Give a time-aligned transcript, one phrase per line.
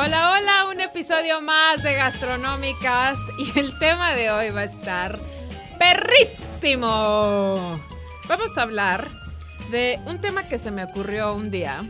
[0.00, 5.18] Hola, hola, un episodio más de Gastronómicas y el tema de hoy va a estar
[5.76, 6.78] perrísimo.
[8.28, 9.10] Vamos a hablar
[9.72, 11.82] de un tema que se me ocurrió un día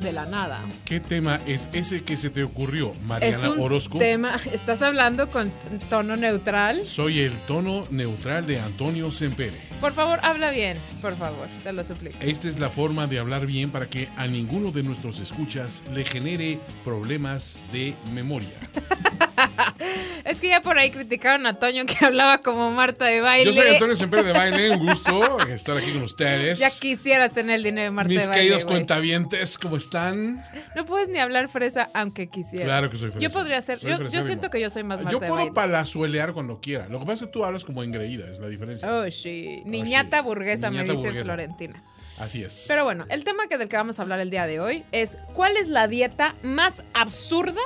[0.00, 0.60] de la nada.
[0.84, 3.98] ¿Qué tema es ese que se te ocurrió, Mariana es un Orozco?
[3.98, 5.50] tema, estás hablando con
[5.88, 6.84] tono neutral.
[6.84, 9.58] Soy el tono neutral de Antonio Sempere.
[9.80, 12.16] Por favor, habla bien, por favor, te lo suplico.
[12.20, 16.04] Esta es la forma de hablar bien para que a ninguno de nuestros escuchas le
[16.04, 18.48] genere problemas de memoria.
[20.24, 23.52] Es que ya por ahí criticaron a Toño que hablaba como Marta de baile.
[23.52, 26.58] Yo soy Antonio Sempere de Baile, un gusto estar aquí con ustedes.
[26.58, 28.40] Ya quisieras tener el dinero de Marta Mis de baile.
[28.42, 28.74] queridos güey.
[28.76, 30.44] cuentavientes, ¿cómo están?
[30.74, 32.64] No puedes ni hablar fresa aunque quisiera.
[32.64, 33.20] Claro que soy fresa.
[33.20, 33.78] Yo podría ser.
[33.78, 35.52] Soy Yo, siento que yo soy más Marta Yo de puedo baile.
[35.52, 36.88] palazuelear cuando quiera.
[36.88, 38.92] Lo que pasa es que tú hablas como engreída, es la diferencia.
[38.92, 39.62] Oh, sí.
[39.64, 40.24] Niñata sí.
[40.24, 41.24] burguesa, me Niñata dice burguesa.
[41.24, 41.82] Florentina.
[42.18, 42.64] Así es.
[42.66, 45.18] Pero bueno, el tema que del que vamos a hablar el día de hoy es
[45.34, 47.60] ¿cuál es la dieta más absurda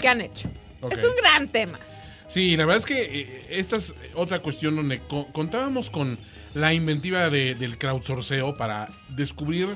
[0.00, 0.48] que han hecho?
[0.90, 1.78] Es un gran tema.
[2.26, 6.18] Sí, la verdad es que eh, esta es otra cuestión donde co- contábamos con
[6.54, 9.68] la inventiva de- del crowdsourceo para descubrir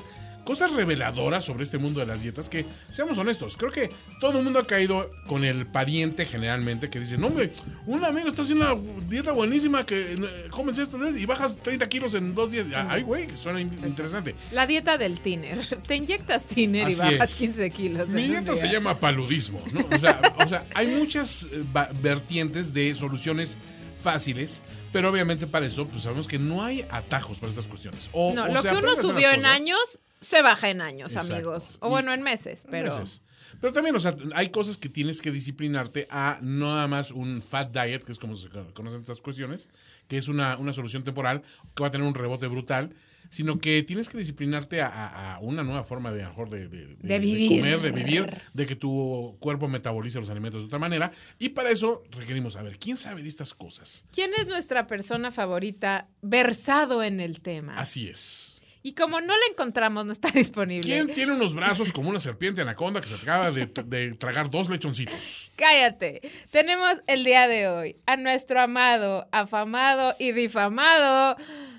[0.49, 4.43] cosas reveladoras sobre este mundo de las dietas que, seamos honestos, creo que todo el
[4.43, 7.51] mundo ha caído con el pariente generalmente que dice, no hombre,
[7.85, 10.17] un amigo está haciendo una dieta buenísima que eh,
[10.49, 12.65] comes esto y bajas 30 kilos en dos días.
[12.89, 14.33] Ay, güey, suena in- interesante.
[14.51, 15.63] La dieta del tiner.
[15.87, 17.37] Te inyectas tiner y bajas es.
[17.37, 18.09] 15 kilos.
[18.09, 19.87] Mi en un dieta se llama paludismo, ¿no?
[19.95, 21.63] O sea, o sea, hay muchas eh,
[22.01, 23.59] vertientes de soluciones
[24.01, 28.09] fáciles, pero obviamente para eso, pues sabemos que no hay atajos para estas cuestiones.
[28.13, 31.35] O, No, o lo que uno subió en años se baja en años, Exacto.
[31.35, 31.77] amigos.
[31.81, 32.95] O bueno, en meses, en pero.
[32.97, 33.23] meses.
[33.61, 37.41] Pero también, o sea, hay cosas que tienes que disciplinarte a no nada más un
[37.41, 39.69] fat diet, que es como se conocen estas cuestiones,
[40.07, 41.41] que es una, una solución temporal
[41.75, 42.93] que va a tener un rebote brutal,
[43.29, 46.87] sino que tienes que disciplinarte a, a- a una nueva forma de, mejor de, de-
[46.87, 47.59] de- De vivir.
[47.61, 51.11] comer, de vivir, de que tu cuerpo metabolice los alimentos de otra manera.
[51.37, 54.05] Y para eso requerimos saber, ¿quién sabe de estas cosas?
[54.11, 57.77] ¿Quién es nuestra persona favorita versado en el tema?
[57.79, 58.58] Así es.
[58.81, 60.81] Y como no la encontramos, no está disponible.
[60.89, 64.69] ¿Quién tiene unos brazos como una serpiente anaconda que se acaba de, de tragar dos
[64.69, 65.51] lechoncitos?
[65.57, 66.21] Cállate.
[66.51, 71.35] Tenemos el día de hoy a nuestro amado, afamado y difamado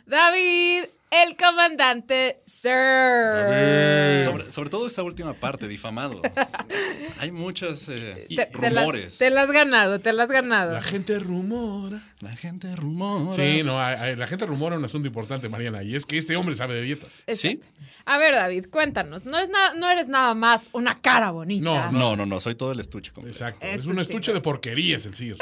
[0.07, 4.25] David, el comandante Sir.
[4.25, 6.21] Sobre, sobre todo esa última parte, difamado.
[7.19, 9.19] Hay muchos eh, Te, te las, rumores.
[9.19, 10.73] te las has ganado, te las has ganado.
[10.75, 12.10] La gente rumora.
[12.21, 13.33] La gente rumora.
[13.33, 16.75] Sí, no, la gente rumora un asunto importante, Mariana, y es que este hombre sabe
[16.75, 17.25] de dietas.
[17.27, 17.67] Exacto.
[18.05, 19.25] A ver, David, cuéntanos.
[19.25, 21.65] No, es nada, no eres nada más una cara bonita.
[21.65, 23.37] No, No, no, no, soy todo el estuche completo.
[23.39, 23.67] Exacto.
[23.67, 25.39] Es un estuche de porquerías el CIR.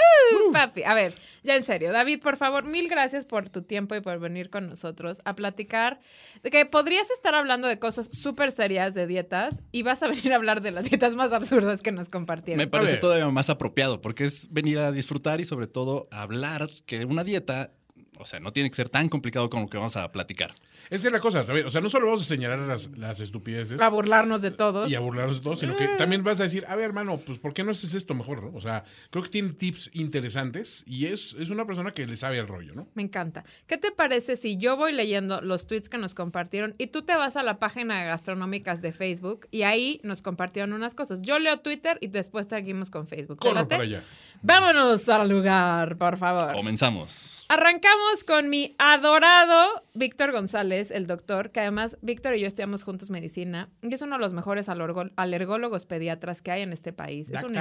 [0.53, 4.00] Papi, a ver, ya en serio, David, por favor, mil gracias por tu tiempo y
[4.00, 6.00] por venir con nosotros a platicar
[6.43, 10.33] de que podrías estar hablando de cosas súper serias de dietas y vas a venir
[10.33, 12.59] a hablar de las dietas más absurdas que nos compartieron.
[12.59, 17.05] Me parece todavía más apropiado porque es venir a disfrutar y sobre todo hablar que
[17.05, 17.73] una dieta,
[18.19, 20.55] o sea, no tiene que ser tan complicado como lo que vamos a platicar.
[20.91, 23.21] Es que es la cosa, también, o sea, no solo vamos a señalar las, las
[23.21, 24.91] estupideces a burlarnos de todos.
[24.91, 27.38] y a burlarnos de todo, sino que también vas a decir, a ver, hermano, pues
[27.38, 28.43] ¿por qué no haces esto mejor?
[28.43, 28.56] no?
[28.56, 32.38] O sea, creo que tiene tips interesantes y es, es una persona que le sabe
[32.38, 32.88] el rollo, ¿no?
[32.94, 33.44] Me encanta.
[33.66, 37.16] ¿Qué te parece si yo voy leyendo los tweets que nos compartieron y tú te
[37.16, 41.22] vas a la página de gastronómicas de Facebook y ahí nos compartieron unas cosas?
[41.22, 43.38] Yo leo Twitter y después seguimos con Facebook.
[43.41, 44.03] ¿Te Corro para allá.
[44.43, 46.53] Vámonos al lugar, por favor.
[46.53, 47.44] Comenzamos.
[47.49, 53.11] Arrancamos con mi adorado Víctor González, el doctor, que además Víctor y yo estudiamos juntos
[53.11, 57.31] medicina y es uno de los mejores alergó- alergólogos pediatras que hay en este país.
[57.31, 57.53] Es un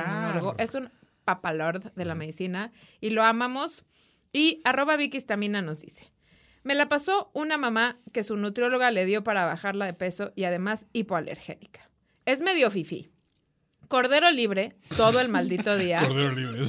[0.57, 0.75] es
[1.25, 2.71] papalord de la medicina
[3.01, 3.85] y lo amamos.
[4.33, 6.11] Y arroba Vicky Stamina nos dice,
[6.63, 10.43] me la pasó una mamá que su nutrióloga le dio para bajarla de peso y
[10.45, 11.89] además hipoalergénica.
[12.25, 13.11] Es medio fifí.
[13.87, 15.99] Cordero libre todo el maldito día.
[15.99, 16.59] Cordero libre.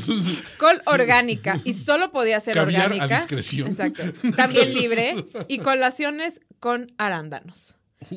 [0.59, 3.17] Col orgánica y solo podía ser Caviar a orgánica.
[3.17, 3.69] discreción.
[3.69, 4.03] Exacto.
[4.37, 7.75] También libre y colaciones con arándanos.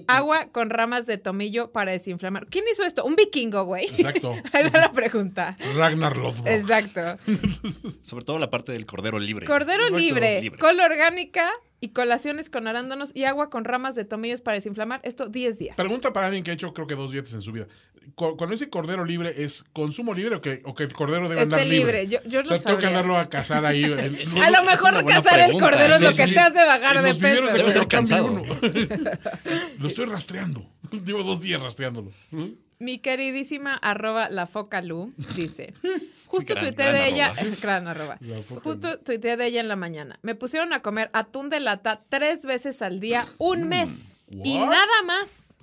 [0.08, 2.46] Agua con ramas de tomillo para desinflamar.
[2.48, 3.04] ¿Quién hizo esto?
[3.04, 3.86] Un vikingo, güey.
[3.88, 4.36] Exacto.
[4.54, 5.58] Ahí va la pregunta.
[5.76, 6.48] Ragnar Lothbrok.
[6.48, 7.18] Exacto.
[8.04, 9.48] Sobre todo la parte del cordero libre.
[9.48, 10.60] Cordero libre, libre.
[10.60, 11.50] col orgánica
[11.84, 15.02] y colaciones con arándanos y agua con ramas de tomillos para desinflamar.
[15.04, 15.76] Esto 10 días.
[15.76, 17.68] Pregunta para alguien que ha hecho creo que dos dietas en su vida.
[18.16, 21.56] Cuando ese cordero libre, ¿es consumo libre o que, o que el cordero debe Esté
[21.56, 22.06] andar libre?
[22.06, 22.08] libre.
[22.08, 23.84] Yo- yo o no sea, tengo que andarlo a cazar ahí.
[24.42, 26.34] A lo mejor cazar el cordero es Sí, lo sí, que sí.
[26.34, 27.46] te hace bajar en de los peso.
[27.46, 28.26] de Debe ser cansado.
[28.26, 28.44] uno.
[29.80, 30.66] Lo estoy rastreando.
[31.06, 32.12] Llevo dos días rastreándolo.
[32.80, 35.74] Mi queridísima arroba la foca Lu dice,
[36.32, 38.18] justo Gran- tuiteé gran de ella, gran arroba,
[38.64, 40.18] justo tuiteé de ella en la mañana.
[40.22, 44.70] Me pusieron a comer atún de lata tres veces al día, un mes, y Mm,
[44.70, 45.56] nada más.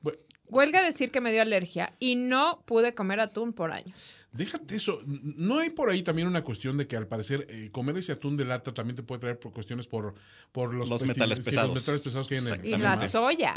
[0.00, 0.18] Bueno,
[0.48, 4.14] Huelga decir que me dio alergia y no pude comer atún por años.
[4.32, 5.00] Déjate eso.
[5.06, 8.36] ¿No hay por ahí también una cuestión de que al parecer eh, comer ese atún
[8.36, 10.14] de lata también te puede traer por cuestiones por,
[10.52, 11.74] por los, metales sí, pesados.
[11.74, 13.54] los metales pesados que hay en el- Y la soya.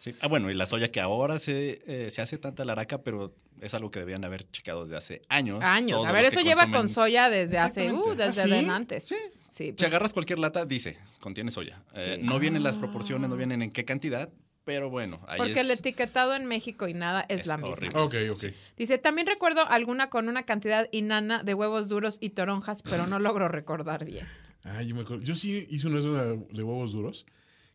[0.00, 0.14] Sí.
[0.20, 3.74] Ah, bueno, y la soya que ahora se, eh, se hace tanta laraca, pero es
[3.74, 5.62] algo que debían haber checado desde hace años.
[5.62, 5.98] Años.
[5.98, 8.66] Todos A ver, eso lleva consumen- con soya desde hace, uh, desde ¿Ah, sí?
[8.70, 9.04] antes.
[9.04, 9.16] Sí.
[9.50, 11.82] Sí, Si pues, agarras cualquier lata, dice, contiene soya.
[11.94, 14.30] Eh, no vienen las proporciones, no vienen en qué cantidad,
[14.64, 17.72] pero bueno, ahí porque es, el etiquetado en México y nada es, es la misma.
[17.72, 17.98] horrible.
[18.00, 18.54] Ok, ok.
[18.78, 23.18] Dice, también recuerdo alguna con una cantidad inana de huevos duros y toronjas, pero no
[23.18, 24.26] logro recordar bien.
[24.64, 25.24] Ah, yo me acuerdo.
[25.24, 27.26] Yo sí hice una de huevos duros.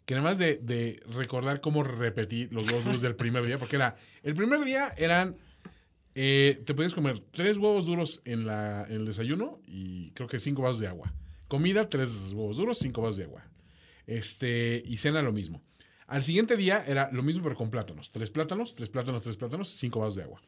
[0.06, 3.58] Que nada más de, de recordar cómo repetí los huevos duros del primer día.
[3.58, 3.96] Porque era.
[4.24, 5.36] El primer día eran.
[6.14, 10.40] eh, te podías comer tres huevos duros en, la, en el desayuno y creo que
[10.40, 11.14] cinco vasos de agua.
[11.48, 13.46] Comida, tres huevos duros, cinco vasos de agua.
[14.08, 15.62] Este, y cena lo mismo.
[16.08, 18.12] Al siguiente día era lo mismo pero con plátanos.
[18.12, 20.42] Tres plátanos, tres plátanos, tres plátanos, cinco vasos de agua.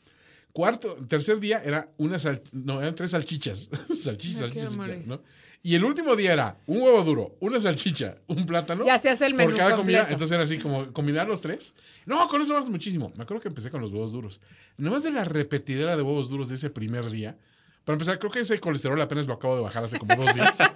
[0.53, 3.69] Cuarto, tercer día era una sal, no, eran tres salchichas.
[4.03, 5.03] salchichas, salchichas, morir.
[5.05, 5.21] ¿no?
[5.63, 8.85] Y el último día era un huevo duro, una salchicha, un plátano.
[8.85, 9.99] Ya se hace el menú Por cada comida.
[9.99, 10.13] completo.
[10.13, 11.73] Entonces era así como combinar los tres.
[12.05, 13.11] No, con eso vamos muchísimo.
[13.17, 14.39] Me acuerdo que empecé con los huevos duros.
[14.77, 17.37] Nomás de la repetidera de huevos duros de ese primer día.
[17.87, 20.57] Para empezar, creo que ese colesterol apenas lo acabo de bajar hace como dos días.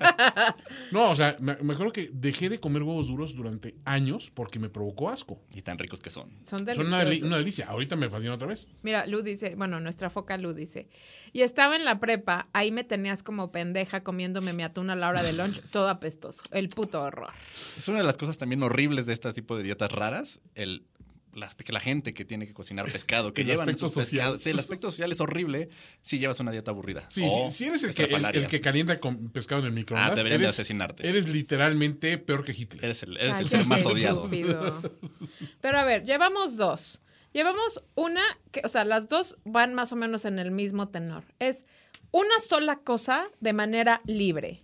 [0.91, 4.59] No, o sea, me, me acuerdo que dejé de comer huevos duros durante años porque
[4.59, 5.41] me provocó asco.
[5.53, 6.29] Y tan ricos que son.
[6.43, 6.93] Son Son deliciosos.
[6.93, 7.65] una, deli- una delicia.
[7.67, 8.67] Ahorita me fascina otra vez.
[8.81, 10.87] Mira, Lu dice, bueno, nuestra foca Lu dice,
[11.33, 15.09] y estaba en la prepa, ahí me tenías como pendeja comiéndome mi atún a la
[15.09, 16.43] hora de lunch, todo apestoso.
[16.51, 17.31] El puto horror.
[17.77, 20.85] Es una de las cosas también horribles de este tipo de dietas raras, el
[21.33, 24.21] las- que la gente que tiene que cocinar pescado, que El llevan aspecto sus social.
[24.23, 24.41] pescados.
[24.41, 25.69] Sí, el aspecto social es horrible
[26.01, 27.05] si llevas una dieta aburrida.
[27.09, 30.39] Sí, si eres el que, el, que calienta con pescado en el microondas, Ah, deberían
[30.39, 31.07] de eres, asesinarte.
[31.07, 32.83] eres literalmente peor que Hitler.
[32.85, 34.17] Eres el, eres el Cállate, ser más odiado.
[34.25, 34.81] estúpido.
[35.61, 37.01] Pero a ver, llevamos dos.
[37.33, 41.23] Llevamos una, que, o sea, las dos van más o menos en el mismo tenor.
[41.39, 41.63] Es
[42.11, 44.63] una sola cosa de manera libre.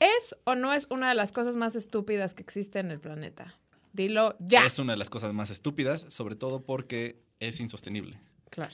[0.00, 3.59] ¿Es o no es una de las cosas más estúpidas que existe en el planeta?
[3.92, 4.64] Dilo ya.
[4.66, 8.18] Es una de las cosas más estúpidas, sobre todo porque es insostenible.
[8.50, 8.70] Claro.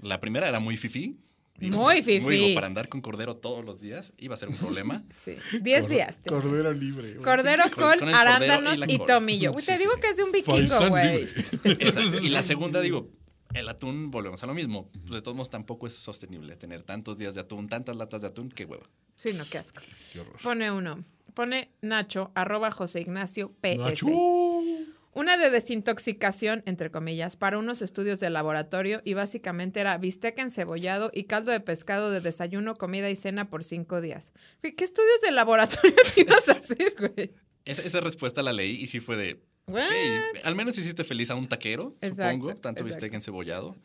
[0.00, 1.20] La primera era muy fifí.
[1.60, 2.20] Muy fifí.
[2.20, 5.02] Muy, para andar con cordero todos los días iba a ser un problema.
[5.24, 5.36] Sí.
[5.60, 6.20] Diez Cor- días.
[6.26, 7.12] Cordero libre.
[7.14, 7.22] güey.
[7.22, 9.52] Cordero Con- arándanos y tomillo.
[9.58, 10.00] Sí, te sí, digo sí.
[10.00, 11.28] que es de un vikingo, güey.
[12.22, 13.10] Y la segunda, digo,
[13.52, 14.90] el atún, volvemos a lo mismo.
[15.10, 18.48] De todos modos, tampoco es sostenible tener tantos días de atún, tantas latas de atún,
[18.50, 18.88] qué hueva.
[19.14, 19.82] Sí, no, qué asco.
[20.14, 20.36] Qué horror.
[20.42, 21.04] Pone uno.
[21.34, 23.76] Pone Nacho, arroba José Ignacio PS.
[23.78, 24.06] Nacho.
[25.12, 31.10] Una de desintoxicación, entre comillas, para unos estudios de laboratorio y básicamente era bistec encebollado
[31.12, 34.32] y caldo de pescado de desayuno, comida y cena por cinco días.
[34.62, 37.32] Güey, ¿Qué estudios de laboratorio te ibas a hacer, güey?
[37.64, 39.42] Esa, esa respuesta la leí y sí fue de.
[39.66, 39.84] What?
[39.84, 42.48] ok, al menos hiciste feliz a un taquero, Exacto, supongo.
[42.54, 42.84] Tanto exacto.
[42.84, 43.76] bistec encebollado.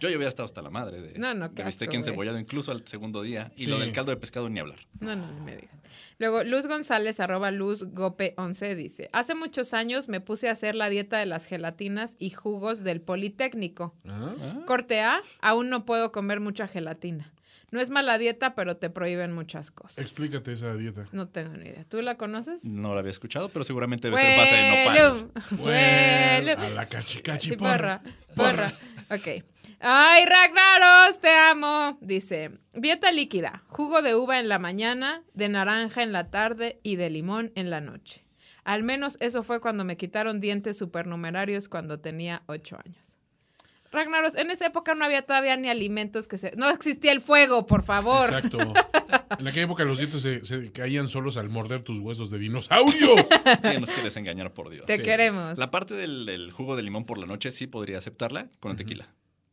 [0.00, 2.86] Yo ya hubiera estado hasta la madre de, No, no, de bistec encebollado, incluso al
[2.86, 3.52] segundo día.
[3.56, 4.78] Y lo del caldo de pescado ni hablar.
[5.00, 5.70] No, no, no me digas.
[6.18, 10.74] Luego, Luz González, arroba Luz Gope 11, dice, hace muchos años me puse a hacer
[10.74, 13.94] la dieta de las gelatinas y jugos del Politécnico.
[14.08, 14.32] Ah,
[14.66, 17.32] Corte A, aún no puedo comer mucha gelatina.
[17.72, 19.98] No es mala dieta, pero te prohíben muchas cosas.
[19.98, 21.08] Explícate esa dieta.
[21.12, 21.84] No tengo ni idea.
[21.84, 22.64] ¿Tú la conoces?
[22.64, 25.30] No lo había escuchado, pero seguramente debe ser base de nopal.
[25.58, 26.52] Bueno, Huelu.
[26.62, 28.00] a la cachi cachi Sí, porra.
[28.34, 28.68] porra.
[28.68, 28.72] Porra.
[29.10, 29.44] Ok.
[29.80, 31.98] Ay, Ragnaros, te amo.
[32.00, 36.96] Dice, dieta líquida, jugo de uva en la mañana, de naranja en la tarde y
[36.96, 38.24] de limón en la noche.
[38.64, 43.16] Al menos eso fue cuando me quitaron dientes supernumerarios cuando tenía ocho años.
[43.92, 46.50] Ragnaros, en esa época no había todavía ni alimentos que se...
[46.56, 48.24] No existía el fuego, por favor.
[48.24, 48.58] Exacto.
[49.38, 53.14] En aquella época los dientes se, se caían solos al morder tus huesos de dinosaurio.
[53.62, 54.86] Que nos quieres engañar, por Dios.
[54.86, 55.02] Te Sí.
[55.04, 55.58] queremos.
[55.58, 59.08] La parte del, del jugo de limón por la noche sí podría aceptarla con tequila.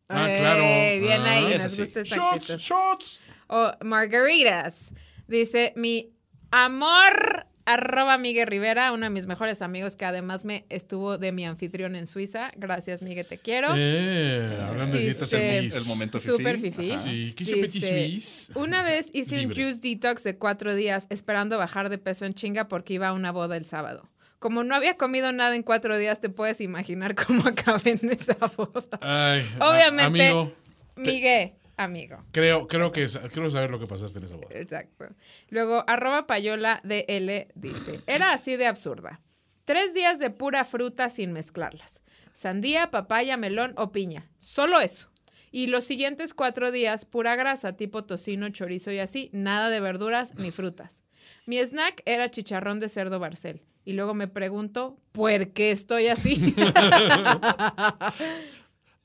[0.09, 0.63] Ah, claro.
[1.01, 1.81] Bien Ah, ahí, nos sí.
[1.81, 2.59] gusta esa shots, actitud.
[2.59, 3.21] shots.
[3.47, 4.93] O margaritas.
[5.27, 6.11] Dice, mi
[6.51, 11.45] amor arroba Miguel Rivera, uno de mis mejores amigos que además me estuvo de mi
[11.45, 12.51] anfitrión en Suiza.
[12.57, 13.69] Gracias, Miguel, te quiero.
[13.77, 15.75] Eh, hablando de dietas Dice- fifís.
[15.77, 16.31] El momento fifí.
[16.33, 16.91] Super fifí.
[16.91, 17.03] Ajá.
[17.03, 18.51] Sí, ¿qué hizo Dice?
[18.55, 22.67] Una vez hice un juice detox de cuatro días esperando bajar de peso en chinga
[22.67, 24.09] porque iba a una boda el sábado.
[24.43, 28.35] Como no había comido nada en cuatro días, te puedes imaginar cómo acabé en esa
[28.57, 28.99] boda.
[28.99, 30.51] Ay, Obviamente, amigo,
[30.97, 32.25] Miguel, amigo.
[32.33, 34.49] creo, creo que quiero saber lo que pasaste en esa boda.
[34.51, 35.07] Exacto.
[35.47, 39.21] Luego, arroba payola DL dice, era así de absurda.
[39.63, 42.01] Tres días de pura fruta sin mezclarlas.
[42.33, 44.29] Sandía, papaya, melón o piña.
[44.39, 45.09] Solo eso.
[45.51, 49.29] Y los siguientes cuatro días, pura grasa, tipo tocino, chorizo y así.
[49.31, 51.01] Nada de verduras ni frutas.
[51.45, 53.61] Mi snack era chicharrón de cerdo barcel.
[53.85, 56.55] Y luego me pregunto, ¿por qué estoy así?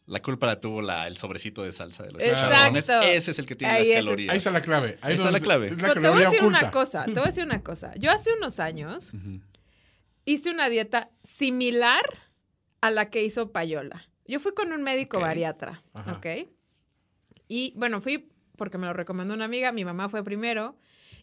[0.06, 2.80] La culpa la tuvo la, el sobrecito de salsa de los Exacto.
[2.80, 2.88] chicharrones.
[3.18, 4.04] Ese es el que tiene Ahí las ese es.
[4.04, 4.30] calorías.
[4.30, 4.98] Ahí está la clave.
[5.02, 5.66] Ahí está la clave.
[5.68, 6.58] Es la te voy a decir oculta.
[6.60, 7.94] una cosa, te voy a decir una cosa.
[7.96, 9.12] Yo hace unos años
[10.24, 12.00] hice una dieta similar
[12.80, 14.08] a la que hizo Payola.
[14.26, 16.12] Yo fui con un médico bariatra, Ajá.
[16.14, 16.26] ¿ok?
[17.46, 20.74] Y bueno, fui porque me lo recomendó una amiga, mi mamá fue primero,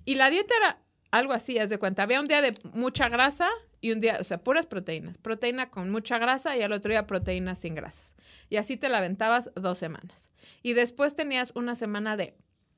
[0.05, 0.79] y la dieta era
[1.17, 2.03] algo así, haz de cuenta.
[2.03, 3.49] Había un día de mucha grasa
[3.81, 5.17] y un día, o sea, puras proteínas.
[5.17, 8.15] Proteína con mucha grasa y al otro día proteínas sin grasas.
[8.49, 10.29] Y así te la aventabas dos semanas.
[10.63, 12.35] Y después tenías una semana de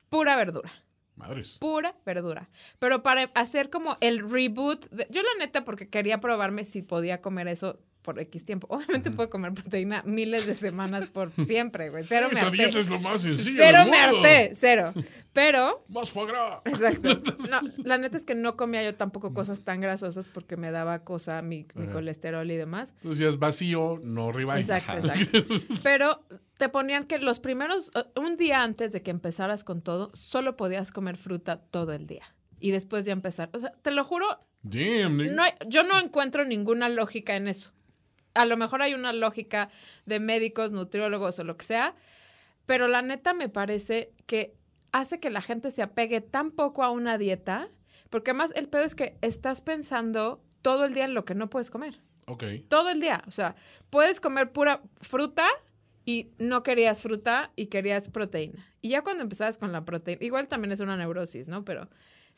[0.08, 0.70] pura verdura
[1.16, 1.58] Madres.
[1.58, 2.48] pura verdura.
[2.78, 7.20] Pero para hacer como el reboot, de- yo la neta porque quería probarme si podía
[7.20, 8.66] comer eso por X tiempo.
[8.70, 12.04] Obviamente puedo comer proteína miles de semanas por siempre, güey.
[12.06, 12.80] Cero me dieta harté.
[12.80, 14.16] es lo más sencillo Cero del me mundo.
[14.26, 14.94] harté, cero.
[15.34, 16.60] Pero, Más foie gras.
[16.64, 17.10] exacto.
[17.50, 21.04] No, la neta es que no comía yo tampoco cosas tan grasosas porque me daba
[21.04, 22.92] cosa mi, colesterol y demás.
[22.96, 24.60] Entonces ya es vacío, no ribeye.
[24.60, 25.38] Exacto, exacto.
[25.82, 26.22] Pero
[26.56, 30.90] te ponían que los primeros, un día antes de que empezaras con todo, solo podías
[30.92, 32.34] comer fruta todo el día.
[32.58, 33.50] Y después ya empezar.
[33.52, 34.26] O sea, te lo juro,
[34.62, 37.70] Damn, no hay- yo no encuentro ninguna lógica en eso.
[38.38, 39.68] A lo mejor hay una lógica
[40.06, 41.94] de médicos, nutriólogos o lo que sea,
[42.66, 44.54] pero la neta me parece que
[44.92, 47.68] hace que la gente se apegue tan poco a una dieta,
[48.10, 51.48] porque además el pedo es que estás pensando todo el día en lo que no
[51.50, 52.44] puedes comer Ok.
[52.68, 53.22] todo el día.
[53.26, 53.54] O sea,
[53.90, 55.46] puedes comer pura fruta
[56.04, 58.66] y no querías fruta y querías proteína.
[58.80, 61.64] Y ya cuando empezabas con la proteína, igual también es una neurosis, ¿no?
[61.64, 61.88] Pero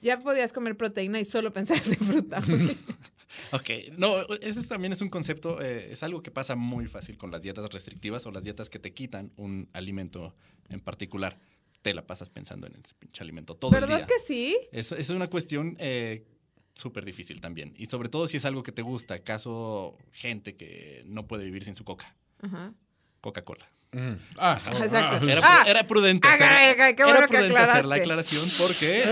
[0.00, 2.40] ya podías comer proteína y solo pensabas en fruta.
[3.52, 7.30] Ok, no, ese también es un concepto, eh, es algo que pasa muy fácil con
[7.30, 10.34] las dietas restrictivas o las dietas que te quitan un alimento
[10.68, 11.38] en particular.
[11.82, 14.06] Te la pasas pensando en ese pinche alimento todo el ¿Verdad día.
[14.06, 14.56] que sí?
[14.72, 16.26] Es, es una cuestión eh,
[16.74, 17.72] súper difícil también.
[17.76, 19.22] Y sobre todo si es algo que te gusta.
[19.24, 22.14] Caso gente que no puede vivir sin su coca.
[22.40, 22.74] Ajá.
[23.22, 23.70] Coca-Cola.
[23.92, 24.12] Mm.
[24.38, 25.18] Ah, Exacto.
[25.26, 25.64] ah, Era, Ah.
[25.66, 29.02] era prudente, Ah, hacer, qué era bueno que hacer la aclaración porque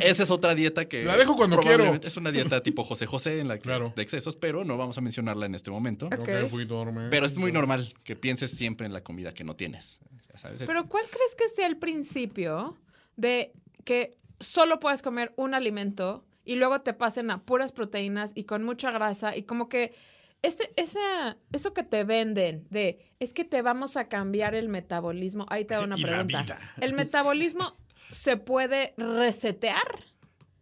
[0.00, 1.04] esa es otra dieta que...
[1.04, 1.94] La dejo cuando quiero.
[2.02, 3.92] Es una dieta tipo José José en la que Claro.
[3.94, 6.08] de excesos, pero no vamos a mencionarla en este momento.
[6.10, 10.00] Pero es muy normal que pienses siempre en la comida que no tienes.
[10.32, 12.76] Ya sabes, es- Pero ¿cuál crees que sea el principio
[13.16, 13.52] de
[13.84, 18.64] que solo puedes comer un alimento y luego te pasen a puras proteínas y con
[18.64, 19.94] mucha grasa y como que
[20.46, 25.46] ese, esa- eso que te venden de es que te vamos a cambiar el metabolismo.
[25.48, 25.96] Ahí te hago una
[26.44, 26.58] pregunta.
[26.80, 27.76] ¿El metabolismo
[28.10, 30.04] se puede resetear?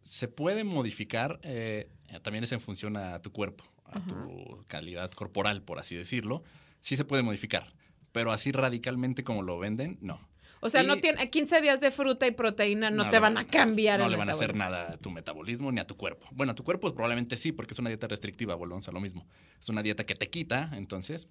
[0.03, 1.89] se puede modificar, eh,
[2.23, 6.43] también es en función a tu cuerpo, a tu calidad corporal, por así decirlo.
[6.81, 7.73] Sí se puede modificar,
[8.13, 10.21] pero así radicalmente como lo venden, no.
[10.65, 13.99] O sea, no tiene 15 días de fruta y proteína no, te van a cambiar
[13.99, 16.27] No el le van a hacer nada a tu metabolismo ni a tu cuerpo.
[16.33, 19.27] Bueno, a tu cuerpo probablemente sí, porque es una dieta restrictiva, volvemos a lo mismo.
[19.61, 21.29] Es una dieta que te quita, entonces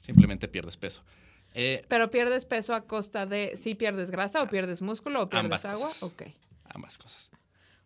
[0.00, 1.02] simplemente pierdes peso.
[1.52, 5.44] Eh, Pero pierdes peso a costa de si pierdes grasa o pierdes músculo o pierdes
[5.44, 5.88] Ambas agua.
[5.88, 6.02] cosas.
[6.02, 6.22] Ok.
[6.64, 7.30] ambas cosas.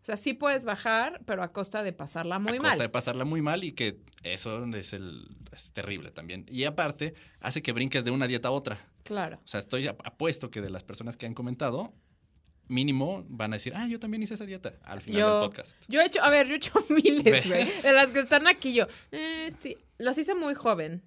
[0.04, 2.70] O sea, sí puedes bajar, pero a costa de pasarla muy a mal.
[2.72, 6.44] costa de pasarla muy mal y que eso es, el, es terrible también.
[6.50, 8.86] Y aparte, hace que brinques de una dieta a otra.
[9.02, 9.40] Claro.
[9.42, 11.94] O sea, estoy ap- apuesto que de las personas que han comentado,
[12.68, 15.76] mínimo van a decir, ah, yo también hice esa dieta al final Yo, del podcast.
[15.88, 17.64] yo he hecho, a ver, yo he hecho miles, güey.
[17.82, 18.86] De las que están aquí yo.
[19.12, 21.02] eh, sí, los hice muy joven.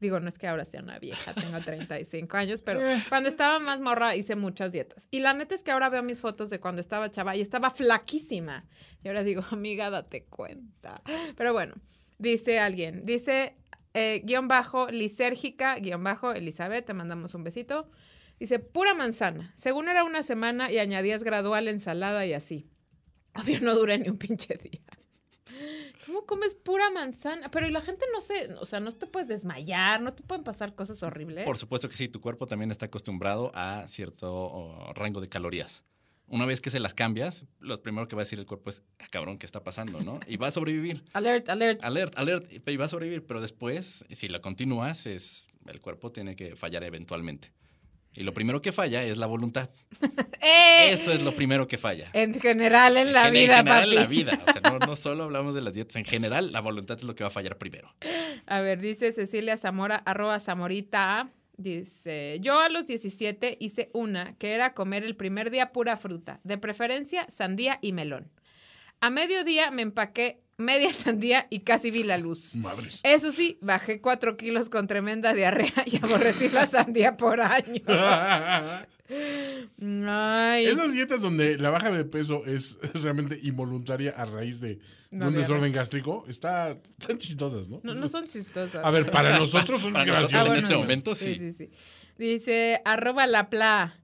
[0.00, 3.80] Digo, no es que ahora sea una vieja, tengo 35 años, pero cuando estaba más
[3.80, 5.08] morra hice muchas dietas.
[5.10, 7.70] Y la neta es que ahora veo mis fotos de cuando estaba chava y estaba
[7.70, 8.64] flaquísima.
[9.02, 11.02] Y ahora digo, amiga, date cuenta.
[11.36, 11.74] Pero bueno,
[12.18, 13.56] dice alguien, dice
[13.94, 17.90] eh, guion bajo, lisérgica, guion bajo, Elizabeth, te mandamos un besito.
[18.38, 19.52] Dice, pura manzana.
[19.56, 22.70] Según era una semana y añadías gradual ensalada y así.
[23.34, 24.80] Obvio, no dura ni un pinche día.
[26.18, 27.48] ¿Cómo comes pura manzana?
[27.48, 30.42] Pero y la gente no se, o sea, no te puedes desmayar, no te pueden
[30.42, 31.44] pasar cosas horribles.
[31.44, 35.84] Por supuesto que sí, tu cuerpo también está acostumbrado a cierto oh, rango de calorías.
[36.26, 38.82] Una vez que se las cambias, lo primero que va a decir el cuerpo es,
[38.98, 40.00] "Ah, cabrón, ¿qué está pasando?
[40.00, 40.18] ¿no?
[40.26, 41.04] Y va a sobrevivir.
[41.12, 41.84] Alert, alert.
[41.84, 43.24] Alert, alert, y va a sobrevivir.
[43.24, 47.52] Pero después, si la continúas, es, el cuerpo tiene que fallar eventualmente.
[48.14, 49.70] Y lo primero que falla es la voluntad.
[50.40, 50.90] ¡Eh!
[50.92, 52.08] Eso es lo primero que falla.
[52.14, 53.88] En general en la En vida, general, papi.
[53.90, 54.40] en la vida.
[54.46, 55.96] O sea, no, no solo hablamos de las dietas.
[55.96, 57.94] En general, la voluntad es lo que va a fallar primero.
[58.46, 61.28] A ver, dice Cecilia Zamora, arroba Zamorita.
[61.56, 66.40] Dice, yo a los 17 hice una que era comer el primer día pura fruta,
[66.44, 68.30] de preferencia sandía y melón.
[69.00, 72.56] A mediodía me empaqué media sandía y casi vi la luz.
[72.56, 73.00] Madres.
[73.04, 77.82] Eso sí, bajé cuatro kilos con tremenda diarrea y aborrecí la sandía por año.
[79.80, 85.34] Ay, Esas dietas donde la baja de peso es realmente involuntaria a raíz de, un
[85.34, 87.80] desorden gástrico, está, están chistosas, ¿no?
[87.82, 88.84] no, no son chistosas.
[88.84, 90.48] A ver, para nosotros son graciosas.
[90.48, 91.36] en este momento, sí.
[91.36, 91.70] sí, sí.
[92.18, 93.98] Dice, arroba la pla.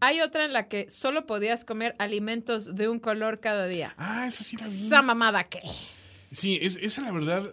[0.00, 3.94] Hay otra en la que solo podías comer alimentos de un color cada día.
[3.98, 4.86] Ah, esa sí la vi.
[4.86, 5.60] Esa mamada que.
[6.32, 7.52] Sí, es, esa la verdad,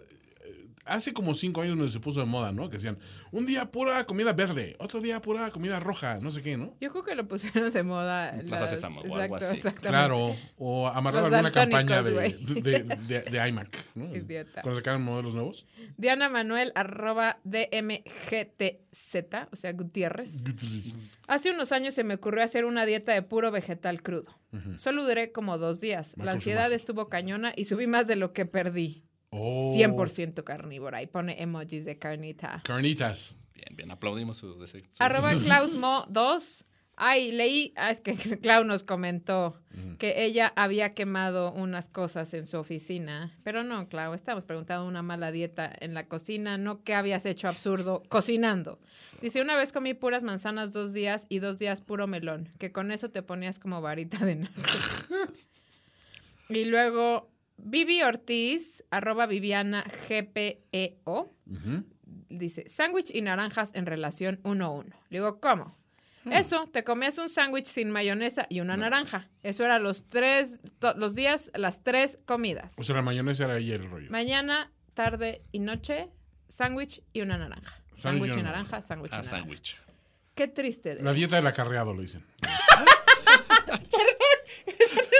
[0.90, 2.68] hace como cinco años donde se puso de moda, ¿no?
[2.68, 2.98] Que decían,
[3.30, 6.74] un día pura comida verde, otro día pura comida roja, no sé qué, ¿no?
[6.80, 8.32] Yo creo que lo pusieron de moda.
[8.46, 9.60] Plaza las- Sésamo o algo así.
[9.80, 12.12] Claro, o amarraba Los alguna campaña de,
[12.60, 14.04] de, de- de iMac, ¿no?
[14.16, 14.62] Idiota.
[14.62, 15.66] Cuando sacaban modelos nuevos.
[15.96, 19.16] Diana Manuel, arroba DMGTZ,
[19.52, 20.44] o sea, Gutiérrez.
[21.28, 24.38] Hace unos años se me ocurrió hacer una dieta de puro vegetal crudo.
[24.76, 26.14] Solo duré como dos días.
[26.18, 29.04] La ansiedad estuvo cañona y subí más de lo que perdí.
[29.30, 29.72] Oh.
[29.76, 31.02] 100% carnívora.
[31.02, 32.62] Y pone emojis de carnita.
[32.64, 33.36] Carnitas.
[33.54, 33.90] Bien, bien.
[33.90, 36.64] Aplaudimos su dese- su- Arroba Klausmo 2.
[37.02, 39.58] Ay, leí, ah, es que Clau nos comentó
[39.98, 43.34] que ella había quemado unas cosas en su oficina.
[43.42, 47.48] Pero no, Clau, estamos preguntando una mala dieta en la cocina, no qué habías hecho
[47.48, 48.78] absurdo cocinando.
[49.22, 52.90] Dice, una vez comí puras manzanas dos días y dos días puro melón, que con
[52.90, 54.60] eso te ponías como varita de narco.
[56.50, 57.29] y luego,
[57.64, 61.84] Vivi Ortiz, arroba Viviana GPEO, Ujú.
[62.28, 64.96] dice, sándwich y naranjas en relación uno a uno.
[65.10, 65.76] Le digo, ¿cómo?
[66.30, 69.30] Eso, te comías un sándwich sin mayonesa y una naranja.
[69.42, 70.58] Eso era los tres,
[70.96, 72.74] los días, las tres comidas.
[72.78, 74.10] O sea, la mayonesa era ahí el rollo.
[74.10, 76.10] Mañana, tarde y noche,
[76.48, 77.82] sándwich y una naranja.
[77.94, 79.36] Sándwich y naranja, sándwich y Ah, naranja.
[79.36, 79.76] sándwich.
[80.34, 80.96] Qué triste.
[80.96, 82.22] de- La dieta del acarreado, lo dicen.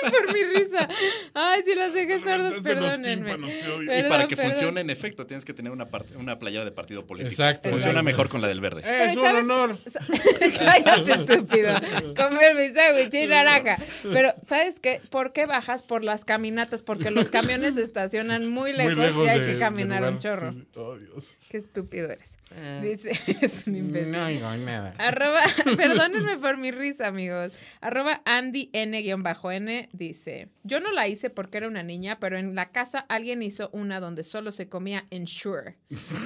[0.11, 0.89] por mi risa.
[1.35, 3.15] Ay, si las dejé sordos, los perdónenme.
[3.17, 3.51] tímpanos.
[3.53, 4.53] Y Perdón, para que perdón.
[4.53, 7.31] funcione en efecto, tienes que tener una, parte- una playera de partido político.
[7.31, 7.69] Exacto.
[7.71, 8.05] Funciona Exacto.
[8.11, 8.83] mejor con la del verde.
[8.85, 9.79] ¡Eh, es un honor!
[10.59, 11.75] Cállate, estúpido.
[12.17, 13.79] Comer mi sándwich y naranja.
[14.03, 15.01] Pero, ¿sabes qué?
[15.11, 15.83] ¿Por qué bajas?
[15.83, 19.53] Por las caminatas, porque los camiones se estacionan muy lejos, Muy lejos y hay de-
[19.55, 20.53] que caminar un chorro.
[20.53, 20.79] Sí, sí.
[20.79, 21.37] Oh, Dios.
[21.49, 22.39] Qué estúpido eres.
[22.83, 23.11] Dice,
[23.43, 24.13] es un imbécil.
[24.13, 24.95] No digo nada.
[24.99, 25.41] Arroba,
[25.77, 27.53] perdónenme por mi risa, amigos.
[27.81, 32.71] Arroba Andy N-N dice: Yo no la hice porque era una niña, pero en la
[32.71, 35.77] casa alguien hizo una donde solo se comía Ensure.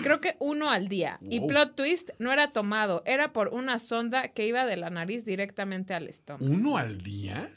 [0.03, 1.19] Creo que uno al día.
[1.29, 5.25] Y plot twist, no era tomado, era por una sonda que iba de la nariz
[5.25, 6.53] directamente al estómago.
[6.53, 7.51] ¿Uno al día?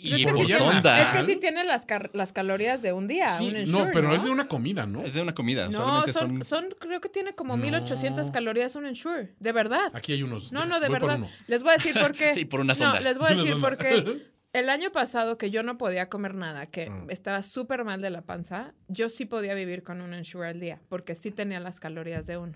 [0.00, 2.92] Y Pues es, que sí tiene, es que sí tiene las, car- las calorías de
[2.92, 3.34] un día.
[3.34, 4.14] Sí, un no, Ensure, pero ¿no?
[4.14, 5.02] es de una comida, ¿no?
[5.02, 5.68] Es de una comida.
[5.68, 7.64] No, son, son, son, creo que tiene como No.
[7.64, 9.34] 1800 calorías un Ensure.
[9.40, 9.90] De verdad.
[9.94, 10.52] Aquí hay unos.
[10.52, 11.24] No, no, de Voy por verdad.
[11.24, 11.28] uno.
[11.48, 12.34] Les voy a decir por qué.
[12.36, 13.00] Y por una sonda.
[13.00, 14.22] No, les voy a decir por qué.
[14.52, 17.10] El año pasado que yo no podía comer nada, que Mm.
[17.10, 20.80] estaba súper mal de la panza, yo sí podía vivir con un Ensure al día,
[20.88, 22.54] porque sí tenía las calorías de uno.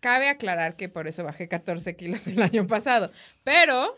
[0.00, 3.10] Cabe aclarar que por eso bajé 14 kilos el año pasado,
[3.42, 3.96] pero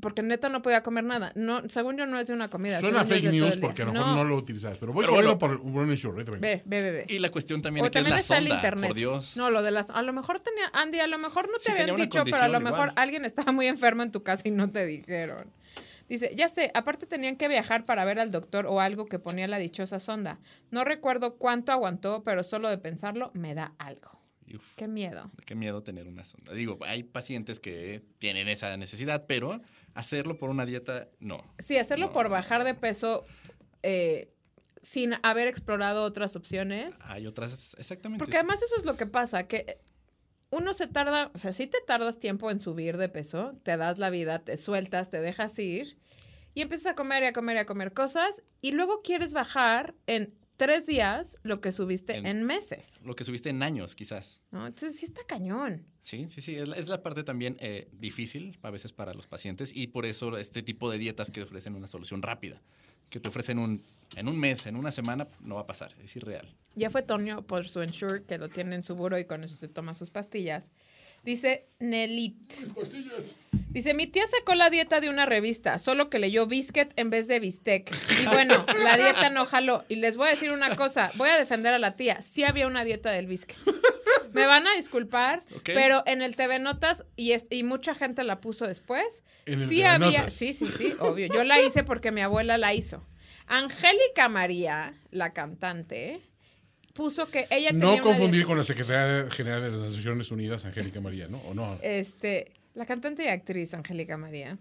[0.00, 1.32] porque neta no podía comer nada.
[1.34, 2.78] No, según yo no es de una comida.
[2.80, 3.68] Suena fake news el día.
[3.68, 4.76] porque a lo mejor no, lo utilizas.
[4.76, 5.38] Pero voy bueno.
[5.38, 6.24] por un ensure.
[6.24, 7.06] Ve, ve, ve, ve.
[7.08, 8.88] Y la cuestión también O es que es también la está el internet.
[8.88, 9.34] por Dios.
[9.36, 9.88] No, lo de las.
[9.90, 10.68] A lo mejor tenía.
[10.74, 12.92] Andy, a lo mejor no te Sí, habían dicho, pero a lo mejor igual.
[12.96, 15.46] alguien estaba muy enfermo en tu casa y no te dijeron.
[16.08, 19.48] Dice, ya sé, aparte tenían que viajar para ver al doctor o algo que ponía
[19.48, 20.38] la dichosa sonda.
[20.70, 24.20] No recuerdo cuánto aguantó, pero solo de pensarlo me da algo.
[24.54, 25.30] Uf, Qué miedo.
[25.46, 26.52] Qué miedo tener una sonda.
[26.52, 29.60] Digo, hay pacientes que tienen esa necesidad, pero
[29.94, 31.42] hacerlo por una dieta, no.
[31.58, 32.12] Sí, hacerlo No.
[32.12, 33.24] por bajar de peso
[33.82, 34.30] eh,
[34.82, 36.98] sin haber explorado otras opciones.
[37.04, 38.22] Hay otras, exactamente.
[38.22, 39.78] Porque además eso es lo que pasa, que
[40.54, 43.98] uno se tarda, o sea, si te tardas tiempo en subir de peso, te das
[43.98, 45.98] la vida, te sueltas, te dejas ir
[46.54, 49.94] y empiezas a comer y a comer y a comer cosas y luego quieres bajar
[50.06, 53.00] en tres días lo que subiste en, En- meses.
[53.02, 54.40] Lo que subiste en años, quizás.
[54.52, 54.66] ¿no?
[54.66, 55.84] Entonces sí está cañón.
[56.02, 56.54] Sí, sí, sí.
[56.54, 60.06] Es la, es la parte también eh, difícil a veces para los pacientes y por
[60.06, 62.62] eso este tipo de dietas que ofrecen una solución rápida.
[63.10, 63.82] Que te ofrecen un,
[64.16, 65.94] en un mes, en una semana, no va a pasar.
[66.02, 66.54] Es irreal.
[66.74, 69.54] Ya fue Toño por su Ensure, que lo tiene en su buro y con eso
[69.54, 70.72] se toma sus pastillas.
[71.24, 72.52] Dice Nelit.
[73.70, 77.28] Dice, mi tía sacó la dieta de una revista, solo que leyó biscuit en vez
[77.28, 77.90] de bistec.
[78.22, 79.84] Y bueno, la dieta no jaló.
[79.88, 82.20] Y les voy a decir una cosa, voy a defender a la tía.
[82.20, 83.58] Sí había una dieta del biscuit.
[84.34, 88.40] Me van a disculpar, pero en el TV Notas, y, es, y mucha gente la
[88.40, 90.32] puso después, sí TV había, Notas.
[90.32, 91.28] sí, sí, sí, obvio.
[91.28, 93.06] Yo la hice porque mi abuela la hizo.
[93.46, 96.22] Angélica María, la cantante,
[96.94, 101.28] puso que ella No confundir con la Secretaria General de las Naciones Unidas, Angélica María,
[101.28, 101.38] ¿no?
[101.38, 101.78] ¿O no?
[101.82, 104.58] este, la cantante y actriz Angélica María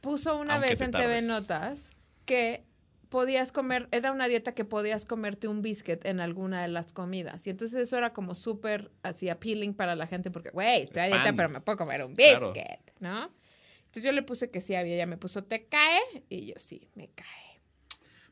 [0.00, 1.22] puso una Aunque vez en TV.
[1.22, 1.90] Notas
[2.24, 2.64] que
[3.10, 7.46] podías comer, era una dieta que podías comerte un biscuit en alguna de las comidas.
[7.46, 11.06] Y entonces eso era como súper así appealing para la gente porque, güey, estoy a
[11.08, 12.52] dieta, pero me puedo comer un Claro.
[12.52, 13.30] biscuit, ¿no?
[13.80, 16.00] Entonces yo le puse que sí había, ella me puso, ¿te cae?
[16.28, 17.26] Y yo, sí, me cae.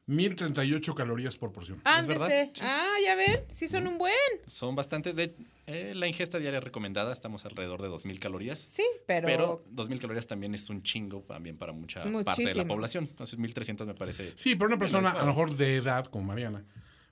[0.08, 1.80] 1038 calorías por porción.
[1.84, 2.18] Ándese.
[2.18, 2.60] verdad, sí.
[2.64, 4.14] Ah, ya ven, sí son un buen.
[4.46, 5.14] Son bastantes.
[5.14, 5.34] De,
[5.66, 8.58] eh, la ingesta diaria recomendada, estamos alrededor de 2.000 calorías.
[8.58, 12.66] Sí, pero, Pero 2.000 calorías también es un chingo también para mucha parte de la
[12.66, 13.04] población.
[13.04, 14.32] Entonces 1.300 me parece...
[14.34, 16.64] Sí, pero una persona a lo mejor de edad, como Mariana,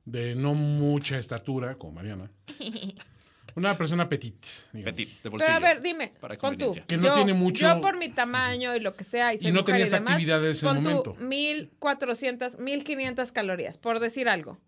[0.06, 2.30] de no mucha estatura, como Mariana.
[3.56, 4.36] Una persona petit,
[4.72, 4.92] digamos.
[4.92, 6.74] Petit, de Pero a ver, dime, Para pon tú.
[6.86, 9.52] Que no tiene mucho- Yo por mi tamaño y lo que sea, y, soy Y
[9.52, 11.14] no tenías demás, actividades en el pon tú momento.
[11.24, 14.58] 1400, 1500 calorías, por decir algo.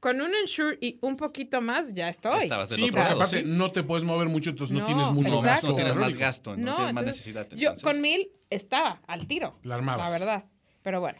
[0.00, 2.50] Con un Ensure y un poquito más, ya estoy.
[2.68, 3.44] Sí, porque aparte ¿sí?
[3.46, 5.48] no te puedes mover mucho, entonces no, No, tienes mucho exacto.
[5.50, 5.66] gasto.
[5.68, 7.48] no tienes más gasto, no, tienes más necesidad.
[7.52, 9.58] Yo con mil estaba al tiro.
[9.62, 10.12] La armabas.
[10.12, 10.44] La verdad.
[10.82, 11.18] Pero bueno.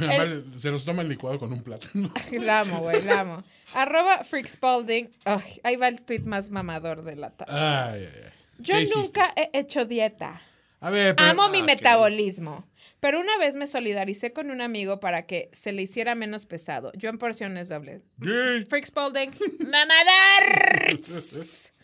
[0.00, 2.12] Vale, Se los toma el licuado con un plátano.
[2.40, 3.44] La amo, güey, la amo.
[3.74, 5.08] Arroba Freak Spalding.
[5.24, 7.52] Ay, ahí va el tweet más mamador de la tarde.
[7.54, 8.30] Ay, ay, ay.
[8.58, 9.00] Yo ¿Qué hiciste?
[9.00, 10.40] nunca he hecho dieta.
[10.80, 11.66] A ver, pero- Amo mi Ah, ok.
[11.66, 12.66] metabolismo.
[13.00, 16.90] Pero una vez me solidaricé con un amigo para que se le hiciera menos pesado.
[16.94, 18.02] Yo en porciones dobles.
[18.18, 19.30] Freak Spalding.
[19.60, 20.96] ¡Mamadar!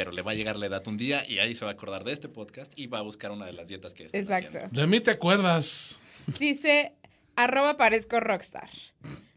[0.00, 2.04] Pero le va a llegar la edad un día y ahí se va a acordar
[2.04, 4.48] de este podcast y va a buscar una de las dietas que están Exacto.
[4.56, 4.80] haciendo.
[4.80, 6.00] De mí te acuerdas.
[6.38, 6.94] Dice,
[7.36, 8.70] arroba parezco rockstar.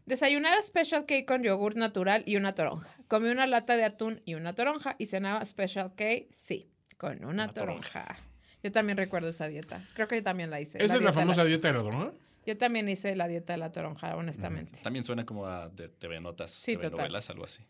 [0.06, 2.88] Desayunaba Special K con yogur natural y una toronja.
[3.08, 7.28] Comí una lata de atún y una toronja y cenaba Special K, sí, con una,
[7.44, 8.04] Una toronja.
[8.04, 8.22] toronja.
[8.62, 9.86] Yo también recuerdo esa dieta.
[9.92, 10.82] Creo que yo también la hice.
[10.82, 12.12] ¿Esa es la famosa dieta de la toronja?
[12.46, 14.78] Yo también hice la dieta de la toronja, honestamente.
[14.82, 16.98] También suena como a de TV Notas, Sí, TV total.
[17.00, 17.62] novelas, algo así.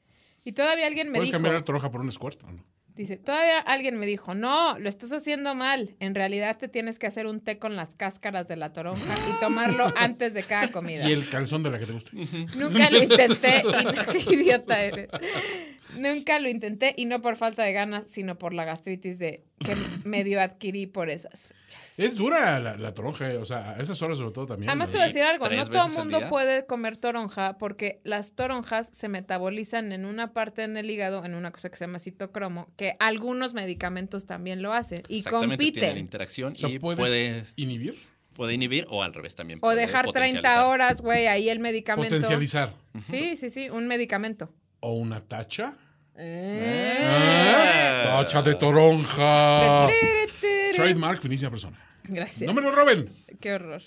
[0.44, 2.64] Y todavía alguien me ¿Puedes dijo, cambiar la toronja por un squirt o no?
[2.94, 5.94] Dice, todavía alguien me dijo, no, lo estás haciendo mal.
[6.00, 9.40] En realidad te tienes que hacer un té con las cáscaras de la toronja y
[9.40, 11.09] tomarlo antes de cada comida.
[11.09, 12.11] Y el calzón de la que te gusta.
[12.57, 15.09] Nunca lo intenté y no, qué idiota eres.
[15.96, 19.74] Nunca lo intenté y no por falta de ganas, sino por la gastritis de que
[20.04, 21.98] medio adquirí por esas fechas.
[21.98, 24.68] Es dura la, la toronja, eh, o sea, a esas horas sobre todo también.
[24.70, 24.92] Además ¿no?
[24.92, 26.28] te voy a decir algo, no todo el mundo día.
[26.28, 31.35] puede comer toronja porque las toronjas se metabolizan en una parte en el hígado, en
[31.35, 35.80] una cosa que se llama citocromo, que algunos medicamentos también lo hacen y Exactamente, tiene
[35.80, 35.98] la compiten.
[35.98, 37.98] interacción O sea, y ¿puedes puede, inhibir?
[38.35, 39.59] puede inhibir o al revés también.
[39.59, 40.64] O puede dejar 30 potencializar.
[40.66, 42.11] horas, güey, ahí el medicamento.
[42.14, 42.74] Potencializar.
[43.02, 44.52] Sí, sí, sí, un medicamento.
[44.87, 45.73] ¿O una tacha?
[46.14, 47.07] Eh.
[47.09, 48.03] Ah.
[48.23, 49.88] Tacha de toronja.
[50.75, 51.79] Trademark, finísima persona.
[52.05, 52.42] Gracias.
[52.47, 53.09] No me lo roben.
[53.40, 53.81] Qué horror.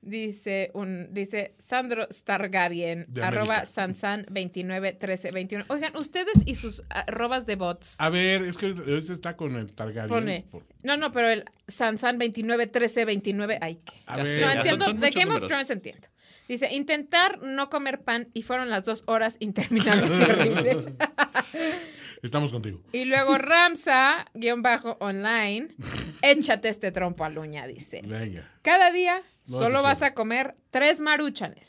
[0.00, 5.64] Dice un dice Sandro Stargarien, De arroba sansan 29 13 21.
[5.66, 7.96] Oigan, ustedes y sus arrobas de bots.
[8.00, 10.08] A ver, es que este está con el Targaryen.
[10.08, 10.46] Pone.
[10.52, 13.58] Por- No, no, pero el Sansan 29 13 29.
[13.60, 13.94] Ay, qué.
[14.06, 14.84] A Ya ver, sé, No entiendo.
[14.84, 15.46] son- son de Game of.
[15.48, 16.06] Thrones entiendo.
[16.48, 20.86] Dice, intentar no comer pan y fueron las dos horas interminables y horribles.
[22.22, 22.80] estamos contigo.
[22.92, 25.68] Y luego Ramsa, guion bajo online,
[26.22, 28.00] échate este trompo a luña, dice.
[28.04, 28.50] Venga.
[28.62, 31.68] Cada día No solo vas a comer tres maruchanes,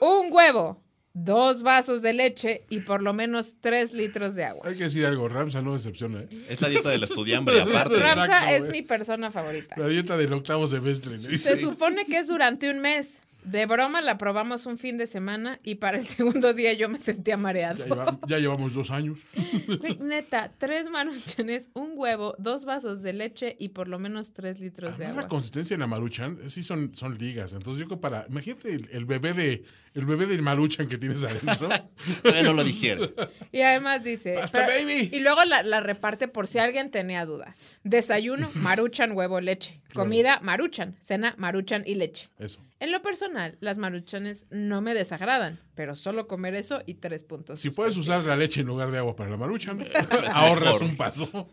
[0.00, 4.66] un huevo, dos vasos de leche y por lo menos tres litros de agua.
[4.68, 6.22] Hay que decir algo, Ramsa no decepciona.
[6.22, 6.46] ¿eh?
[6.48, 7.94] Es la dieta del estudiambre, aparte.
[7.94, 8.72] Exacto, Ramsa es güey.
[8.72, 9.76] mi persona favorita.
[9.78, 11.16] La dieta del octavo semestre.
[11.18, 11.38] ¿no?
[11.38, 13.22] Se supone que es durante un mes.
[13.44, 16.98] De broma la probamos un fin de semana y para el segundo día yo me
[16.98, 17.84] sentía Ya, mareado.
[17.84, 19.20] lleva- ya llevamos dos años.
[20.00, 24.96] Neta, tres maruchanes, un huevo, dos vasos de leche y por lo menos tres litros
[24.98, 25.28] de Además, la agua.
[25.28, 27.52] consistencia en la maruchan, eh, sí son, son ligas.
[27.52, 28.26] Entonces yo creo para...
[28.28, 31.68] Imagínate el, el bebé de el bebé de Maruchan que tienes adentro.
[32.44, 33.14] No lo dijeron.
[33.52, 34.34] Y además dice.
[34.36, 35.08] Basta, baby.
[35.12, 37.54] Y luego la, la reparte por si alguien tenía duda.
[37.84, 39.80] Desayuno, maruchan, huevo, leche.
[39.94, 40.96] Comida, maruchan.
[41.00, 42.28] Cena, maruchan y leche.
[42.38, 42.60] Eso.
[42.80, 47.58] En lo personal, las maruchanes no me desagradan, pero solo comer eso y tres puntos.
[47.60, 49.86] Si puedes usar la leche en lugar de agua para la Maruchan,
[50.34, 51.48] ahorras un paso.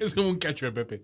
[0.00, 1.02] es como un cacho de Pepe.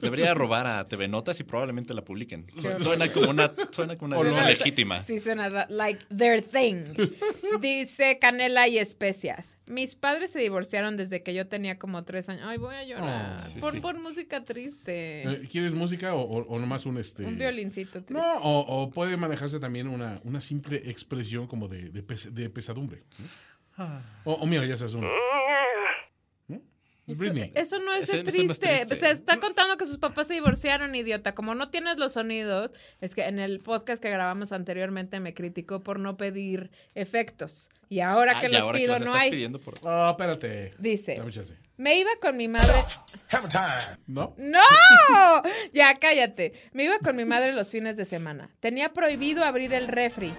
[0.00, 2.46] Debería robar a TV Notas y probablemente la publiquen.
[2.80, 5.02] Suena como una, suena como una legítima.
[5.02, 6.84] Sí, suena like their thing.
[7.60, 9.56] Dice canela y especias.
[9.66, 12.42] Mis padres se divorciaron desde que yo tenía como tres años.
[12.46, 13.42] Ay, voy a llorar.
[13.46, 13.80] Oh, sí, pon, sí.
[13.80, 15.22] pon música triste.
[15.22, 17.24] Eh, ¿Quieres música o, o- o nomás un este?
[17.24, 18.14] Un violincito triste.
[18.14, 22.50] No, o, o puede manejarse también una, una simple expresión como de, de, pes- de
[22.50, 23.02] pesadumbre.
[23.18, 23.26] ¿no?
[23.76, 24.02] Ah.
[24.24, 25.08] O, o mira, ya sabes uno.
[27.54, 28.86] Eso, no es de es triste.
[28.96, 31.34] Se está contando que sus papás se divorciaron, idiota.
[31.34, 35.82] Como no tienes los sonidos, es que en el podcast que grabamos anteriormente me criticó
[35.82, 37.68] por no pedir efectos.
[37.90, 39.30] Y ahora Ah, que y los ahora pido, los no estás hay.
[39.30, 40.74] pidiendo por- Oh, espérate.
[40.78, 41.20] Dice,
[41.76, 42.72] me iba con mi madre.
[44.06, 44.34] ¿No?
[44.38, 44.60] ¡No!
[45.72, 46.52] Ya, cállate.
[46.72, 48.48] Me iba con mi madre los fines de semana.
[48.60, 50.32] Tenía prohibido abrir el refri.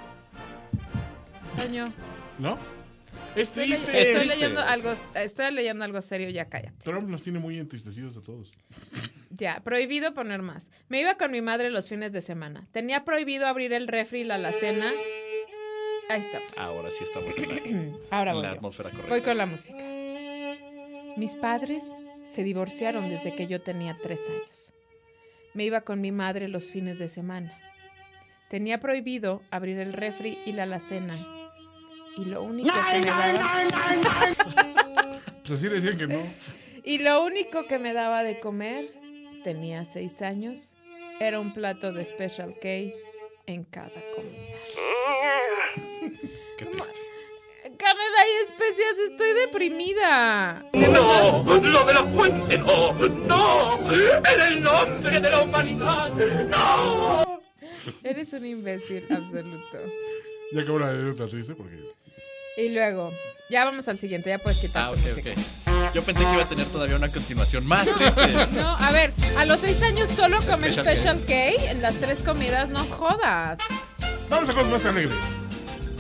[1.62, 1.94] Coño.
[2.40, 2.58] ¿No?
[3.36, 4.26] Es Estoy, triste.
[4.26, 6.78] leyendo algo, estoy leyendo algo serio, ya cállate.
[6.84, 8.58] Trump nos tiene muy entristecidos a todos.
[9.32, 10.72] Ya, prohibido poner más.
[10.88, 12.68] Me iba con mi madre los fines de semana.
[12.72, 14.90] Tenía prohibido abrir el refri y la alacena.
[16.10, 16.58] Ahí estamos.
[16.58, 18.44] Ahora sí estamos en la, Ahora en voy.
[18.46, 19.10] la atmósfera correcta.
[19.12, 19.84] Voy con la música.
[21.18, 21.84] Mis padres
[22.24, 24.72] se divorciaron desde que yo tenía tres años.
[25.54, 27.52] Me iba con mi madre los fines de semana.
[28.50, 31.18] Tenía prohibido abrir el refri y la alacena.
[32.18, 33.34] Y lo único que me daba,
[35.46, 36.24] Pues así decían que no.
[36.84, 38.92] y lo único que me daba de comer,
[39.44, 40.74] tenía seis años,
[41.20, 42.68] era un plato de Special K
[43.48, 44.56] en cada comida.
[46.58, 47.00] Qué triste.
[47.78, 50.66] Canela y especias, estoy deprimida.
[50.72, 51.44] De verdad.
[51.44, 57.42] No, lo de la fuente no, no, en el nombre de la humanidad, no.
[58.04, 59.80] Eres un imbécil absoluto.
[60.54, 61.76] Ya acabó la anécdota triste porque.
[62.58, 63.12] Y luego,
[63.50, 65.30] ya vamos al siguiente, ya puedes quitar Ah, ok, música.
[65.32, 65.94] ok.
[65.94, 68.22] Yo pensé que iba a tener todavía una continuación más triste.
[68.54, 72.22] No, a ver, a los seis años solo comer Special Special K en las tres
[72.24, 73.60] comidas, no jodas.
[74.30, 75.40] Vamos a cosas más alegres.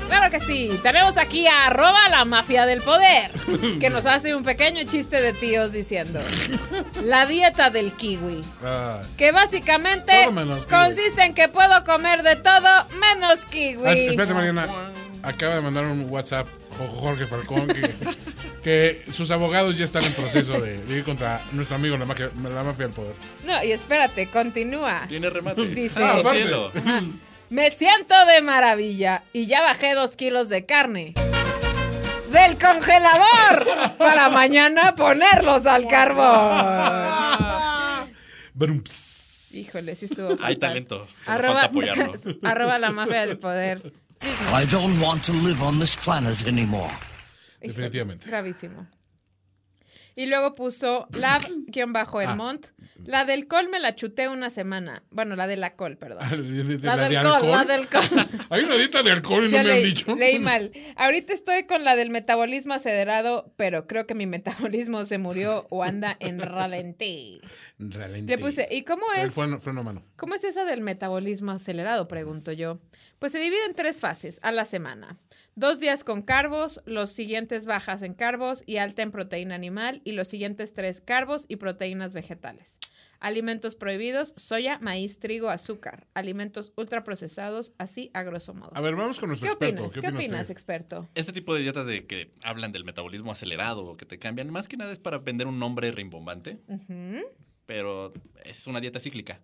[0.07, 3.31] Claro que sí, tenemos aquí a arroba la mafia del poder,
[3.79, 6.19] que nos hace un pequeño chiste de tíos diciendo,
[7.03, 10.13] la dieta del kiwi, Ah, que básicamente
[10.69, 13.83] consiste en que puedo comer de todo menos kiwi.
[13.87, 14.67] ah, espérate, Mariana.
[15.25, 17.89] Acaba de mandar un WhatsApp Jo- Jorge Falcón que,
[18.63, 22.29] que sus abogados ya están en proceso de, de ir contra nuestro amigo la mafia,
[22.43, 23.13] la mafia del poder.
[23.43, 25.05] No, y espérate, continúa.
[25.07, 25.65] Tiene remate.
[25.67, 26.43] Dice- Ah, aparte.
[26.43, 26.71] cielo.
[27.49, 31.13] Me siento de maravilla y ya bajé dos kilos de carne.
[32.31, 33.95] ¡Del congelador!
[33.97, 38.05] Para mañana ponerlos al carbón.
[38.53, 39.53] Brumps.
[39.53, 40.59] Híjole, sí estuvo Hay fatal.
[40.59, 41.07] talento.
[41.27, 42.13] Arroba, falta apoyarlo.
[42.43, 43.93] arroba la mafia del poder.
[44.21, 46.91] I don't want to live on this planet anymore.
[47.61, 48.27] Definitivamente.
[48.29, 48.87] Gravísimo.
[50.17, 52.35] Y luego puso la guion bajo el Ah.
[52.35, 52.67] mont.
[53.03, 55.03] La del col me la chuté una semana.
[55.11, 56.19] Bueno, la de la col, perdón.
[56.21, 57.51] Ah, de- de- de- La, la de del col, alcohol.
[57.51, 58.45] la del col.
[58.49, 60.15] Hay una dieta de alcohol y no me han dicho.
[60.15, 60.71] leí mal.
[60.95, 65.83] Ahorita estoy con la del metabolismo acelerado, pero creo que mi metabolismo se murió o
[65.83, 67.41] anda en ralentí.
[67.77, 68.31] Realmente.
[68.37, 69.33] Le puse, ¿y cómo es?
[70.15, 72.07] ¿Cómo es esa del metabolismo acelerado?
[72.07, 72.79] Pregunto yo.
[73.19, 75.17] Pues se divide en tres fases a la semana.
[75.57, 80.11] Dos días con carbos, los siguientes bajas en carbos y alta en proteína animal y
[80.11, 82.77] los siguientes tres carbos y proteínas vegetales.
[83.21, 86.07] Alimentos prohibidos, soya, maíz, trigo, azúcar.
[86.13, 88.71] Alimentos ultraprocesados, así a grosso modo.
[88.75, 89.75] A ver, vamos con nuestro ¿Qué experto.
[89.85, 89.93] opinas?
[89.93, 90.51] ¿Qué, ¿Qué opina opinas, usted?
[90.51, 91.09] experto?
[91.15, 94.67] Este tipo de dietas de que hablan del metabolismo acelerado o que te cambian, más
[94.67, 96.59] que nada es para vender un nombre rimbombante,
[97.65, 98.11] pero
[98.43, 99.39] es una dieta cíclica.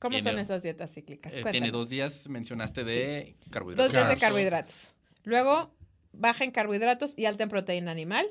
[0.00, 1.36] ¿Cómo Tiene- son esas dietas cíclicas?
[1.36, 3.92] Eh, tiene dos días, mencionaste, de Dos carbohidratos.
[3.92, 4.88] días de carbohidratos.
[5.24, 5.72] Luego
[6.12, 8.26] baja en carbohidratos y alta en proteína animal.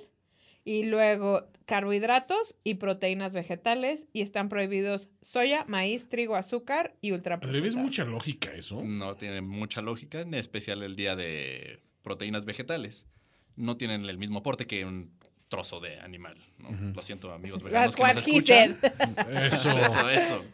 [0.66, 4.08] Y luego carbohidratos y proteínas vegetales.
[4.14, 7.76] Y están prohibidos soya, maíz, trigo, azúcar y ¿Le ves ultraprocesados.
[7.76, 8.84] mucha lógica eso?
[8.84, 13.06] No tiene mucha lógica, en especial el día de proteínas vegetales.
[13.56, 15.12] No tienen el mismo aporte que un
[15.50, 16.38] trozo de animal.
[16.58, 16.70] ¿no?
[16.96, 18.80] Lo siento, amigos veganos que nos escuchan.
[19.52, 20.46] Eso, eso.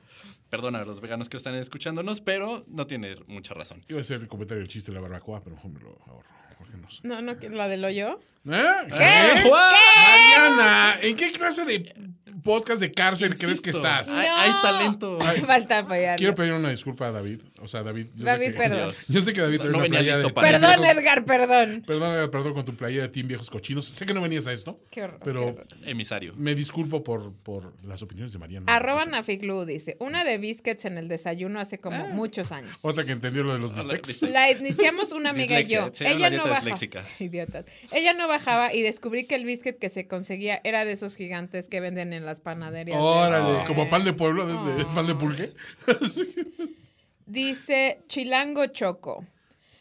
[0.55, 3.83] Perdona a los veganos que están escuchándonos, pero no tiene mucha razón.
[3.89, 6.29] Iba a hacer el comentario del chiste de la barbacoa, pero mejor me lo ahorro.
[6.57, 7.05] Porque no sé.
[7.05, 8.21] No, no, la del hoyo.
[8.49, 8.63] ¿Eh?
[8.87, 9.49] ¿Qué?
[9.49, 11.93] Mariana, ¿en qué clase de
[12.41, 14.07] podcast de cárcel crees que Insisto, estás?
[14.07, 15.19] Hay, hay talento.
[15.45, 16.17] Falta apoyarlo.
[16.17, 17.41] Quiero pedir una disculpa a David.
[17.65, 18.07] O sea, David.
[18.15, 18.77] Yo David, sé que, perdón.
[18.85, 19.07] Dios.
[19.09, 21.25] Yo sé que David No- trae no una venía listo de para Perdón, Viejos- Edgar,
[21.25, 21.83] perdón.
[21.85, 23.85] Perdón, perdón con tu playa de Team Viejos Cochinos.
[23.85, 25.19] Sé que no venías a esto, Qué horror.
[25.23, 25.67] pero qué horror.
[25.85, 26.33] Emisario.
[26.37, 28.65] me disculpo por, por las opiniones de Mariana.
[28.73, 32.07] Arroba Naficlu dice, una de biscuits en el desayuno hace como Ah.
[32.11, 32.79] muchos años.
[32.83, 34.07] Otra que entendió lo de los bistecs.
[34.07, 34.29] bistec.
[34.31, 35.91] La iniciamos una amiga y yo.
[35.99, 36.75] Ella la no bajaba.
[37.19, 37.65] Idiotas.
[37.91, 41.69] Ella no bajaba y descubrí que el biscuit que se conseguía era de esos gigantes
[41.69, 42.97] que venden en las panaderías.
[42.97, 43.65] de- Órale, Ay.
[43.65, 45.53] como pan de pueblo, desde pan de pulque.
[47.25, 49.25] Dice Chilango Choco.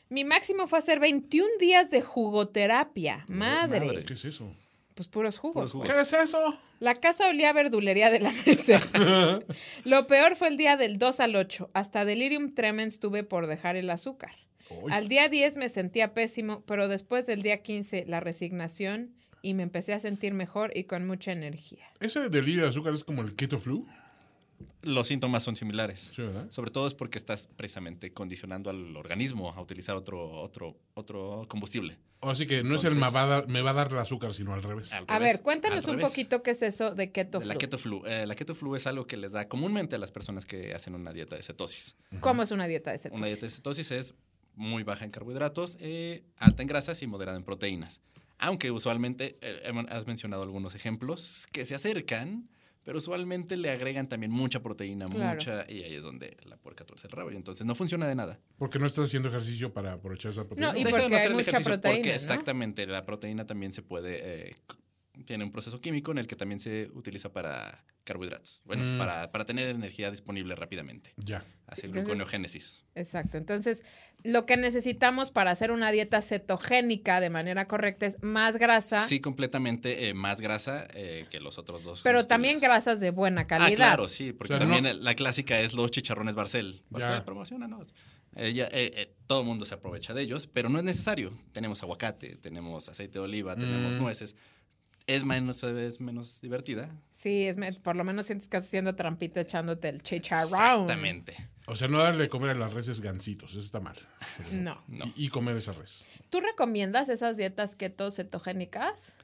[0.09, 3.25] Mi máximo fue hacer 21 días de jugoterapia.
[3.29, 3.87] Madre.
[3.87, 4.05] madre.
[4.05, 4.55] ¿Qué es eso?
[4.95, 5.55] Pues puros jugos.
[5.55, 5.89] Puros jugos.
[5.89, 6.39] ¿Qué es eso?
[6.81, 8.81] La casa olía a verdulería de la mesa.
[9.85, 11.71] Lo peor fue el día del 2 al 8.
[11.73, 14.37] Hasta delirium tremens tuve por dejar el azúcar.
[14.91, 19.63] Al día 10 me sentía pésimo, pero después del día 15 la resignación y me
[19.63, 21.85] empecé a sentir mejor y con mucha energía.
[22.01, 23.87] Ese delirio de azúcar es como el keto flu.
[24.83, 26.11] Los síntomas son similares.
[26.13, 26.51] Sí, ¿verdad?
[26.51, 31.99] Sobre todo es porque estás precisamente condicionando al organismo a utilizar otro, otro, otro combustible.
[32.21, 34.35] Así que no es el me va, a dar, me va a dar el azúcar,
[34.35, 34.93] sino al revés.
[34.93, 36.11] Al A revés, ver, cuéntanos un revés.
[36.11, 38.03] poquito qué es eso de keto De la keto flu.
[38.07, 40.95] Eh, la keto flu es algo que les da comúnmente a las personas que hacen
[40.95, 41.97] una dieta de cetosis.
[42.21, 43.19] ¿Cómo es una dieta de cetosis?
[43.19, 44.15] Una dieta de cetosis es
[44.55, 48.01] muy baja en carbohidratos, eh, alta en grasas y moderada en proteínas.
[48.39, 52.49] Aunque usualmente, eh, has mencionado algunos ejemplos que se acercan,
[52.85, 55.35] pero usualmente le agregan también mucha proteína, Claro.
[55.35, 57.31] mucha, y ahí es donde la puerca tuerce el rabo.
[57.33, 58.39] Y entonces no funciona de nada.
[58.59, 60.73] Porque no estás haciendo ejercicio para aprovechar esa proteína.
[60.73, 62.15] No, y Deja de porque hacer hay el mucha proteína, Porque ¿no?
[62.15, 64.49] exactamente, la proteína también se puede...
[64.51, 64.55] eh,
[65.27, 68.61] tiene un proceso químico en el que también se utiliza para carbohidratos.
[68.65, 68.99] Bueno, Mm.
[68.99, 71.15] para, para tener energía disponible rápidamente.
[71.17, 71.39] Ya.
[71.39, 71.45] El
[71.87, 72.85] entonces- gluconeogénesis.
[72.95, 73.39] Exacto.
[73.39, 73.83] Entonces,
[74.23, 79.21] lo que necesitamos para hacer una dieta cetogénica de manera correcta es más grasa, Sí,
[79.21, 82.03] completamente eh, más grasa eh, que los otros dos.
[82.03, 83.73] pero también grasas de buena calidad.
[83.73, 86.83] Ah, claro, sí, porque O sea, también no- eh, la clásica es los chicharrones Barcel.
[86.91, 87.25] Barcel, Ya.
[87.25, 87.95] promocionanos.
[88.37, 91.39] Eh, ya, eh, eh, todo el mundo se aprovecha de ellos, pero no es necesario.
[91.53, 93.99] Tenemos aguacate, tenemos aceite de oliva, tenemos Mm.
[93.99, 94.35] nueces.
[95.07, 96.91] Es menos, es menos divertida.
[97.11, 100.45] Sí, es me- por lo menos sientes que estás haciendo trampita echándote el chicharrón.
[100.83, 101.37] Exactamente.
[101.67, 103.51] O sea, no darle de comer a las reses gancitos.
[103.53, 103.97] Eso está mal.
[104.53, 104.83] No.
[104.89, 105.05] No.
[105.17, 106.07] Y, y comer esa res.
[106.31, 109.15] ¿Tú recomiendas esas dietas keto cetogénicas?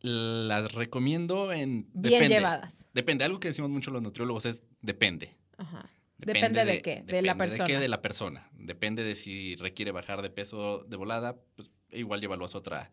[0.00, 1.88] Las recomiendo en.
[1.92, 2.28] Bien depende.
[2.36, 2.86] llevadas.
[2.94, 3.24] Depende.
[3.24, 5.34] Algo que decimos mucho los nutriólogos es depende.
[5.56, 5.88] Ajá.
[6.18, 7.64] Depende, de, qué, de la depende persona.
[7.66, 8.48] De qué, de la persona.
[8.54, 12.90] Depende de si requiere bajar de peso de volada, pues igual llévalo a otra,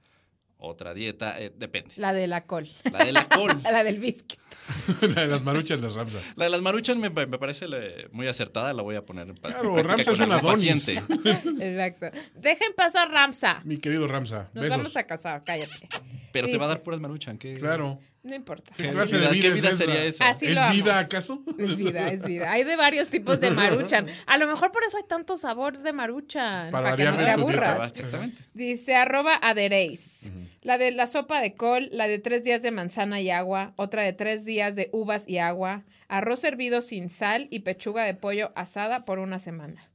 [0.64, 1.40] otra dieta.
[1.40, 1.92] eh, depende.
[1.96, 2.68] La de la col.
[2.92, 3.62] La de la col.
[3.64, 4.40] la del biscuit.
[5.02, 6.20] la de las maruchas de Ramsa.
[6.36, 9.34] La de las maruchan me, me parece le- muy acertada, la voy a poner.
[9.36, 10.86] Claro, Ramsa es con un algún Adonis.
[11.02, 11.40] paciente.
[11.72, 12.08] Exacto.
[12.36, 13.62] Dejen pasar Ramsa.
[13.64, 14.50] Mi querido Ramsa.
[14.54, 14.78] Nos besos.
[14.78, 15.88] vamos a casar, cállate.
[16.32, 17.38] Pero te va a dar puras maruchan.
[17.38, 18.00] ¿qué, Claro.
[18.24, 18.72] No importa.
[18.78, 20.30] ¿Qué ¿Qué clase vida- de vida, qué vida es sería esa?
[20.30, 21.44] Así ¿Es lo vida acaso?
[21.60, 22.50] Es vida, es vida.
[22.54, 24.08] Hay de varios tipos de maruchan.
[24.28, 26.72] A lo mejor por eso hay tanto sabor de maruchan.
[26.72, 27.90] Para Para, que no te aburras.
[27.92, 28.42] Exactamente.
[28.54, 30.32] Dice arroba adereis.
[30.62, 34.04] La de la sopa de col, la de tres días de manzana y agua, otra
[34.04, 38.52] de tres días de uvas y agua, arroz servido sin sal y pechuga de pollo
[38.56, 39.90] asada por una semana.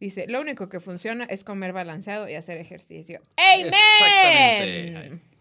[0.00, 3.20] Dice, lo único que funciona es comer balanceado y hacer ejercicio.
[3.36, 5.31] ¡Amen!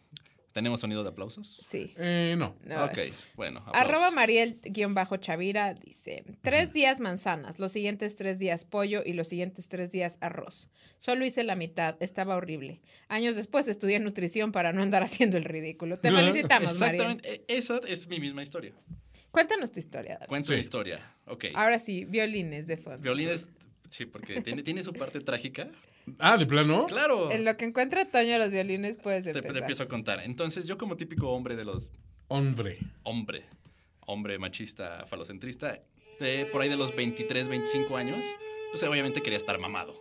[0.53, 1.61] ¿Tenemos sonido de aplausos?
[1.63, 1.93] Sí.
[1.97, 2.57] Eh, no.
[2.65, 3.59] No, ok, es- bueno.
[3.73, 4.15] Arroba aplausos.
[4.15, 10.17] Mariel-Chavira dice, tres días manzanas, los siguientes tres días pollo y los siguientes tres días
[10.21, 10.69] arroz.
[10.97, 12.81] Solo hice la mitad, estaba horrible.
[13.07, 15.97] Años después estudié nutrición para no andar haciendo el ridículo.
[15.97, 17.01] Te felicitamos, Mariel.
[17.01, 17.43] Exactamente.
[17.47, 18.73] e- Esa es mi misma historia.
[19.31, 20.15] Cuéntanos tu historia.
[20.15, 20.27] David.
[20.27, 20.59] Cuento Sí.
[20.59, 21.15] historia.
[21.27, 21.45] Ok.
[21.53, 23.01] Ahora sí, violines de fondo.
[23.01, 23.47] Violines,
[23.89, 25.69] sí, porque tiene, tiene su parte trágica.
[26.19, 26.85] Ah, ¿de plano?
[26.87, 27.31] Claro.
[27.31, 29.57] En lo que encuentra Toño los violines puedes Te, te empezar.
[29.57, 30.21] empiezo a contar.
[30.23, 31.91] Entonces, yo como típico hombre de los...
[32.27, 32.79] Hombre.
[33.03, 33.45] Hombre.
[34.05, 35.79] Hombre machista, falocentrista.
[36.19, 38.23] De por ahí de los 23, 25 años.
[38.71, 39.95] Pues obviamente quería estar mamado.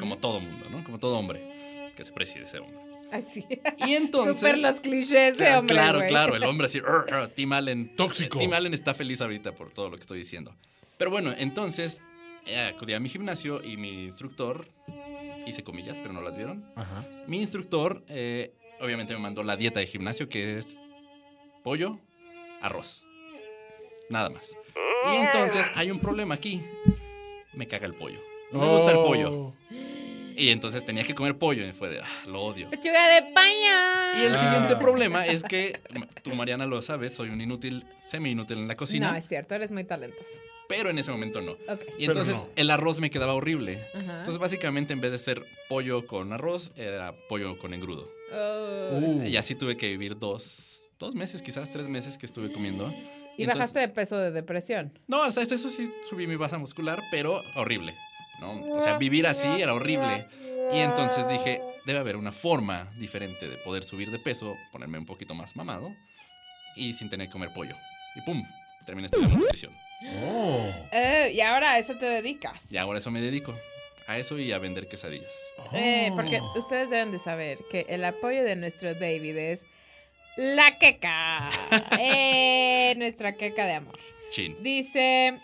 [0.00, 0.82] Como todo mundo, ¿no?
[0.84, 1.92] Como todo hombre.
[1.96, 2.76] Que se precie de ese hombre.
[3.12, 3.44] Así.
[3.86, 4.38] Y entonces...
[4.38, 6.08] Súper los clichés de Claro, hombre, Claro, güey.
[6.10, 6.80] claro, el hombre así,
[7.34, 7.94] Tim Allen.
[7.96, 8.38] Tóxico.
[8.38, 10.54] Tim Allen está feliz ahorita por todo lo que estoy diciendo.
[10.98, 12.02] Pero bueno, entonces
[12.56, 14.66] acudí a mi gimnasio y mi instructor,
[15.46, 16.64] hice comillas, pero no las vieron.
[16.76, 17.06] Ajá.
[17.26, 20.80] Mi instructor, eh, obviamente me mandó la dieta de gimnasio, que es
[21.62, 21.98] pollo,
[22.60, 23.04] arroz.
[24.10, 24.56] Nada más.
[25.12, 26.62] Y entonces hay un problema aquí.
[27.54, 28.20] Me caga el pollo.
[28.52, 29.52] No me gusta el pollo.
[30.38, 32.70] Y entonces tenía que comer pollo y fue de, "Ah, lo odio.
[32.70, 34.20] Pechuga de paña.
[34.22, 34.38] Y el Ah.
[34.38, 35.80] siguiente problema es que,
[36.22, 39.54] tú Mariana lo sabes, soy un inútil, semi inútil en la cocina, No, es cierto,
[39.56, 40.38] eres muy talentoso.
[40.68, 41.56] pero en ese momento no.
[41.98, 42.46] Y entonces no.
[42.54, 43.80] el arroz me quedaba horrible.
[43.94, 44.18] Ajá.
[44.18, 48.08] Entonces básicamente en vez de ser pollo con arroz, era pollo con engrudo.
[48.32, 48.98] Oh.
[49.00, 49.22] Uh.
[49.24, 52.92] Y así tuve que vivir dos, dos meses, quizás tres meses que estuve comiendo
[53.36, 54.98] Y Entonces- bajaste de peso de depresión.
[55.06, 57.94] No, hasta eso sí subí mi masa muscular, pero horrible.
[58.40, 58.52] ¿No?
[58.76, 60.26] O sea, vivir así era horrible.
[60.72, 65.06] Y entonces dije, debe haber una forma diferente de poder subir de peso, ponerme un
[65.06, 65.90] poquito más mamado
[66.76, 67.74] y sin tener que comer pollo.
[68.14, 68.44] Y pum,
[68.84, 69.72] terminé estudiando nutrición.
[70.26, 70.70] Oh.
[70.92, 72.70] Eh, y ahora a eso te dedicas.
[72.70, 73.54] Y ahora eso me dedico.
[74.06, 75.32] A eso y a vender quesadillas.
[75.72, 76.16] Eh, Oh.
[76.16, 79.64] porque ustedes deben de saber que el apoyo de nuestro David es
[80.36, 81.50] la queca.
[81.98, 83.98] Eh, nuestra queca de amor.
[84.30, 84.56] Chin.
[84.62, 85.38] Dice,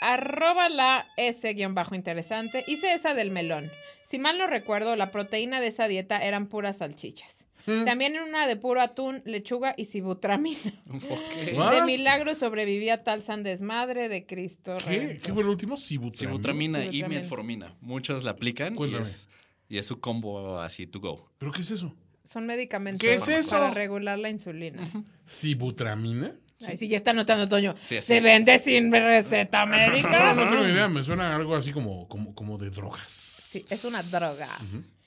[0.00, 2.64] arroba la S guion bajo interesante.
[2.66, 3.70] Hice esa del melón.
[4.04, 7.44] Si mal no recuerdo, la proteína de esa dieta eran puras salchichas.
[7.66, 7.84] Mm.
[7.84, 10.58] También en una de puro atún, lechuga y sibutramina.
[11.70, 14.76] De milagro sobrevivía tal san desmadre de Cristo.
[14.78, 14.90] ¿Qué?
[14.90, 15.20] Redentor.
[15.20, 15.76] ¿Qué fue el último?
[15.76, 16.80] Sibutramina.
[16.80, 17.76] Sibutramina y metformina.
[17.80, 19.28] Muchos la aplican y es,
[19.68, 21.30] y es su combo así to go.
[21.38, 21.94] ¿Pero qué es eso?
[22.24, 23.50] Son medicamentos ¿Qué es eso?
[23.50, 24.90] para regular la insulina.
[25.24, 26.34] ¿Sibutramina?
[26.66, 27.74] Ay, sí, ya está anotando, Toño.
[27.82, 28.02] Sí.
[28.02, 30.34] Se vende sin receta No, médica.
[30.44, 30.88] no tengo idea.
[30.88, 33.10] Me suena algo así como, como, como de drogas.
[33.10, 34.48] Sí, es una droga.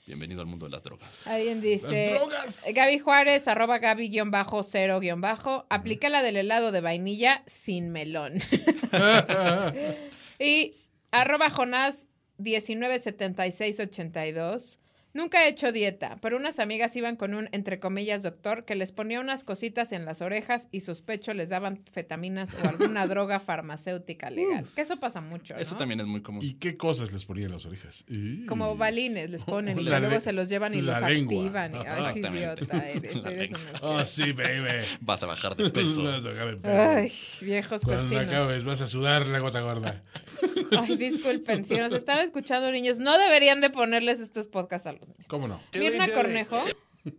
[0.06, 1.28] Bienvenido al mundo de las drogas.
[1.28, 2.10] Alguien dice.
[2.10, 2.64] Las drogas.
[2.74, 5.66] Gaby Juárez, arroba Gaby-cero guion bajo.
[5.70, 8.34] Aplica la del helado de vainilla sin melón.
[10.38, 10.74] y
[11.10, 14.80] arroba Jonás 197682.
[15.14, 18.90] Nunca he hecho dieta, pero unas amigas iban con un, entre comillas, doctor que les
[18.92, 24.28] ponía unas cositas en las orejas y sospecho les daban fetaminas o alguna droga farmacéutica
[24.30, 24.66] legal.
[24.74, 25.60] Que eso pasa mucho, ¿no?
[25.60, 26.44] Eso también es muy común.
[26.44, 28.04] ¿Y qué cosas les ponían en las orejas?
[28.08, 31.44] Y- Como balines les ponen y La luego se los llevan y la los lengua.
[31.44, 31.74] activan.
[31.74, 33.52] Y, ay, idiota eres, eres
[33.82, 34.84] Oh, sí, baby.
[35.00, 36.02] Vas a bajar de peso.
[36.02, 36.90] Vas a bajar de peso.
[36.90, 37.12] Ay,
[37.46, 38.26] viejos Cuando cochinos.
[38.26, 40.02] acabes, vas a sudar la gota gorda.
[40.78, 45.08] Ay, disculpen, si nos están escuchando niños, no deberían de ponerles estos podcasts a los
[45.08, 45.26] niños.
[45.28, 45.60] ¿Cómo no?
[45.74, 46.64] Mirna Cornejo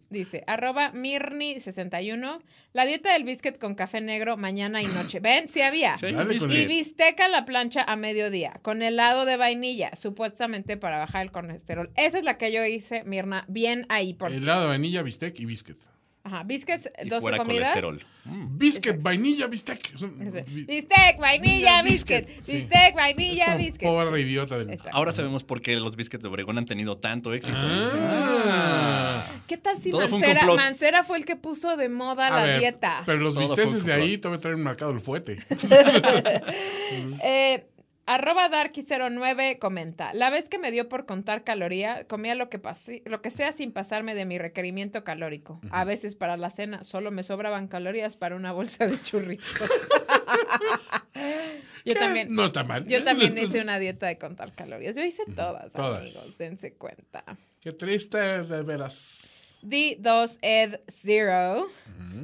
[0.09, 2.41] dice, arroba Mirni61,
[2.73, 5.19] la dieta del biscuit con café negro mañana y noche.
[5.19, 5.47] ¿Ven?
[5.47, 5.97] Sí había.
[5.97, 10.97] Sí, con Y bisteca a la plancha a mediodía, con helado de vainilla, supuestamente para
[10.97, 11.91] bajar el colesterol.
[11.95, 14.13] Esa es la que yo hice, Mirna, bien ahí.
[14.13, 14.31] Por...
[14.31, 15.81] Helado de vainilla, bistec y biscuit.
[16.25, 17.69] Ajá, biscuits, Y 12 fuera comidas.
[17.69, 18.03] colesterol.
[18.25, 18.57] Mm.
[18.57, 19.91] Biscuit, vainilla, bistec.
[19.99, 22.43] Bi- Bistec, vainilla, Biscuit, biscuit.
[22.43, 22.51] sí.
[22.57, 23.83] Bistec, es vainilla, biscuit.
[23.87, 24.79] Pobre idiota del.
[24.91, 27.55] Ahora sabemos por qué los biscuits de Obregón han tenido tanto éxito.
[27.61, 29.23] Ah.
[29.47, 30.45] ¿Qué tal si Todo fue Mancera.
[30.55, 33.03] Mancera fue el que puso de moda A la ver, dieta?
[33.05, 35.37] Pero los bisteces de ahí todavía traen marcado el fuete.
[37.23, 37.65] Eh,
[38.05, 43.01] arroba Darky09 comenta, la vez que me dio por contar caloría, comía lo que, pase-
[43.05, 45.59] lo que sea sin pasarme de mi requerimiento calórico.
[45.71, 49.45] A veces para la cena solo me sobraban calorías para una bolsa de churritos.
[51.85, 52.33] yo también...
[52.33, 52.85] No está mal.
[52.87, 54.95] Yo también hice una dieta de contar calorías.
[54.95, 56.01] Yo hice todas, Todas.
[56.01, 57.23] amigos, dense cuenta.
[57.59, 59.59] Qué triste, de veras.
[59.63, 61.67] D2 Ed Zero.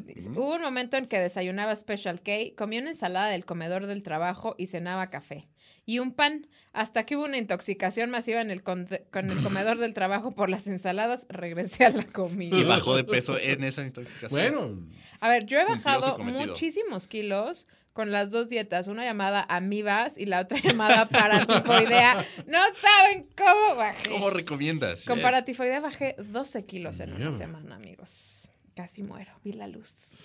[0.06, 4.04] Dice, Hubo un momento en que desayunaba Special K, comía una ensalada del comedor del
[4.04, 5.48] trabajo y cenaba café.
[5.86, 6.48] Y un pan.
[6.74, 10.50] Hasta que hubo una intoxicación masiva en el con, con el comedor del trabajo por
[10.50, 12.58] las ensaladas, regresé a la comida.
[12.58, 14.30] Y bajó de peso en esa intoxicación.
[14.32, 14.88] Bueno,
[15.20, 20.26] A ver, yo he bajado muchísimos kilos con las dos dietas, una llamada amibas y
[20.26, 22.26] la otra llamada paratifoidea.
[22.48, 24.10] No saben cómo bajé.
[24.10, 25.04] ¿Cómo recomiendas?
[25.04, 28.50] Con paratifoidea bajé 12 kilos en una semana, amigos.
[28.76, 30.16] Casi muero, vi la luz.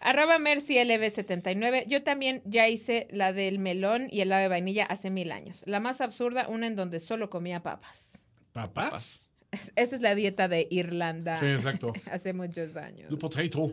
[0.00, 1.86] Arroba MercyLB79.
[1.86, 5.62] Yo también ya hice la del melón y el ave vainilla hace mil años.
[5.66, 8.24] La más absurda, una en donde solo comía papas.
[8.52, 9.30] papás.
[9.50, 11.38] Es- Esa es la dieta de Irlanda.
[11.40, 11.92] Sí, exacto.
[12.12, 13.08] Hace muchos años.
[13.08, 13.72] The potato.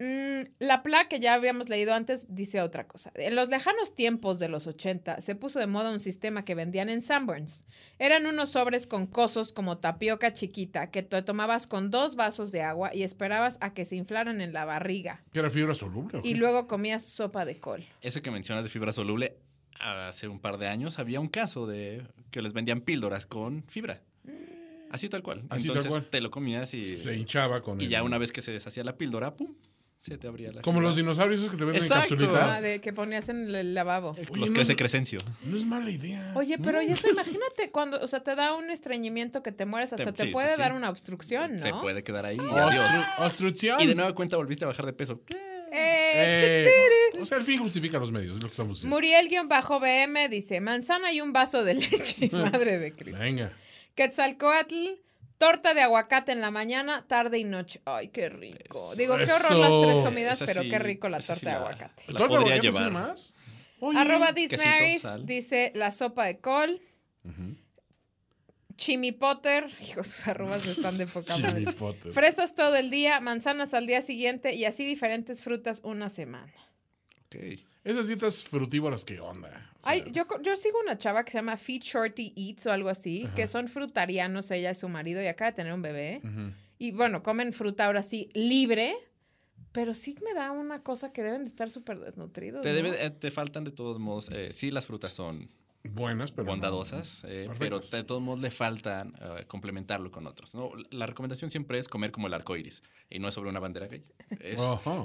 [0.00, 3.12] Mm, la PLA que ya habíamos leído antes dice otra cosa.
[3.14, 6.88] En los lejanos tiempos de los 80 se puso de moda un sistema que vendían
[6.88, 7.64] en Sanborns.
[8.00, 12.62] Eran unos sobres con cosos como tapioca chiquita que te tomabas con dos vasos de
[12.62, 15.22] agua y esperabas a que se inflaran en la barriga.
[15.32, 16.20] ¿Que era fibra soluble?
[16.24, 17.84] Y luego comías sopa de col.
[18.00, 19.36] Ese que mencionas de fibra soluble,
[19.78, 24.02] hace un par de años había un caso de que les vendían píldoras con fibra.
[24.90, 25.42] Así tal cual.
[25.50, 26.06] Así tal Entonces cual.
[26.08, 28.84] te lo comías y, Se hinchaba con y el- ya una vez que se deshacía
[28.84, 29.54] la píldora, ¡pum!
[30.04, 32.12] Se te abría la Como los dinosaurios esos que te venden Exacto.
[32.12, 32.56] en capsulita.
[32.56, 34.10] Ah, de que ponías en el lavabo.
[34.10, 35.18] Oye, Los no- crece Crescencio.
[35.44, 36.32] No es mala idea.
[36.36, 39.94] Oye, pero y eso imagínate cuando, o sea, te da un estreñimiento que te mueres,
[39.94, 40.60] hasta Te- te, sí, sí, puede sí.
[40.60, 41.62] dar una obstrucción, ¿no?
[41.62, 42.36] Se puede quedar ahí.
[42.36, 42.84] y adiós.
[42.84, 43.80] Ostru- Obstrucción.
[43.80, 45.22] Y de nueva cuenta volviste a bajar de peso.
[45.72, 48.94] Eh, Eh, o sea, el fin justifica los medios, es lo que estamos diciendo.
[48.94, 52.28] Muriel-BM dice, manzana y un vaso de leche.
[52.32, 53.20] Madre de Cristo.
[53.22, 53.50] Venga.
[53.94, 54.90] Quetzalcoatl,
[55.38, 57.80] torta de aguacate en la mañana, tarde y noche.
[57.84, 58.94] Ay, qué rico.
[58.96, 59.58] Digo, qué horror Eso.
[59.58, 62.02] las tres comidas, pero sí, qué rico la sí torta de la- aguacate.
[62.08, 62.90] La ¿Torta de podría llevar.
[62.90, 63.34] más?
[63.80, 64.32] Oye, Arroba
[65.00, 65.26] sal.
[65.26, 66.80] dice la sopa de col.
[68.76, 71.66] Chimi Potter, hijo, sus arrobas están de poca madre.
[72.12, 76.52] Fresas todo el día, manzanas al día siguiente y así diferentes frutas una semana.
[77.26, 77.36] Ok.
[77.84, 79.48] Esas dietas frutívoras, ¿qué onda?
[79.82, 82.72] O sea, Ay, yo, yo sigo una chava que se llama Feed Shorty Eats o
[82.72, 86.20] algo así, que son frutarianos, ella y su marido, y acaba de tener un bebé.
[86.78, 88.94] Y bueno, comen fruta ahora sí libre,
[89.72, 92.62] pero sí me da una cosa que deben de estar súper desnutridos.
[92.62, 92.76] Te, ¿no?
[92.88, 95.50] debe- te faltan de todos modos, eh, sí, las frutas son
[95.84, 96.44] buenas, pero.
[96.44, 100.54] no- bondadosas, eh, pero de todos modos le faltan eh, complementarlo con otros.
[100.54, 100.70] ¿no?
[100.90, 103.86] La recomendación siempre es comer como el arco iris, y no es sobre una bandera
[103.88, 104.02] gay.
[104.40, 104.60] Es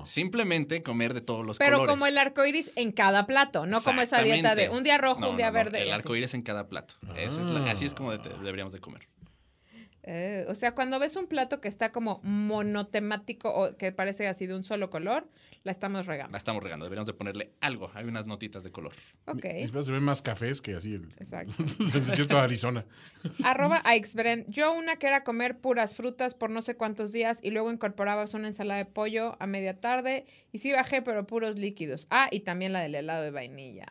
[0.06, 1.94] simplemente comer de todos los Pero colores.
[1.94, 5.22] como el arco iris en cada plato, no como esa dieta de un día rojo,
[5.22, 5.82] No, un día verde.
[5.82, 6.00] El así.
[6.02, 6.96] arco iris en cada plato.
[7.16, 9.08] Esa es la- así es como de- deberíamos de comer.
[10.04, 14.48] Eh, o sea, cuando ves un plato que está como monotemático o que parece así
[14.48, 15.28] de un solo color,
[15.64, 16.32] la estamos regando.
[16.32, 17.92] La estamos regando, deberíamos de ponerle algo.
[17.94, 18.94] Hay unas notitas de color.
[19.26, 19.46] Ok.
[19.56, 21.54] Mis platos se ven más cafés que así el, Exacto.
[21.94, 22.86] el desierto de Arizona.
[23.44, 24.46] Arroba Aixbren.
[24.48, 28.34] Yo una que era comer puras frutas por no sé cuántos días y luego incorporabas
[28.34, 32.08] una ensalada de pollo a media tarde y sí bajé, pero puros líquidos.
[32.10, 33.88] Ah, y también la del helado de vainilla.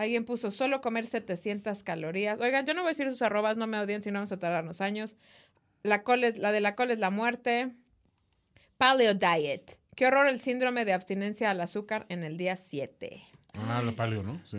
[0.00, 2.40] Alguien puso solo comer 700 calorías.
[2.40, 4.38] Oigan, yo no voy a decir sus arrobas, no me odien si no vamos a
[4.38, 5.14] tardarnos años.
[5.82, 7.74] La, col es, la de la col es la muerte.
[8.78, 9.78] Paleo Diet.
[9.96, 13.22] Qué horror el síndrome de abstinencia al azúcar en el día 7.
[13.52, 14.40] Ah, la paleo, ¿no?
[14.46, 14.56] Sí.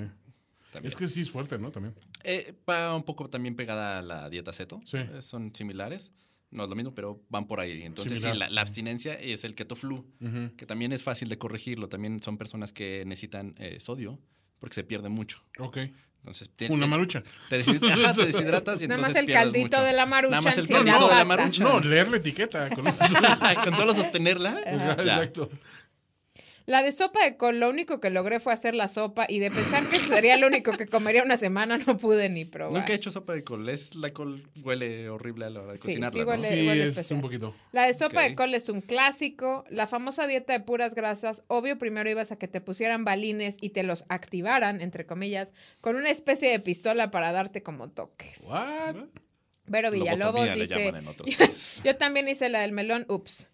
[0.71, 0.87] También.
[0.89, 1.71] Es que sí es fuerte, ¿no?
[1.71, 1.95] También.
[2.23, 4.79] Eh, va un poco también pegada a la dieta ceto.
[4.85, 4.97] Sí.
[4.97, 6.11] Eh, son similares.
[6.51, 7.81] No es lo mismo, pero van por ahí.
[7.81, 8.33] Entonces, Similar.
[8.33, 10.05] sí, la, la abstinencia es el keto flu,
[10.55, 11.89] que también es fácil de corregirlo.
[11.89, 14.19] También son personas que necesitan eh, sodio
[14.61, 15.43] porque se pierde mucho.
[15.59, 15.77] Ok.
[16.19, 17.23] Entonces, te, Una marucha.
[17.49, 19.81] te, deshid- ajá, te deshidratas y Nada entonces más el caldito mucho.
[19.87, 21.25] de la maruchan, Nada más el caldito de la basta.
[21.25, 21.63] maruchan.
[21.67, 22.69] No, leer la etiqueta.
[22.69, 23.03] Con eso.
[23.63, 24.61] Con solo sostenerla.
[24.63, 24.93] ya.
[24.93, 25.49] Exacto.
[26.71, 29.51] La de sopa de col, lo único que logré fue hacer la sopa y de
[29.51, 32.79] pensar que sería lo único que comería una semana, no pude ni probar.
[32.79, 33.67] Nunca he hecho sopa de col.
[33.67, 36.11] Es, la col huele horrible a la hora de Sí, cocinarla.
[36.37, 37.17] sí Sí, igual es especial.
[37.17, 37.53] un poquito.
[37.73, 39.65] La de sopa de col es un clásico.
[39.69, 43.71] La famosa dieta de puras grasas, obvio primero ibas a que te pusieran balines y
[43.71, 48.45] te los activaran, entre comillas, con una especie de pistola para darte como toques.
[48.49, 48.95] What?
[49.67, 50.93] Vero Villalobos dice,
[51.25, 51.45] yo,
[51.83, 53.50] yo también hice la del melón, ups.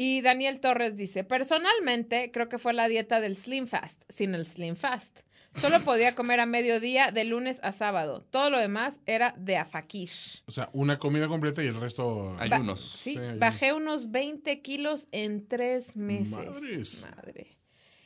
[0.00, 4.46] Y Daniel Torres dice, personalmente creo que fue la dieta del Slim Fast, sin el
[4.46, 5.20] Slim Fast.
[5.54, 8.22] Solo podía comer a mediodía de lunes a sábado.
[8.30, 10.08] Todo lo demás era de afakir.
[10.46, 12.32] O sea, una comida completa y el resto.
[12.38, 12.80] Hay Ba- unos.
[12.80, 13.38] Sí, Sí, ayunos.
[13.40, 16.30] bajé unos 20 kilos en tres meses.
[16.30, 17.08] Madres.
[17.16, 17.58] Madre.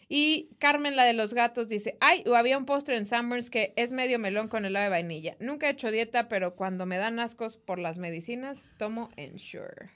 [0.09, 3.75] Y Carmen, la de los gatos, dice, ay, o había un postre en Summers que
[3.77, 5.37] es medio melón con helado de vainilla.
[5.41, 9.91] Nunca he hecho dieta, pero cuando me dan ascos por las medicinas, tomo Ensure.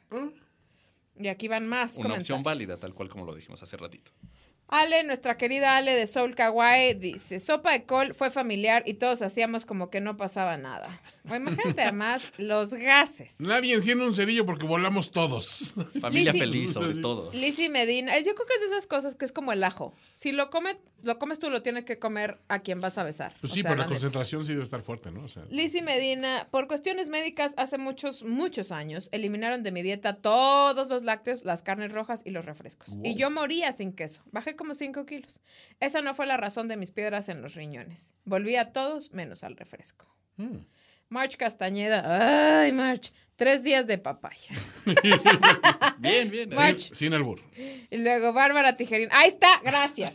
[1.19, 4.12] Y aquí van más Una opción válida, tal cual como lo dijimos hace ratito.
[4.69, 9.23] Ale, nuestra querida Ale de Soul Kawaii, dice, sopa de col fue familiar y todos
[9.23, 11.01] hacíamos como que no pasaba nada.
[11.25, 13.41] Imagínate además los gases.
[13.41, 15.75] Nadie enciende un cerillo porque volamos todos.
[16.01, 17.31] Familia feliz, sobre todo.
[17.33, 19.95] Lizzy Medina, es- yo creo que es de esas cosas que es como el ajo.
[20.14, 23.35] Si lo comes, lo comes tú, lo tienes que comer a quien vas a besar.
[23.41, 25.25] Pues O sí, sea, pero la concentración sí debe estar fuerte, ¿no?
[25.25, 30.14] O sea, Lizzy Medina, por cuestiones médicas, hace muchos, muchos años, eliminaron de mi dieta
[30.17, 32.99] todos los lácteos, las carnes rojas y los refrescos.
[33.05, 34.23] Y yo moría sin queso.
[34.33, 35.41] Bajé como 5 kilos.
[35.81, 38.15] Esa no fue la razón de mis piedras en los riñones.
[38.25, 40.07] Volví a todos menos al refresco.
[40.37, 40.59] mm.
[41.09, 42.63] March Castañeda.
[42.63, 43.13] Ay, March.
[43.37, 44.51] Tres días de papaya.
[45.99, 46.49] Bien, bien.
[46.51, 47.41] Mar- sin, sin albur.
[47.91, 49.09] Y luego Bárbara Tijerín.
[49.13, 50.15] Ahí está, gracias.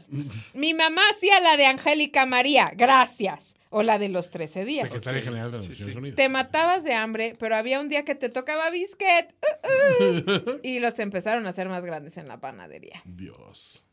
[0.54, 3.56] Mi mamá hacía la de Angélica María, gracias.
[3.70, 4.84] O la de los 13 días.
[4.90, 6.16] Secretaria General de las Naciones Unidas.
[6.18, 9.28] Te matabas de hambre, pero había un día que te tocaba biscuit.
[10.02, 10.60] Uh, uh.
[10.62, 13.02] y los empezaron a hacer más grandes en la panadería.
[13.06, 13.86] Dios.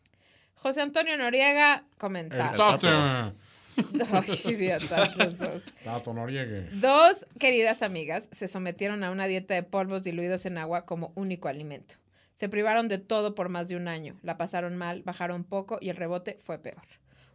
[0.61, 2.52] José Antonio Noriega El comenta.
[2.56, 2.88] Tato.
[2.88, 5.64] Ay, idiotas los dos.
[5.84, 6.68] Tato Noriega.
[6.72, 11.48] Dos queridas amigas se sometieron a una dieta de polvos diluidos en agua como único
[11.48, 11.94] alimento.
[12.34, 14.16] Se privaron de todo por más de un año.
[14.22, 16.82] La pasaron mal, bajaron poco y el rebote fue peor.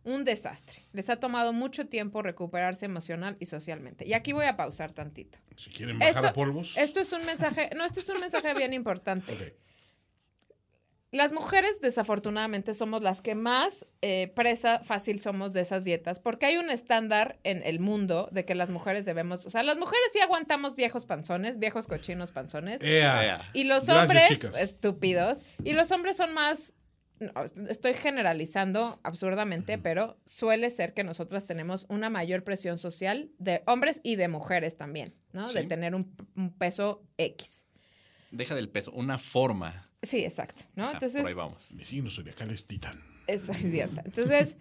[0.05, 0.81] Un desastre.
[0.91, 4.05] Les ha tomado mucho tiempo recuperarse emocional y socialmente.
[4.05, 5.39] Y aquí voy a pausar tantito.
[5.55, 6.75] Si quieren bajar Esto, a polvos.
[6.77, 9.55] esto es un mensaje, no, esto es un mensaje bien importante.
[11.13, 16.47] Las mujeres, desafortunadamente, somos las que más eh, presa fácil somos de esas dietas, porque
[16.47, 20.03] hay un estándar en el mundo de que las mujeres debemos, o sea, las mujeres
[20.11, 22.81] sí aguantamos viejos panzones, viejos cochinos panzones,
[23.53, 26.73] y los hombres, estúpidos, y los hombres son más,
[27.69, 34.01] estoy generalizando absurdamente, pero suele ser que nosotras tenemos una mayor presión social de hombres
[34.03, 35.53] y de mujeres también, ¿no?
[35.53, 37.65] De tener un, un peso X.
[38.31, 39.92] Deja del peso, una forma.
[40.03, 40.89] Sí, exacto, ¿no?
[40.89, 41.71] Ah, Entonces, por ahí vamos.
[41.71, 43.01] Mi signo zodiacal es titán.
[43.27, 44.03] es idiota.
[44.05, 44.57] Entonces,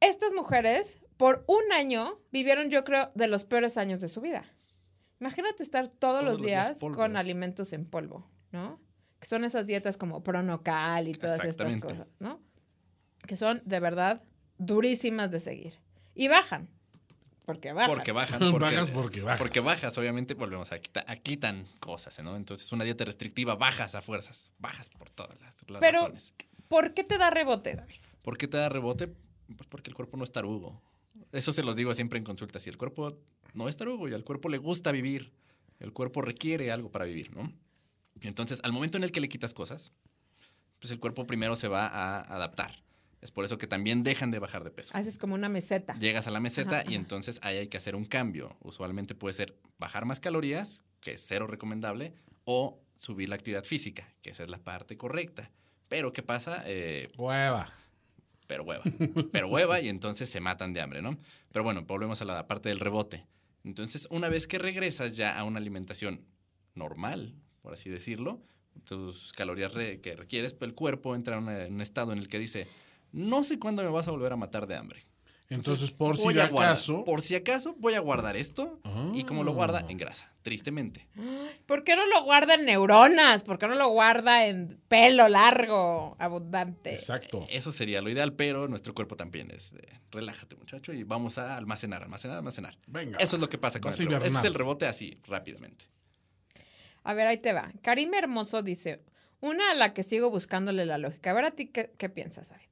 [0.00, 4.44] estas mujeres por un año vivieron, yo creo, de los peores años de su vida.
[5.20, 8.80] Imagínate estar todos, Todos los los días días con alimentos en polvo, ¿no?
[9.20, 12.40] Que son esas dietas como pronocal y todas estas cosas, ¿no?
[13.26, 14.24] Que son de verdad
[14.58, 15.78] durísimas de seguir.
[16.14, 16.68] Y bajan.
[17.44, 17.90] Porque bajan.
[17.94, 18.38] Porque bajan.
[18.52, 19.38] Porque, Bajas porque bajas.
[19.38, 22.36] Porque bajas, obviamente, volvemos a quitar, a quitan cosas, ¿no?
[22.36, 24.52] Entonces, una dieta restrictiva, bajas a fuerzas.
[24.58, 26.34] Bajas por todas las, las Pero, razones.
[26.68, 27.96] ¿por qué te da rebote, David?
[28.22, 29.08] ¿Por qué te da rebote?
[29.56, 30.80] Pues porque el cuerpo no es tarugo.
[31.32, 32.62] Eso se los digo siempre en consultas.
[32.62, 33.18] Si el cuerpo
[33.54, 35.32] no es tarugo y al cuerpo le gusta vivir,
[35.80, 37.52] el cuerpo requiere algo para vivir, ¿no?
[38.20, 39.92] Entonces, al momento en el que le quitas cosas,
[40.78, 42.82] pues el cuerpo primero se va a adaptar.
[43.22, 44.90] Es por eso que también dejan de bajar de peso.
[44.94, 45.96] Haces como una meseta.
[45.98, 46.96] Llegas a la meseta Ajá, y ajá.
[46.96, 48.56] entonces ahí hay que hacer un cambio.
[48.60, 52.14] Usualmente puede ser bajar más calorías, que es cero recomendable,
[52.44, 55.50] o subir la actividad física, que esa es la parte correcta.
[55.88, 56.62] Pero ¿qué pasa?
[56.66, 57.72] Eh, Hueva.
[58.48, 58.82] pero hueva.
[59.30, 61.16] Pero hueva y entonces se matan de hambre, ¿no?
[61.52, 63.24] Pero bueno, volvemos a la parte del rebote.
[63.64, 66.24] Entonces, una vez que regresas ya a una alimentación
[66.74, 68.42] normal, por así decirlo,
[68.84, 72.38] tus calorías re- que requieres, pues el cuerpo entra en un estado en el que
[72.38, 72.66] dice,
[73.12, 75.04] no sé cuándo me vas a volver a matar de hambre.
[75.48, 77.04] Entonces, por si Voy de a guardar- acaso.
[77.04, 78.80] Por si acaso, voy a guardar esto.
[79.12, 79.90] Y como lo guarda, Ah.
[79.90, 81.06] en grasa, tristemente.
[81.66, 83.44] ¿Por qué no lo guarda en neuronas?
[83.44, 86.94] ¿Por qué no lo guarda en pelo largo, abundante?
[86.94, 87.46] Exacto.
[87.50, 91.54] Eso sería lo ideal, pero nuestro cuerpo también es de, relájate muchacho y vamos a
[91.58, 92.78] almacenar, almacenar, almacenar.
[92.86, 93.18] Venga.
[93.18, 94.14] Eso es lo que pasa con el rebote.
[94.16, 94.46] Ese es hibernar.
[94.46, 95.84] el rebote así, rápidamente.
[97.04, 97.70] A ver, ahí te va.
[97.82, 99.02] Karim Hermoso dice,
[99.40, 101.32] una a la que sigo buscándole la lógica.
[101.32, 102.66] A ver, ¿a ti qué, qué piensas, David?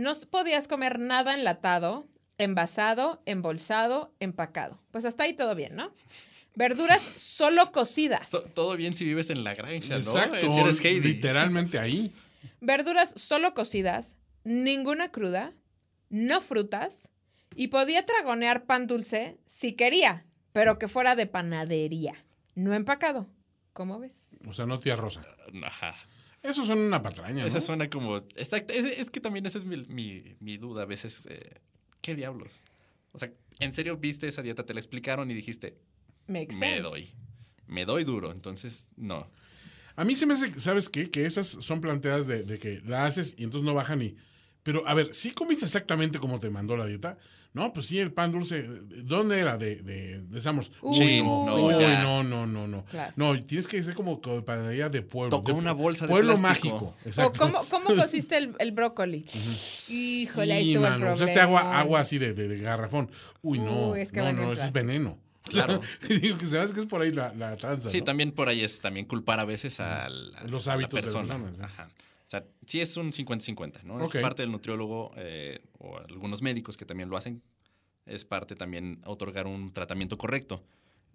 [0.00, 2.06] No podías comer nada enlatado,
[2.38, 4.80] envasado, embolsado, empacado.
[4.90, 5.92] Pues hasta ahí todo bien, ¿no?
[6.54, 8.30] Verduras solo cocidas.
[8.30, 9.96] To- todo bien si vives en la granja, ¿no?
[9.96, 10.52] Exacto.
[10.52, 11.08] Si eres Heidi.
[11.14, 12.14] Literalmente ahí.
[12.62, 15.52] Verduras solo cocidas, ninguna cruda,
[16.08, 17.10] no frutas
[17.54, 22.14] y podía tragonear pan dulce si quería, pero que fuera de panadería,
[22.54, 23.26] no empacado.
[23.74, 24.28] ¿Cómo ves?
[24.48, 25.22] O sea, no tía Rosa.
[25.64, 25.94] Ajá.
[26.42, 27.42] Eso suena una patraña.
[27.42, 27.46] ¿no?
[27.46, 28.16] Esa suena como...
[28.16, 28.72] Exacto.
[28.72, 31.26] Es, es que también esa es mi, mi- mi duda a veces.
[31.30, 31.60] eh,
[32.00, 32.48] ¿Qué diablos?
[33.12, 34.64] O sea, ¿en serio viste esa dieta?
[34.64, 35.76] Te la explicaron y dijiste,
[36.28, 36.82] Makes me sense.
[36.82, 37.10] doy.
[37.66, 38.32] Me doy duro.
[38.32, 39.30] Entonces, no.
[39.96, 41.10] A mí se me hace, ¿sabes qué?
[41.10, 44.16] Que esas son planteadas de, de que la haces y entonces no bajan y...
[44.62, 47.16] Pero, a ver, ¿sí comiste exactamente como te mandó la dieta?
[47.52, 48.62] No, pues sí, el pan dulce.
[48.62, 49.56] ¿Dónde era?
[49.58, 50.70] De, de, de Samos.
[50.82, 52.84] Uy, Sí, no, no, uy, no, no, no, no.
[52.84, 53.12] Claro.
[53.16, 55.30] No, tienes que ser como co- panadería de pueblo.
[55.30, 56.74] Tocó de- una bolsa de Pueblo plástico.
[56.74, 56.96] mágico.
[57.04, 57.38] ¿O Exacto.
[57.40, 59.24] cómo, cómo cociste el, el brócoli?
[59.88, 61.14] Híjole, ahí Sí, estuvo el mano, problema.
[61.14, 63.10] Usaste agua, agua así de, de- de garrafón.
[63.42, 63.90] Uy, no.
[63.90, 65.18] Uy, es que no, no, eso es veneno.
[65.42, 65.80] Claro.
[66.08, 67.88] Digo que sabes que es por ahí la, la tranza.
[67.90, 68.04] Sí, ¿no?
[68.04, 71.14] también por ahí es también culpar a veces al, a Los la hábitos de las
[71.14, 71.34] persona.
[71.34, 71.62] personas, sí.
[71.64, 71.88] Ajá.
[72.30, 74.04] O sea, sí es un 50-50, ¿no?
[74.04, 77.42] Es parte del nutriólogo eh, o algunos médicos que también lo hacen.
[78.06, 80.62] Es parte también otorgar un tratamiento correcto.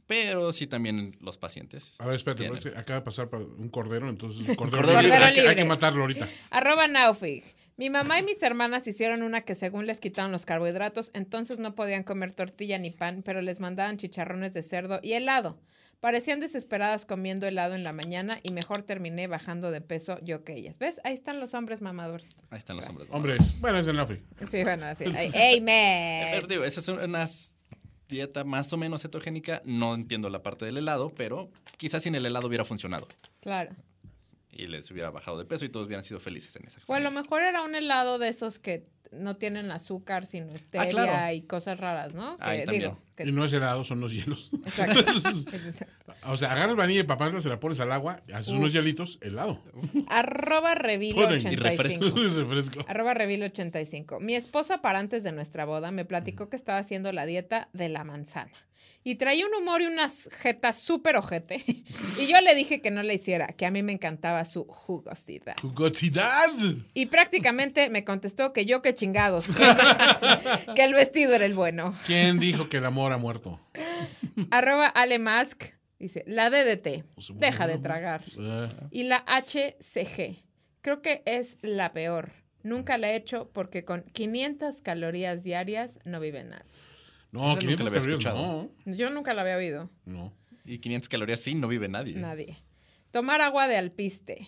[0.07, 2.01] Pero sí también los pacientes.
[2.01, 2.57] A ver, espérate, tienen.
[2.57, 5.29] parece que acaba de pasar un cordero, entonces el cordero, Cordero libre, libre.
[5.29, 6.27] hay, que, hay que matarlo ahorita.
[6.49, 7.45] Arroba Naufig.
[7.77, 11.75] Mi mamá y mis hermanas hicieron una que según les quitaron los carbohidratos, entonces no
[11.75, 15.61] podían comer tortilla ni pan, pero les mandaban chicharrones de cerdo y helado.
[15.99, 20.53] Parecían desesperadas comiendo helado en la mañana y mejor terminé bajando de peso yo que
[20.53, 20.77] ellas.
[20.77, 21.01] ¿Ves?
[21.03, 22.41] Ahí están los hombres mamadores.
[22.49, 23.09] Ahí están los Gracias.
[23.11, 23.39] hombres.
[23.39, 25.05] Hombres, bueno, es en la Sí, bueno, así.
[25.57, 26.47] Amen.
[26.47, 27.27] digo, esa es una
[28.07, 29.61] dieta más o menos cetogénica.
[29.65, 33.07] No entiendo la parte del helado, pero quizás sin el helado hubiera funcionado.
[33.39, 33.75] Claro.
[34.51, 36.99] Y les hubiera bajado de peso y todos hubieran sido felices en esa O a
[36.99, 41.33] lo mejor era un helado de esos que no tienen azúcar, sino stevia claro.
[41.35, 42.35] y cosas raras, ¿no?
[42.37, 44.51] Que, digo, que- Y no es helado, son los hielos.
[44.65, 44.99] exacto.
[46.27, 49.61] O sea, agarras vainilla y papás, se la pones al agua, haces unos hielitos, helado.
[50.07, 51.21] Arroba Revilo.
[51.21, 52.05] Y 85.
[52.39, 52.85] refresco.
[52.87, 54.19] Arroba Revilo 85.
[54.19, 57.89] Mi esposa para antes de nuestra boda me platicó que estaba haciendo la dieta de
[57.89, 58.51] la manzana.
[59.03, 61.63] Y traía un humor y unas jetas súper ojete.
[62.19, 65.55] Y yo le dije que no la hiciera, que a mí me encantaba su jugosidad.
[65.61, 66.49] ¡Jugosidad!
[66.93, 69.63] Y prácticamente me contestó que yo que chingados, que,
[70.75, 71.95] que el vestido era el bueno.
[72.05, 73.59] ¿Quién dijo que el amor ha muerto?
[74.51, 75.63] Arroba Alemask
[75.99, 77.05] dice, la DDT,
[77.35, 78.23] deja de tragar.
[78.37, 80.43] Eh, Y la HCG,
[80.81, 82.31] creo que es la peor.
[82.63, 86.63] Nunca la he hecho porque con 500 calorías diarias no vive nada.
[87.35, 88.69] No, Esa nunca 500 la había calorías, escuchado.
[88.85, 88.93] no.
[88.95, 90.33] Yo nunca la había oído, No.
[90.65, 92.15] Y 500 calorías sí, no vive nadie.
[92.15, 92.57] nadie.
[93.11, 94.47] Tomar agua de alpiste,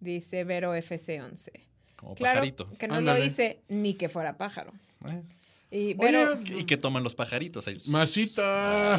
[0.00, 1.50] dice Vero FC11.
[1.96, 2.70] Como Claro pajarito.
[2.78, 3.20] que no Ándale.
[3.20, 4.72] lo hice ni que fuera pájaro.
[5.08, 5.22] Eh.
[5.70, 7.66] Y Vero, ¿Y qué toman los pajaritos?
[7.68, 8.98] Ahí- Masita.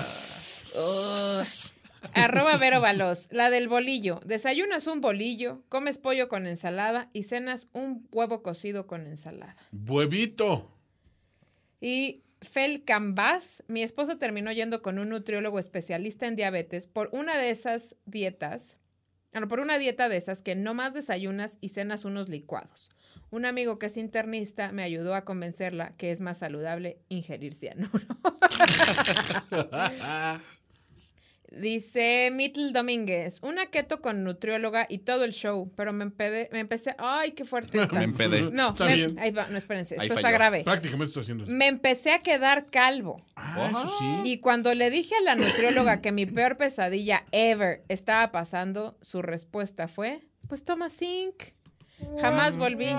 [2.14, 4.22] arroba Vero Balos, la del bolillo.
[4.26, 9.56] Desayunas un bolillo, comes pollo con ensalada y cenas un huevo cocido con ensalada.
[9.72, 10.70] Huevito.
[11.82, 17.38] Y Fel Cambas, mi esposo terminó yendo con un nutriólogo especialista en diabetes por una
[17.38, 18.78] de esas dietas,
[19.32, 22.92] bueno, por una dieta de esas que no más desayunas y cenas unos licuados.
[23.32, 28.06] Un amigo que es internista me ayudó a convencerla que es más saludable ingerir cianuro.
[31.56, 36.60] Dice Mitl Domínguez, una keto con nutrióloga y todo el show, pero me, empedé- me
[36.60, 37.96] empecé, ay, qué fuerte está.
[37.98, 38.52] Me empedé.
[38.52, 39.18] No, Está me- bien.
[39.20, 40.38] ahí va, no, espérense, Ahí esto está falló.
[40.38, 40.64] grave.
[40.66, 41.54] Prácticamente estoy haciendo eso.
[41.54, 43.26] Me empecé a quedar calvo.
[43.38, 44.06] Ah, eso sí.
[44.32, 49.22] Y cuando le dije a la nutrióloga que mi peor pesadilla ever estaba pasando, su
[49.22, 51.36] respuesta fue, pues toma zinc.
[52.20, 52.90] Jamás volví.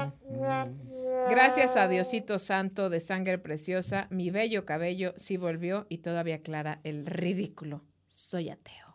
[1.28, 6.80] Gracias a Diosito Santo de sangre preciosa, mi bello cabello sí volvió y todavía aclara
[6.84, 7.82] el ridículo.
[8.16, 8.86] Soy ateo.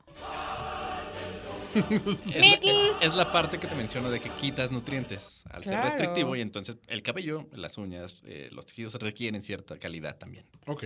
[1.76, 2.60] Es,
[3.02, 5.84] es la parte que te menciono de que quitas nutrientes al Claro.
[5.84, 10.48] ser restrictivo y entonces el cabello, las uñas, eh, los tejidos requieren cierta calidad también.
[10.66, 10.86] Ok.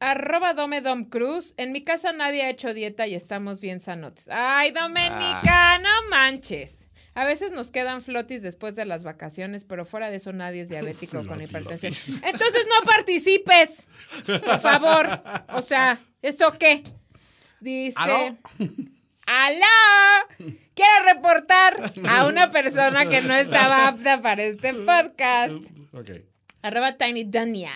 [0.00, 1.52] Arroba Dome Dom Cruz.
[1.58, 4.26] En mi casa nadie ha hecho dieta y estamos bien sanotes.
[4.30, 6.86] Ay, Domenica, no manches.
[7.14, 10.70] A veces nos quedan flotis después de las vacaciones, pero fuera de eso nadie es
[10.70, 11.92] diabético con hipertensión.
[12.24, 13.86] Entonces no participes,
[14.26, 15.22] por favor.
[15.54, 16.82] O sea, ¿eso qué?
[17.60, 17.94] Dice...
[17.98, 18.36] ¿Aló?
[19.26, 20.54] ¡Aló!
[20.74, 25.54] Quiero reportar a una persona que no estaba apta para este podcast.
[25.92, 26.10] Ok.
[26.62, 27.72] Arroba Tiny Dania.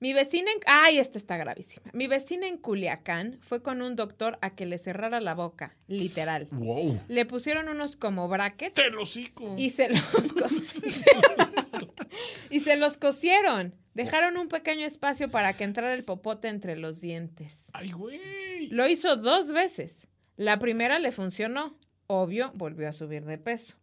[0.00, 0.58] Mi vecina en...
[0.66, 1.90] Ay, esta está gravísima.
[1.92, 6.48] Mi vecina en Culiacán fue con un doctor a que le cerrara la boca, literal.
[6.50, 7.02] Wow.
[7.08, 8.84] Le pusieron unos como brackets ¡Te
[9.56, 10.46] y se los co-
[12.50, 13.74] y se los cosieron.
[13.94, 17.70] Dejaron un pequeño espacio para que entrara el popote entre los dientes.
[17.72, 18.68] ¡Ay, güey!
[18.68, 20.08] Lo hizo dos veces.
[20.36, 21.78] La primera le funcionó.
[22.08, 23.76] Obvio, volvió a subir de peso.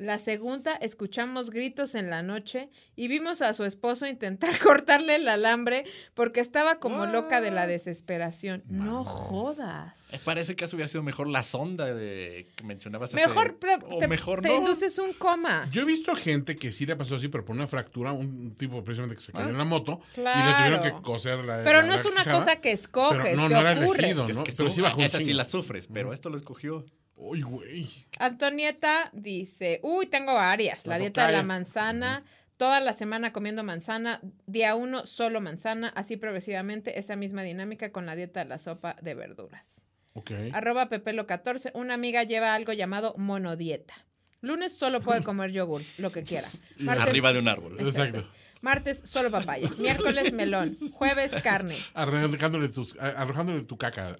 [0.00, 5.28] La segunda, escuchamos gritos en la noche y vimos a su esposo intentar cortarle el
[5.28, 5.84] alambre
[6.14, 8.62] porque estaba como loca de la desesperación.
[8.66, 10.10] No jodas.
[10.12, 13.12] Eh, Parece que hubiera sido mejor la sonda de que mencionabas.
[13.12, 14.54] hace- Mejor, te, o te- mejor te no.
[14.56, 15.68] induces un coma.
[15.70, 18.82] Yo he visto gente que sí le pasó así, pero por una fractura, un tipo
[18.82, 20.64] precisamente que se cayó en la moto y le claro.
[20.78, 21.62] tuvieron que coser la.
[21.62, 23.98] Pero la- no la es una cosa que escoges, Pero no, te no era ocurre.
[23.98, 24.44] elegido, Es ¿no?
[24.44, 26.86] que Pero sí bajó esa sí la sufres, pero esto lo escogió.
[27.22, 27.86] ¡Uy, güey!
[28.18, 30.86] Antonieta dice, uy, tengo varias.
[30.86, 32.24] La, La dieta de la manzana,
[32.56, 38.06] toda la semana comiendo manzana, día uno solo manzana, así progresivamente, esa misma dinámica con
[38.06, 39.82] la dieta de la sopa de verduras.
[40.14, 40.30] Ok.
[40.54, 43.94] Arroba Pepelo14, una amiga lleva algo llamado monodieta.
[44.40, 46.48] Lunes solo puede comer yogur, lo que quiera.
[46.78, 47.76] Martes- Arriba de un árbol.
[47.78, 48.24] Exacto.
[48.60, 49.68] Martes solo papaya.
[49.78, 50.76] Miércoles melón.
[50.92, 51.76] Jueves carne.
[51.94, 54.16] Arrojándole, tus, arrojándole tu caca.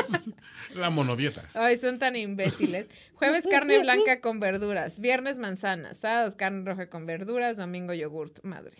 [0.74, 1.44] la- monodieta.
[1.54, 2.86] Ay, son tan imbéciles.
[3.14, 4.98] Jueves carne blanca con verduras.
[4.98, 5.94] Viernes manzana.
[5.94, 7.56] Sábados carne roja con verduras.
[7.56, 8.40] Domingo yogurt.
[8.42, 8.76] Madre.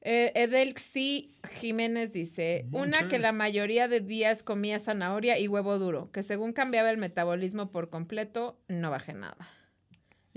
[0.00, 6.10] Eh, Edelxi Jiménez dice, una que la mayoría de días comía zanahoria y huevo duro,
[6.12, 9.36] que según cambiaba el metabolismo por completo, no bajé nada.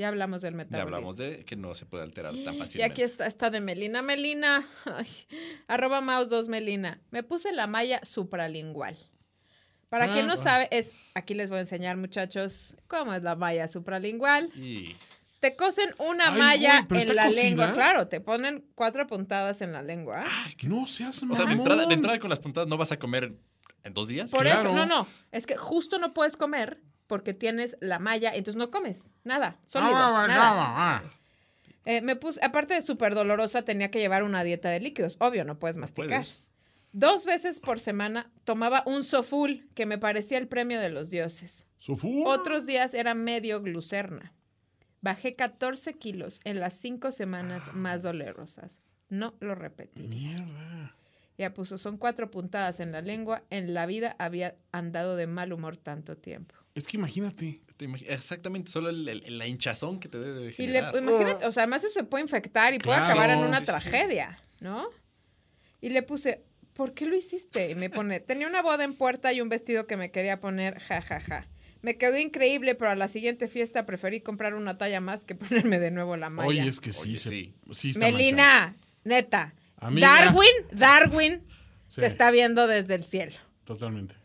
[0.01, 0.95] Ya hablamos del Ya metabolismo.
[0.97, 2.83] hablamos de que no se puede alterar tan Y fácilmente.
[2.83, 4.01] aquí está, está de Melina.
[4.01, 5.07] Melina, ay,
[5.67, 6.99] arroba mouse 2 Melina.
[7.11, 8.97] Me puse la malla supralingual.
[9.89, 10.37] Para quien no Ah.
[10.37, 14.49] sabe, es, aquí les voy a enseñar, muchachos, cómo es la malla supralingual.
[14.55, 14.95] Y
[15.41, 17.73] Te cosen una Ay, malla güey, ¿pero en la lengua.
[17.73, 20.23] Claro, te ponen cuatro puntadas en la lengua.
[20.63, 21.59] No seas o sea, de mamón.
[21.59, 23.33] entrada, de entrada con las puntadas no vas a comer
[23.83, 24.29] en dos días.
[24.31, 24.59] Por claro.
[24.69, 25.07] eso, no, no.
[25.31, 26.79] Es que justo no puedes comer
[27.11, 30.63] porque tienes la malla, entonces no comes nada, sólido, Ah, nada.
[30.65, 31.03] ah,
[31.83, 35.17] Eh, me puse, aparte de súper dolorosa, tenía que llevar una dieta de líquidos.
[35.19, 36.07] Obvio, no puedes masticar.
[36.21, 36.47] puedes.
[36.93, 41.67] Dos veces por semana tomaba un soful, que me parecía el premio de los dioses.
[41.79, 42.23] Sofú.
[42.25, 44.31] Otros días era medio glucerna.
[45.01, 48.79] Bajé 14 kilos en las cinco semanas más dolorosas.
[49.09, 50.07] No lo repetí.
[50.07, 50.95] Mierda.
[51.37, 53.43] Ya puso, son cuatro puntadas en la lengua.
[53.49, 56.55] En la vida había andado de mal humor tanto tiempo.
[56.75, 57.59] Es que imagínate.
[57.77, 60.95] Te imag- Exactamente, solo el- el- la hinchazón que te debe de Y le, generar.
[60.95, 63.71] imagínate, o sea, además eso se puede infectar y puede acabar en una Sí, sí,
[63.71, 63.89] sí.
[63.89, 64.87] tragedia, ¿no?
[65.81, 66.43] Y le puse,
[66.73, 67.69] ¿por qué lo hiciste?
[67.71, 70.79] Y me pone, tenía una boda en puerta y un vestido que me quería poner,
[70.79, 71.47] ja, ja, ja.
[71.81, 75.33] Me quedó increíble, pero a la siguiente fiesta preferí comprar una talla más que
[75.73, 76.47] ponerme de nuevo la malla.
[76.47, 77.09] Oye, es que sí.
[77.09, 77.55] Oye, se- sí.
[77.73, 78.17] sí está manchado.
[78.19, 79.55] Melina, neta.
[79.77, 80.07] Amiga.
[80.07, 81.43] Darwin, Darwin
[81.87, 83.33] Sí, te está viendo desde el cielo.
[83.65, 84.15] Totalmente.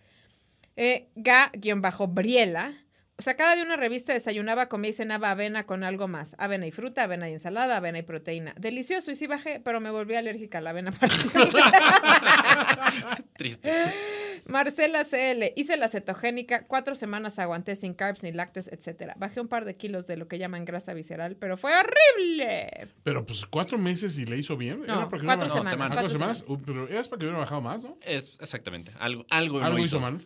[0.76, 2.74] Eh, Ga-Briela,
[3.18, 6.36] Sacada de una revista, desayunaba, comía y cenaba avena con algo más.
[6.38, 8.54] Avena y fruta, avena y ensalada, avena y proteína.
[8.58, 10.92] Delicioso, y sí bajé, pero me volví alérgica a la avena.
[13.36, 13.72] Triste.
[14.46, 19.14] Marcela CL, hice la cetogénica, cuatro semanas aguanté sin carbs ni lácteos, etcétera.
[19.18, 22.88] Bajé un par de kilos de lo que llaman grasa visceral, pero fue horrible.
[23.02, 24.80] Pero pues cuatro meses y le hizo bien.
[24.86, 26.38] No, Era porque cuatro semanas, cuatro ¿Cuatro semanas?
[26.38, 26.62] semanas.
[26.62, 27.98] Uh, pero era para que hubiera bajado más, ¿no?
[28.02, 28.92] Es exactamente.
[29.00, 30.00] Algo, algo, Algo no hizo hizo.
[30.00, 30.24] mal.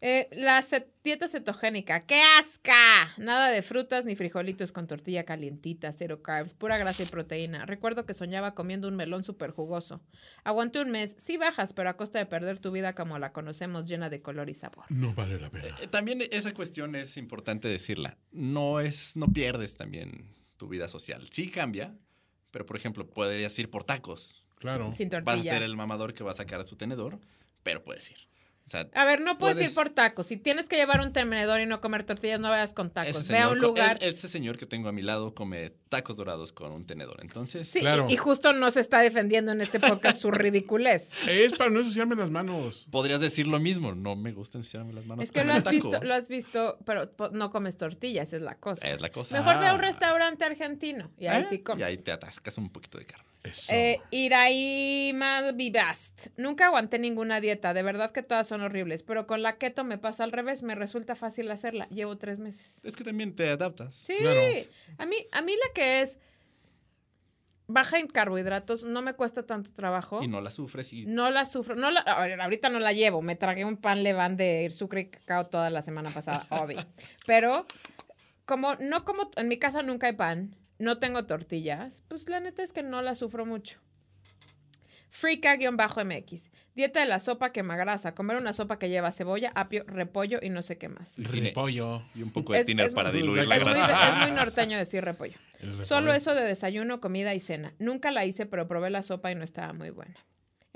[0.00, 0.64] Eh, la
[1.02, 3.10] dieta cetogénica, ¡qué asca!
[3.16, 7.66] Nada de frutas ni frijolitos con tortilla calientita, cero carbs, pura grasa y proteína.
[7.66, 10.00] Recuerdo que soñaba comiendo un melón súper jugoso.
[10.44, 13.86] Aguanté un mes, sí bajas, pero a costa de perder tu vida como la conocemos,
[13.86, 14.84] llena de color y sabor.
[14.88, 15.76] No vale la pena.
[15.80, 18.18] Eh, También esa cuestión es importante decirla.
[18.30, 21.26] No es, no pierdes también tu vida social.
[21.32, 21.92] Sí cambia,
[22.52, 24.44] pero por ejemplo, podrías ir por tacos.
[24.58, 24.92] Claro.
[24.94, 25.52] Sin Vas a tortilla.
[25.54, 27.18] ser el mamador que va a sacar a su tenedor,
[27.64, 28.27] pero puedes ir.
[28.68, 30.26] O sea, A ver, no puedes, Puedes- ir por tacos.
[30.26, 33.16] Si tienes que llevar un tenedor y no comer tortillas, no vayas con tacos.
[33.16, 33.96] ese Ve a señor, un lugar.
[34.02, 37.18] e- ese señor que tengo a mi lado come tacos dorados con un tenedor.
[37.22, 38.06] Entonces, Sí, Claro.
[38.10, 41.12] y, y justo no se está defendiendo en este podcast su ridiculez.
[41.26, 42.86] Es para no ensuciarme las manos.
[42.90, 43.94] podrías decir lo mismo.
[43.94, 45.24] No me gusta ensuciarme las manos.
[45.24, 45.74] Es que con lo un has taco.
[45.74, 48.86] visto, lo has visto, pero no comes tortillas, es la cosa.
[48.86, 49.34] Es la cosa.
[49.38, 49.84] Mejor ve a un Ah.
[49.84, 51.46] restaurante argentino y ahí ¿Eh?
[51.48, 51.80] sí comes.
[51.80, 53.24] Y ahí te atascas un poquito de carne.
[53.70, 56.28] Eh, Iraima Vivast.
[56.36, 59.98] Nunca aguanté ninguna dieta, de verdad que todas son horribles, pero con la keto me
[59.98, 61.88] pasa al revés, me resulta fácil hacerla.
[61.88, 62.80] Llevo tres meses.
[62.84, 63.94] Es que también te adaptas.
[63.94, 64.40] Sí, Claro.
[64.98, 66.18] a mí, a mí la que es
[67.70, 70.22] baja en carbohidratos no me cuesta tanto trabajo.
[70.22, 73.36] Y no la sufres y No la sufro, no la, ahorita no la llevo, me
[73.36, 76.84] tragué un pan leván de sucre y cacao toda la semana pasada, obvio.
[77.26, 77.66] Pero
[78.46, 82.62] como no como, en mi casa nunca hay pan, no tengo tortillas, pues la neta
[82.62, 83.80] es que no la sufro mucho.
[85.10, 86.50] Freaka-MX.
[86.74, 88.14] Dieta de la sopa quemagrasa.
[88.14, 91.14] Comer una sopa que lleva cebolla, apio, repollo y no sé qué más.
[91.18, 92.02] Ripollo.
[92.14, 94.10] y un poco de Es- tiner para es diluir la Es muy, grasa.
[94.10, 95.34] es muy norteño decir repollo.
[95.60, 95.82] Repollo.
[95.82, 97.72] Solo eso de desayuno, comida y cena.
[97.78, 100.14] Nunca la hice, pero probé la sopa y no estaba muy buena.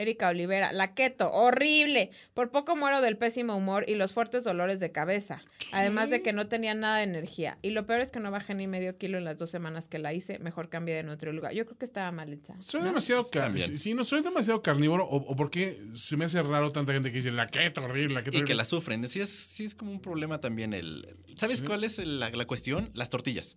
[0.02, 2.10] Erika Olivera, la keto, horrible.
[2.34, 5.42] Por poco muero del pésimo humor y los fuertes dolores de cabeza.
[5.72, 7.58] Además de que no tenía nada de energía.
[7.62, 9.98] Y lo peor es que no bajé ni medio kilo en las dos semanas que
[9.98, 10.38] la hice.
[10.38, 11.52] Mejor cambié de nutrióloga.
[11.52, 12.54] Yo creo que estaba mal hecha.
[12.60, 12.88] Soy ¿no?
[12.88, 13.66] demasiado car- También.
[13.68, 17.10] si, si no soy demasiado carnívoro o, o porque se me hace raro tanta gente
[17.10, 18.54] que dice la keto horrible, la keto Y que horrible".
[18.56, 19.08] la sufren.
[19.08, 21.16] Sí es, sí es como un problema también el...
[21.36, 21.64] ¿Sabes Sí.
[21.64, 22.90] cuál es la, la cuestión?
[22.94, 23.56] Las tortillas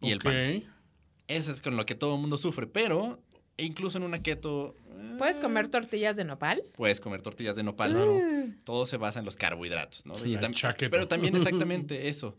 [0.00, 0.64] y el pan.
[1.28, 3.22] Eso es con lo que todo el mundo sufre, pero
[3.58, 4.76] incluso en una keto...
[4.90, 6.62] eh, ¿Puedes comer tortillas de nopal?
[6.76, 8.56] Puedes comer tortillas de nopal.
[8.64, 10.14] Todo se basa en los carbohidratos, ¿no?
[10.24, 10.90] Y La tam- chaqueta.
[10.90, 12.36] pero también exactamente eso.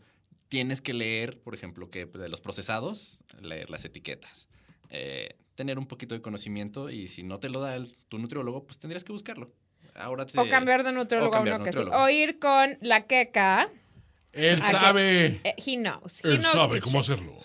[0.48, 4.48] Tienes que leer, por ejemplo, que de los procesados, leer las etiquetas.
[4.90, 8.64] Eh, tener un poquito de conocimiento y si no te lo da el- tu nutriólogo,
[8.64, 9.52] pues tendrías que buscarlo.
[9.94, 11.82] Ahora te- O cambiar de nutriólogo a cambiar uno de que sí.
[11.90, 13.70] O ir con la queca.
[14.32, 15.40] Él sabe.
[15.44, 16.22] Eh, he knows.
[16.24, 17.12] He Él knows sabe cómo shit.
[17.12, 17.40] hacerlo.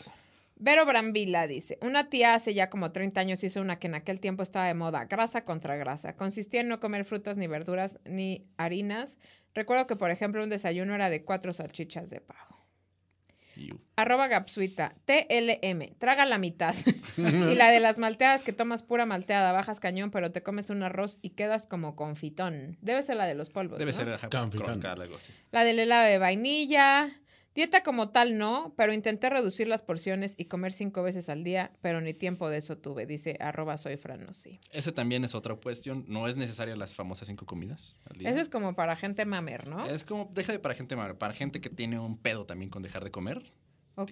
[0.64, 4.20] Vero Brambila dice, una tía hace ya como 30 años hizo una que en aquel
[4.20, 6.16] tiempo estaba de moda, grasa contra grasa.
[6.16, 9.18] Consistía en no comer frutas ni verduras ni harinas.
[9.55, 12.64] Recuerdo que, por ejemplo, un desayuno era de cuatro salchichas de pavo.
[13.55, 13.82] Iu.
[13.95, 16.76] Arroba Gapsuita, TLM, traga la mitad.
[17.18, 20.84] y la de las malteadas que tomas pura malteada, bajas cañón, pero te comes un
[20.84, 22.78] arroz y quedas como confitón.
[22.82, 23.80] Debe ser la de los polvos.
[23.80, 23.97] Debe ¿no?
[23.97, 24.86] ser Confitón.
[24.86, 25.34] algo así.
[25.49, 27.09] La del helado de vainilla.
[27.53, 31.71] Dieta como tal no, pero intenté reducir las porciones y comer cinco veces al día,
[31.81, 34.59] pero ni tiempo de eso tuve, dice arroba soy franosí.
[34.71, 36.05] Ese también es otra cuestión.
[36.07, 38.29] No es necesaria las famosas cinco comidas al día.
[38.29, 39.85] Eso es como para gente mamer, ¿no?
[39.85, 42.83] Es como, deja de para gente mala, para gente que tiene un pedo también con
[42.83, 43.51] dejar de comer.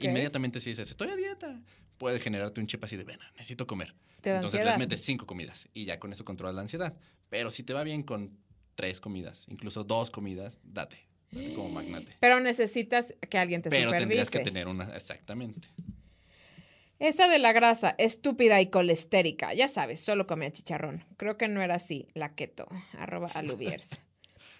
[0.01, 1.61] Inmediatamente si dices, estoy a dieta,
[1.97, 3.95] puede generarte un chip así de, ven, necesito comer.
[4.21, 6.97] Te Entonces les metes cinco comidas y ya con eso controlas la ansiedad.
[7.29, 8.37] Pero si te va bien con
[8.75, 11.08] tres comidas, incluso dos comidas, date.
[11.55, 12.15] Como magnate.
[12.19, 15.67] Pero necesitas que alguien te Pero tendrías que tener una, exactamente.
[16.99, 19.53] Esa de la grasa, estúpida y colestérica.
[19.53, 21.05] Ya sabes, solo comía chicharrón.
[21.15, 22.67] Creo que no era así, la keto.
[22.97, 23.99] Arroba alubiers.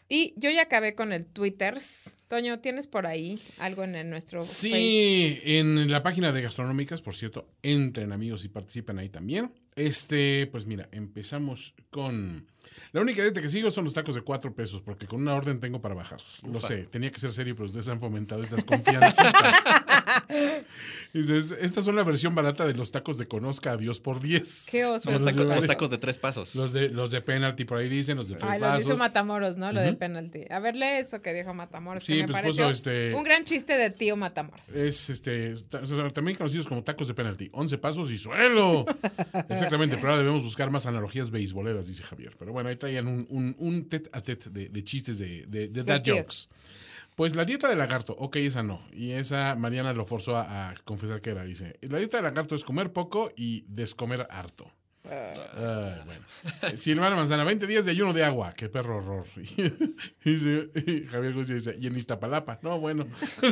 [0.07, 2.15] y yo ya acabé con el Twitters.
[2.30, 4.70] Toño, ¿tienes por ahí algo en el nuestro Face?
[4.70, 9.51] Sí, en la página de Gastronómicas, por cierto, entren amigos y participan ahí también.
[9.80, 12.47] Este, pues mira, empezamos con.
[12.91, 15.59] La única dieta que sigo son los tacos de cuatro pesos, porque con una orden
[15.59, 16.19] tengo para bajar.
[16.51, 19.32] Lo sé, tenía que ser serio, pero ustedes han fomentado estas confianzas.
[21.13, 24.67] Dices, estas son la versión barata de los tacos de conozca a Dios por 10.
[24.69, 25.11] Qué oso.
[25.11, 26.55] Los, Los taco- de- los tacos de tres pasos.
[26.55, 28.97] Los de, los de penalty por ahí dicen, los de tres Ay, los hizo.
[28.97, 29.71] Matamoros, ¿no?
[29.71, 30.41] Lo de penalty.
[30.49, 32.03] A ver, lee eso que dijo Matamoros.
[32.03, 34.69] Sí, que me pues pareció puso, este- un gran chiste de tío Matamoros.
[34.69, 35.82] Es este, ta-
[36.13, 37.49] también conocidos como tacos de penalty.
[37.53, 38.86] 11 pasos y suelo.
[39.49, 42.36] Exactamente, pero ahora debemos buscar más analogías beisboleras, dice Javier.
[42.38, 45.67] Pero bueno, ahí traían un, un, un tete a tete de, de chistes de, de,
[45.67, 46.47] de dad jokes.
[47.15, 48.82] Pues la dieta de lagarto, ok, esa no.
[48.93, 51.43] Y esa Mariana lo forzó a, a confesar que era.
[51.43, 54.72] Dice, la dieta de lagarto es comer poco y descomer harto.
[55.03, 56.26] Ay, bueno.
[56.61, 58.53] Eh, Silvana Manzana, 20 días de ayuno de agua.
[58.53, 59.26] Qué perro horror.
[60.26, 62.59] Y dice, y Javier García dice, y en Iztapalapa.
[62.61, 63.07] No, bueno.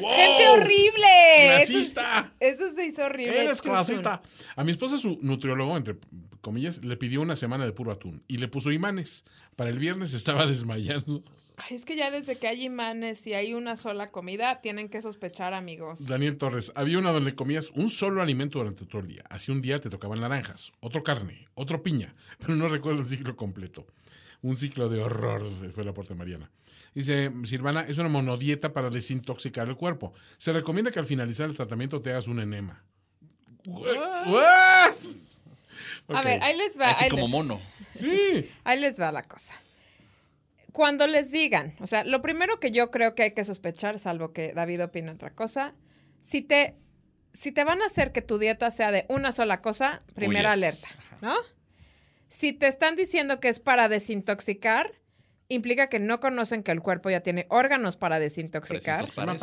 [0.00, 0.10] ¡Wow!
[0.14, 1.56] ¡Gente horrible!
[1.56, 2.32] ¡Clasista!
[2.40, 3.44] Eso, eso se hizo horrible.
[3.44, 4.22] Eres clasista.
[4.56, 5.96] A mi esposa, su nutriólogo, entre
[6.40, 9.24] comillas, le pidió una semana de puro atún y le puso imanes.
[9.56, 11.22] Para el viernes estaba desmayando.
[11.56, 15.02] Ay, es que ya desde que hay imanes y hay una sola comida, tienen que
[15.02, 16.06] sospechar, amigos.
[16.06, 19.24] Daniel Torres, había una donde comías un solo alimento durante todo el día.
[19.28, 23.36] Así un día te tocaban naranjas, otro carne, otro piña, pero no recuerdo el ciclo
[23.36, 23.86] completo.
[24.42, 26.50] Un ciclo de horror, fue el aporte de Mariana.
[26.94, 30.12] Dice Silvana, es una monodieta para desintoxicar el cuerpo.
[30.36, 32.82] Se recomienda que al finalizar el tratamiento te hagas un enema.
[33.66, 34.94] ¿What?
[36.08, 36.90] A ver, ahí les va.
[36.90, 37.60] Así ahí como les- mono.
[37.94, 38.48] Sí.
[38.64, 39.54] Ahí les va la cosa.
[40.72, 44.32] Cuando les digan, o sea, lo primero que yo creo que hay que sospechar, salvo
[44.32, 45.74] que David opine otra cosa,
[46.20, 46.74] si te,
[47.32, 50.88] si te van a hacer que tu dieta sea de una sola cosa, primera alerta,
[51.20, 51.34] ¿no?
[52.32, 54.90] Si te están diciendo que es para desintoxicar,
[55.48, 59.04] implica que no conocen que el cuerpo ya tiene órganos para desintoxicar.
[59.14, 59.36] Para.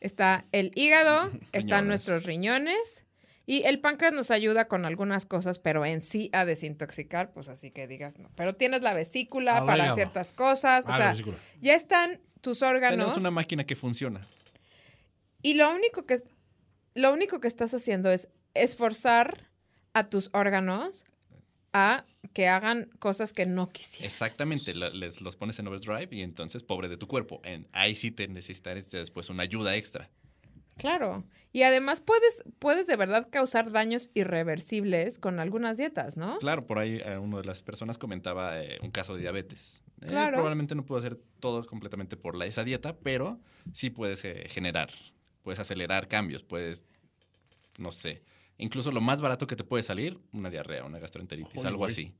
[0.00, 3.04] Está el hígado, están nuestros riñones
[3.46, 7.70] y el páncreas nos ayuda con algunas cosas, pero en sí a desintoxicar, pues así
[7.70, 8.28] que digas no.
[8.34, 11.24] Pero tienes la vesícula Al para ciertas cosas, o Ah, la sea,
[11.60, 14.20] ya están tus órganos Tenemos una máquina que funciona.
[15.42, 16.20] y lo único que
[16.94, 19.48] lo único que estás haciendo es esforzar
[19.94, 21.04] a tus órganos
[21.72, 24.12] a que hagan cosas que no quisieras.
[24.12, 27.40] Exactamente, la- les los pones en overdrive y entonces pobre de tu cuerpo.
[27.44, 30.10] En, ahí sí te necesitarás después una ayuda extra.
[30.76, 31.24] Claro.
[31.52, 36.38] Y además puedes, puedes de verdad causar daños irreversibles con algunas dietas, ¿no?
[36.38, 39.82] Claro, por ahí eh, una de las personas comentaba eh, un caso de diabetes.
[40.02, 40.34] Eh, Claro.
[40.34, 43.40] probablemente no puedo hacer todo completamente por la, esa dieta, pero
[43.72, 44.20] sí puedes
[44.52, 44.90] generar,
[45.42, 46.82] puedes acelerar cambios, puedes,
[47.78, 48.22] no sé,
[48.58, 52.12] incluso lo más barato que te puede salir, una diarrea, una gastroenteritis, algo así.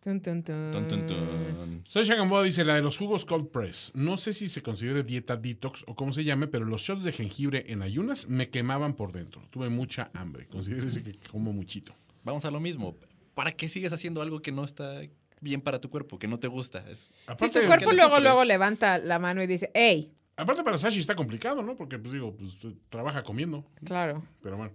[0.00, 0.70] Tun, tun, tun.
[0.72, 1.82] Tun, tun, tun.
[1.84, 3.92] Sasha Gamboa dice la de los jugos cold press.
[3.94, 7.12] No sé si se considera dieta detox o cómo se llame, pero los shots de
[7.12, 9.42] jengibre en ayunas me quemaban por dentro.
[9.50, 10.48] Tuve mucha hambre.
[10.48, 11.92] Considérese que como muchito.
[12.24, 12.96] Vamos a lo mismo.
[13.34, 15.02] ¿Para qué sigues haciendo algo que no está
[15.40, 16.84] bien para tu cuerpo, que no te gusta?
[16.90, 17.08] Es-
[17.38, 20.12] Si tu cuerpo luego, luego levanta la mano y dice, hey,
[20.42, 21.76] aparte para Sashi está complicado, ¿no?
[21.76, 22.56] Porque, pues digo, pues
[22.88, 23.64] trabaja comiendo.
[23.84, 24.22] claro.
[24.42, 24.72] Pero bueno.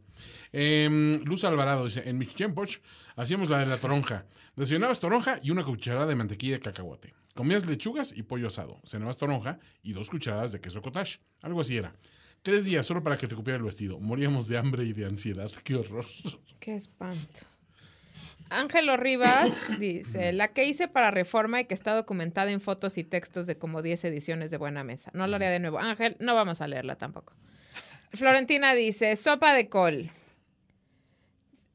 [0.51, 2.82] Em, Luz Alvarado dice, en tiempos
[3.15, 4.26] hacíamos la de la toronja.
[4.55, 7.13] Desayunabas toronja y una cucharada de mantequilla de cacahuate.
[7.36, 8.82] Comías lechugas y pollo asado.
[8.84, 11.20] Cenabas toronja y dos cucharadas de queso cottage.
[11.41, 11.93] Algo así era.
[12.41, 13.99] Tres días solo para que te cupiera el vestido.
[13.99, 15.51] Moríamos de hambre y de ansiedad.
[15.63, 16.05] Qué horror.
[16.59, 17.45] Qué espanto.
[18.50, 23.04] Ángelo Rivas dice, la que hice para reforma y que está documentada en fotos y
[23.04, 25.12] textos de como 10 ediciones de Buena Mesa.
[25.14, 25.80] No lo haré de nuevo.
[25.80, 27.34] Ángel, no vamos a leerla tampoco.
[28.14, 30.12] Florentina dice, sopa de col.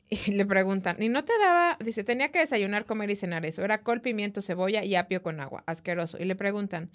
[0.09, 1.79] Y le preguntan, ¿y no te daba?
[1.83, 3.65] Dice, tenía que desayunar, comer y cenar eso.
[3.65, 5.65] Era col, pimiento, cebolla y apio con agua.
[5.67, 6.19] Asqueroso.
[6.19, 6.91] Y le preguntan,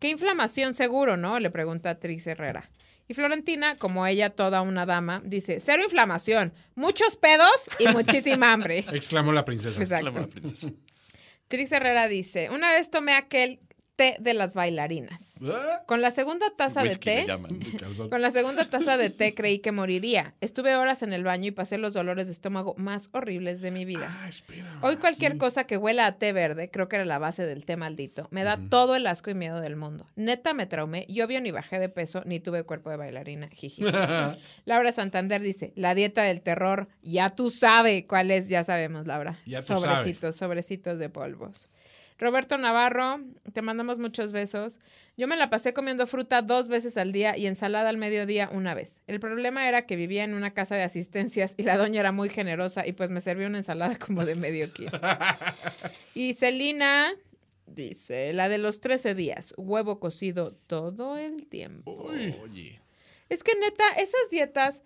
[0.00, 1.38] ¿qué inflamación seguro, no?
[1.38, 2.68] Le pregunta Tris Herrera.
[3.08, 8.84] Y Florentina, como ella toda una dama, dice, cero inflamación, muchos pedos y muchísima hambre.
[8.92, 9.80] Exclamó la princesa.
[9.80, 10.04] Exacto.
[10.06, 10.72] La buena princesa.
[11.48, 13.60] Tris Herrera dice, una vez tomé aquel
[13.96, 15.40] té de las bailarinas.
[15.42, 17.58] Ah, Con la segunda taza de Whisky té, llaman.
[18.10, 20.34] con la segunda taza de té creí que moriría.
[20.40, 23.84] Estuve horas en el baño y pasé los dolores de estómago más horribles de mi
[23.84, 24.14] vida.
[24.20, 24.78] Ah, espera.
[24.82, 25.38] Hoy cualquier sí.
[25.38, 28.44] cosa que huela a té verde, creo que era la base del té maldito, me
[28.44, 30.06] da todo el asco y miedo del mundo.
[30.14, 33.48] Neta me traumé, yo obvio ni bajé de peso, ni tuve cuerpo de bailarina.
[33.48, 33.82] Jiji.
[34.66, 39.38] Laura Santander dice, la dieta del terror, ya tú sabes cuál es, ya sabemos, Laura.
[39.46, 41.68] Ya tú sobrecitos, sobrecitos de polvos.
[42.18, 43.20] Roberto Navarro,
[43.52, 44.80] te mandamos muchos besos.
[45.18, 48.74] Yo me la pasé comiendo fruta dos veces al día y ensalada al mediodía una
[48.74, 49.02] vez.
[49.06, 52.30] El problema era que vivía en una casa de asistencias y la doña era muy
[52.30, 54.92] generosa y pues me servía una ensalada como de medio kilo.
[56.14, 57.14] Y Celina
[57.66, 61.90] dice, la de los 13 días, huevo cocido todo el tiempo.
[61.92, 62.80] Oye.
[63.28, 64.82] Es que neta, esas dietas,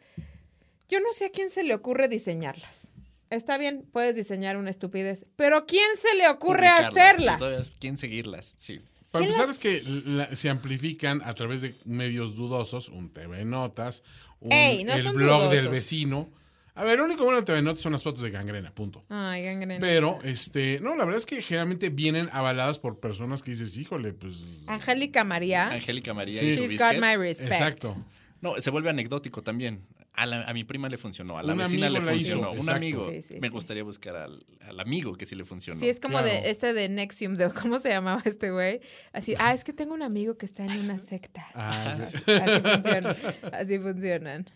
[0.89, 2.90] yo no sé a quién se le ocurre diseñarlas.
[3.31, 7.41] Está bien, puedes diseñar una estupidez, pero ¿a quién se le ocurre hacerlas?
[7.79, 8.55] ¿Quién seguirlas?
[8.59, 8.81] Sí.
[9.13, 13.11] Para ¿Quién empezar las- es que la- se amplifican a través de medios dudosos, un
[13.13, 14.03] TV Notas,
[14.41, 16.29] un, Ey, no el son blog del vecino.
[16.75, 19.01] A ver, lo único bueno de TV Notas son las fotos de gangrena, punto.
[19.09, 19.81] Ay, gangrena.
[19.81, 24.13] Pero, este, no, la verdad es que generalmente vienen avaladas por personas que dices, híjole,
[24.13, 24.47] pues.
[24.67, 25.69] Angélica María.
[25.71, 26.47] Angélica María Sí.
[26.47, 27.53] y su She's got my respect.
[27.53, 27.97] Exacto.
[28.41, 29.85] No, se vuelve anecdótico también.
[30.13, 32.51] A, la- a mi prima le funcionó, a la Un vecina le la hizo, funcionó,
[32.51, 32.77] un exacto.
[32.77, 33.11] amigo.
[33.11, 33.53] Sí, sí, Me sí.
[33.53, 35.79] gustaría buscar al, al amigo que sí le funcionó.
[35.81, 36.27] Sí, es como Claro.
[36.27, 38.81] de ese de Nexium, de cómo se llamaba este güey.
[39.13, 41.47] Así, ah, es que tengo un amigo que está en una secta.
[41.55, 42.17] Ah, sí.
[42.29, 43.17] Así funcionan.
[43.53, 44.47] Así funcionan.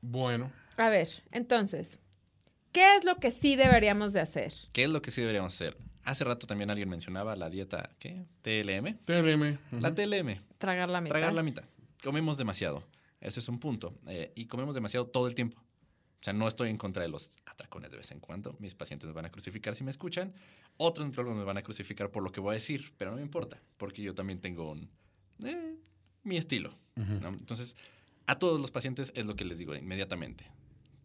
[0.00, 1.98] Bueno, A ver, entonces,
[2.72, 4.52] ¿qué es lo que sí deberíamos de hacer?
[4.72, 5.76] ¿Qué es lo que sí deberíamos hacer?
[6.04, 8.24] Hace rato también alguien mencionaba la dieta, ¿qué?
[8.42, 8.98] TLM.
[9.04, 9.58] TLM.
[9.80, 11.12] La TLM, Tragar la mitad.
[11.14, 11.64] tragar la mitad.
[12.02, 12.84] Comemos demasiado.
[13.20, 13.98] Ese es un punto.
[14.06, 15.58] Eh, y comemos demasiado todo el tiempo.
[16.20, 18.56] O sea, no estoy en contra de los atracones de vez en cuando.
[18.58, 20.34] Mis pacientes me van a crucificar si me escuchan.
[20.76, 23.22] Otros nutriólogos me van a crucificar por lo que voy a decir, pero no me
[23.22, 24.90] importa, porque yo también tengo un,
[25.44, 25.76] eh,
[26.24, 26.76] mi estilo.
[27.20, 27.28] ¿no?
[27.28, 27.76] Entonces,
[28.26, 30.46] a todos los pacientes es lo que les digo inmediatamente.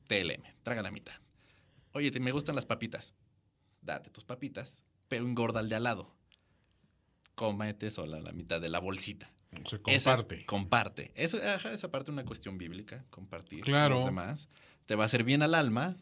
[0.08, 1.14] TLM, traga la mitad.
[1.94, 3.14] Oye, te- me gustan las papitas.
[3.82, 6.14] Date tus papitas, pero engorda al de al lado.
[7.36, 9.32] Cómete sola la mitad de la bolsita.
[9.66, 10.46] Se Esa- comparte.
[10.46, 11.12] comparte.
[11.16, 13.96] Eso, ajá, esa parte es una cuestión bíblica, compartir Claro.
[13.96, 14.50] con los demás.
[14.86, 15.96] Te va a hacer bien al alma.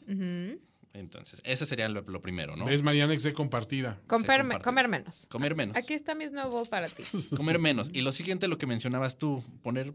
[0.94, 2.66] Entonces, ese sería lo, lo primero, ¿no?
[2.66, 4.02] ¿Ves, Mariana, que se compartida?
[4.08, 5.28] Comer, menos.
[5.30, 5.78] Comer menos.
[5.78, 7.02] Aquí está mi snowball para ti.
[7.38, 7.90] Comer menos.
[7.94, 9.94] Y lo siguiente, lo que mencionabas tú, poner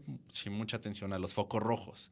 [0.49, 2.11] mucha atención a los focos rojos.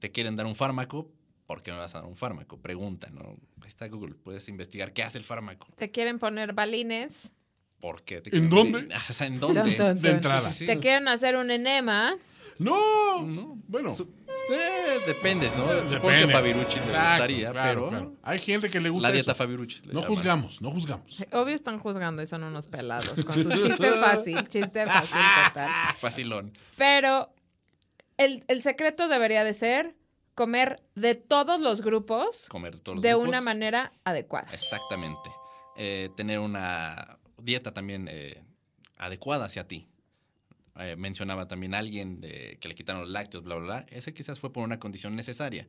[0.00, 1.10] Te quieren dar un fármaco,
[1.46, 2.60] ¿por qué me vas a dar un fármaco?
[2.60, 3.36] Pregunta, ¿no?
[3.62, 5.68] Ahí está Google, puedes investigar qué hace el fármaco.
[5.76, 7.32] Te quieren poner balines.
[7.80, 8.20] ¿Por qué?
[8.20, 8.94] te ¿En quieren- dónde?
[9.08, 9.62] O sea, ¿en dónde?
[9.94, 10.48] De entrada.
[10.50, 10.66] Sí, sí, sí.
[10.66, 12.16] Te quieren hacer un enema.
[12.58, 13.22] ¡No!
[13.22, 13.56] No.
[13.68, 13.94] Bueno.
[13.94, 14.08] Su-
[14.50, 15.66] eh, dependes, ¿no?
[15.68, 16.26] Supongo Depende.
[16.26, 18.12] que Fabiruchis le gustaría, claro, pero claro.
[18.22, 19.38] Hay gente que le gusta la dieta eso.
[19.38, 19.84] Fabiruchis.
[19.86, 20.08] No llaman.
[20.08, 21.22] juzgamos, no juzgamos.
[21.32, 25.18] Obvio están juzgando y son unos pelados con su chiste fácil, chiste fácil
[25.48, 25.70] total.
[26.00, 26.52] Facilón.
[26.76, 27.30] Pero
[28.16, 29.94] el, el secreto debería de ser
[30.34, 33.28] comer de todos los grupos Comer todos los de grupos.
[33.28, 34.48] una manera adecuada.
[34.52, 35.30] Exactamente.
[35.76, 38.42] Eh, tener una dieta también eh,
[38.96, 39.88] adecuada hacia ti.
[40.78, 43.86] Eh, mencionaba también alguien eh, que le quitaron los lácteos, bla, bla, bla.
[43.88, 45.68] Ese quizás fue por una condición necesaria.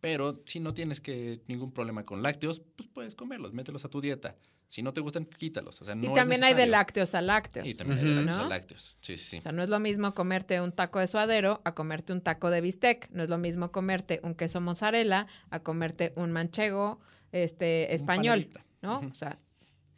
[0.00, 4.00] Pero si no tienes que ningún problema con lácteos, pues puedes comerlos, mételos a tu
[4.00, 4.36] dieta.
[4.68, 5.80] Si no te gustan, quítalos.
[5.82, 7.66] O sea, no y también hay de lácteos a lácteos.
[7.66, 8.44] Y también hay de lácteos ¿no?
[8.44, 8.96] a lácteos.
[9.00, 9.36] Sí, sí, sí.
[9.38, 12.50] O sea, no es lo mismo comerte un taco de suadero a comerte un taco
[12.50, 13.10] de bistec.
[13.10, 17.00] No es lo mismo comerte un queso mozzarella a comerte un manchego
[17.32, 18.48] este, español.
[18.80, 19.00] ¿no?
[19.00, 19.38] O sea,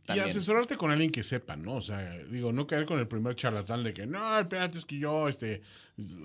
[0.09, 1.75] Y asesorarte con alguien que sepa, ¿no?
[1.75, 4.99] O sea, digo, no caer con el primer charlatán de que, no, espérate, es que
[4.99, 5.63] yo, este,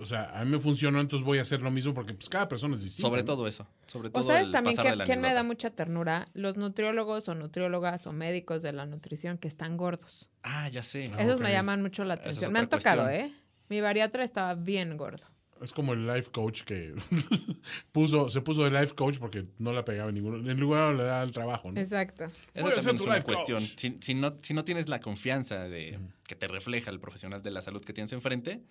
[0.01, 2.49] o sea, a mí me funcionó, entonces voy a hacer lo mismo porque pues cada
[2.49, 3.07] persona es distinta.
[3.07, 3.25] Sobre ¿no?
[3.25, 3.67] todo eso.
[3.85, 7.35] Sobre todo o sabes el también que, quién me da mucha ternura, los nutriólogos o
[7.35, 10.27] nutriólogas o médicos de la nutrición que están gordos.
[10.41, 11.11] Ah, ya sé.
[11.15, 11.43] Ah, Esos ok.
[11.43, 12.51] me llaman mucho la atención.
[12.51, 13.31] Me han tocado, cuestión.
[13.31, 13.35] ¿eh?
[13.69, 15.23] Mi bariatra estaba bien gordo.
[15.61, 16.93] Es como el life coach que
[17.91, 21.03] puso, se puso de life coach porque no la pegaba en ninguno, en lugar le
[21.03, 21.79] da el trabajo, ¿no?
[21.79, 22.25] Exacto.
[22.53, 23.61] Eso también es tu una cuestión.
[23.61, 27.51] Si, si no, si no tienes la confianza de que te refleja el profesional de
[27.51, 28.61] la salud que tienes enfrente,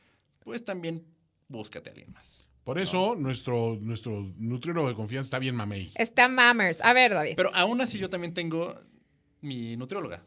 [0.45, 1.05] pues también
[1.49, 2.47] búscate a alguien más.
[2.65, 5.93] Por eso nuestro, nuestro nutriólogo de confianza está bien mamey.
[5.95, 6.81] Está Mammers.
[6.83, 7.35] A ver, David.
[7.37, 8.75] Pero aún así yo también tengo
[9.41, 10.25] mi nutrióloga.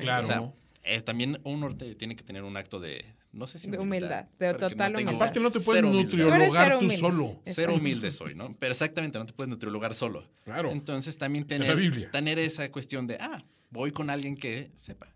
[0.00, 0.24] Claro.
[0.24, 0.52] O sea,
[0.82, 4.26] es también uno te- tiene que tener un acto de, no sé si De humildad,
[4.38, 5.14] de total tengo- humildad.
[5.14, 6.02] Aparte no te puedes humildad.
[6.04, 6.96] Nutriologar tú humilde.
[6.96, 7.26] solo.
[7.46, 7.74] Cero Exacto.
[7.74, 8.56] humilde soy, ¿no?
[8.58, 10.22] Pero exactamente, no te puedes nutriologar solo.
[10.44, 10.70] Claro.
[10.70, 15.08] Entonces también tener, tener esa cuestión de, ah, voy con alguien que sepa.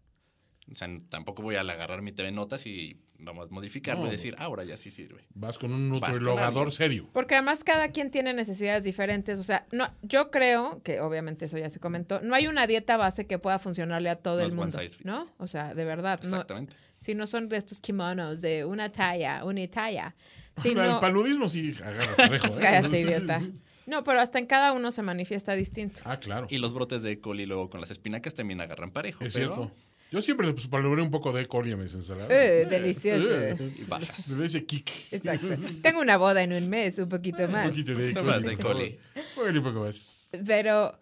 [0.73, 4.09] O sea, tampoco voy a agarrar mi TV Notas y vamos a modificarlo No.
[4.09, 5.25] y decir, ahora ya sí sirve.
[5.33, 6.73] Vas con un alguien.
[6.73, 7.09] serio.
[7.13, 9.39] Porque además cada quien tiene necesidades diferentes.
[9.39, 12.21] O sea, no, yo creo que obviamente eso ya se comentó.
[12.21, 14.79] No hay una dieta base que pueda funcionarle a todo No el es one mundo.
[14.81, 15.31] size fits ¿No?
[15.39, 16.19] O sea, de verdad.
[16.25, 16.75] No, Exactamente.
[17.07, 20.13] Si no son de estos kimonos de una talla, una talla.
[20.61, 22.59] Si el no, paludismo sí agarra parejo, ¿eh?
[22.61, 23.41] cállate, idiota.
[23.87, 26.01] No, pero hasta en cada uno se manifiesta distinto.
[26.05, 26.49] Ah, claro.
[26.51, 29.25] Y los brotes de coli luego con las espinacas también agarran parejo.
[29.25, 29.77] Es pero- cierto.
[30.11, 31.47] Yo siempre pues, paluré un poco de E.
[31.47, 32.31] coli a mis ensaladas.
[32.33, 33.29] Eh, delicioso.
[33.77, 34.27] Y bajas.
[34.29, 34.91] Le doy ese kick.
[35.13, 35.47] Exacto.
[35.83, 37.69] Tengo una boda en un mes, un poquito Un más.
[37.69, 38.33] poquito de poquito coli.
[38.33, 38.99] más de coli.
[39.37, 40.29] Bueno, un poco más.
[40.45, 40.99] Pero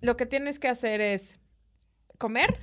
[0.00, 1.36] lo que tienes que hacer es
[2.16, 2.58] comer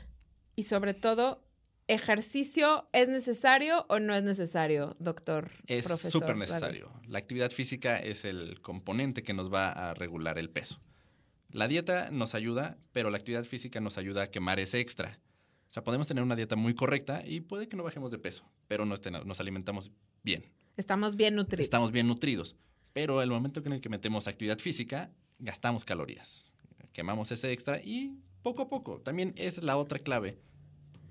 [0.55, 1.44] y sobre todo
[1.87, 2.87] ejercicio.
[2.93, 5.51] ¿Es necesario o no es necesario, doctor?
[5.67, 6.91] Es súper necesario.
[7.07, 10.79] La actividad física es el componente que nos va a regular el peso.
[11.49, 15.19] La dieta nos ayuda, pero la actividad física nos ayuda a quemar ese extra.
[15.67, 18.43] O sea, podemos tener una dieta muy correcta y puede que no bajemos de peso,
[18.67, 19.91] pero nos, nos alimentamos
[20.23, 20.43] bien.
[20.77, 21.63] Estamos bien nutridos.
[21.63, 22.55] Estamos bien nutridos.
[22.93, 26.53] Pero el momento en el que metemos actividad física, gastamos calorías.
[26.91, 29.01] Quemamos ese extra y poco a poco.
[29.01, 30.39] También es la otra clave,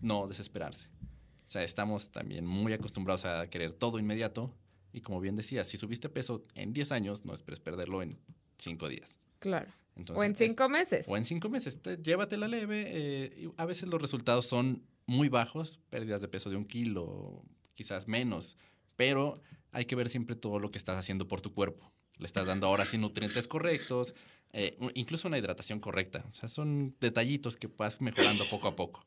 [0.05, 0.89] no desesperarse.
[1.47, 4.55] O sea, estamos también muy acostumbrados a querer todo inmediato.
[4.93, 8.19] Y como bien decía, si subiste peso en 10 años, no esperes perderlo en
[8.59, 9.19] 5 días.
[9.41, 9.71] Claro.
[9.97, 11.07] Entonces, o en es- cinco meses.
[11.09, 11.81] o en 5 meses.
[11.83, 12.85] Te- llévatela leve.
[12.89, 17.43] eh, a veces los resultados son muy bajos, pérdidas de peso de un kilo,
[17.75, 18.57] quizás menos.
[18.97, 19.41] Pero
[19.73, 21.93] hay que ver siempre todo lo que estás haciendo por tu cuerpo.
[22.19, 24.15] Le estás dando ahora sí nutrientes correctos,
[24.53, 26.25] eh, incluso una hidratación correcta.
[26.31, 29.05] O sea, son detallitos que vas mejorando poco a poco.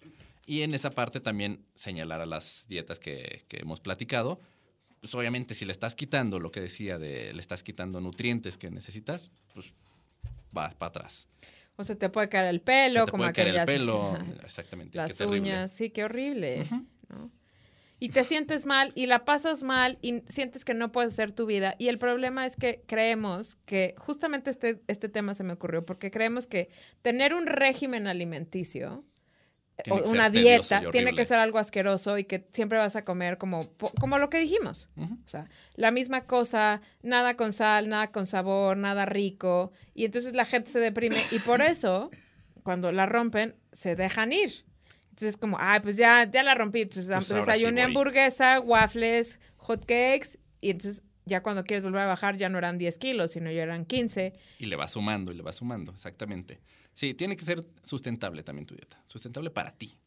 [0.47, 4.39] Y en esa parte también señalar a las dietas que, que hemos platicado.
[5.01, 8.71] Pues obviamente si le estás quitando lo que decía de le estás quitando nutrientes que
[8.71, 9.73] necesitas, pues
[10.51, 11.27] vas para atrás.
[11.75, 13.69] O se te puede caer el pelo, Se te como puede caer aquellas.
[13.69, 14.25] el pelo, Ajá.
[14.45, 14.93] exactamente.
[14.93, 15.39] qué Las terrible.
[15.41, 16.67] uñas, sí, qué horrible.
[17.09, 17.29] ¿no?
[17.99, 21.45] Y te sientes mal y la pasas mal y sientes que no puedes hacer tu
[21.45, 21.75] vida.
[21.77, 26.09] Y el problema es que creemos que, justamente este, este tema se me ocurrió, porque
[26.09, 26.69] creemos que
[27.01, 29.03] tener un régimen alimenticio
[29.83, 33.69] Tiene una dieta tiene que ser algo asqueroso y que siempre vas a comer como,
[33.99, 34.89] como lo que dijimos.
[34.97, 39.71] O sea, la misma cosa, nada con sal, nada con sabor, nada rico.
[39.93, 42.09] Y entonces la gente se deprime y por eso,
[42.63, 44.65] cuando la rompen, se dejan ir.
[45.11, 46.81] Entonces como, ay, pues ya, ya la rompí.
[46.81, 50.39] Entonces Pues ahora desayuné sí hamburguesa, waffles, hot cakes.
[50.59, 53.63] Y entonces ya cuando quieres volver a bajar ya no eran 10 kilos, sino ya
[53.63, 54.33] eran 15.
[54.59, 56.59] Y le va sumando y le va sumando, exactamente.
[56.97, 58.99] Sí, tiene que ser sustentable también tu dieta.
[59.05, 59.99] Sustentable para ti.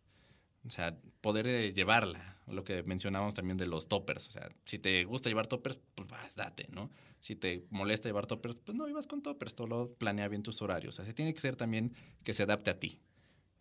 [0.66, 2.36] O sea, poder eh, llevarla.
[2.48, 4.26] Lo que mencionábamos también de los toppers.
[4.26, 6.90] O sea, si te gusta llevar toppers, pues vas, date, ¿no?
[7.20, 9.54] Si te molesta llevar toppers, pues no ibas con toppers.
[9.54, 10.98] Todo planea bien tus horarios.
[10.98, 11.94] O sea, tiene que ser también
[12.24, 12.98] que se adapte a ti.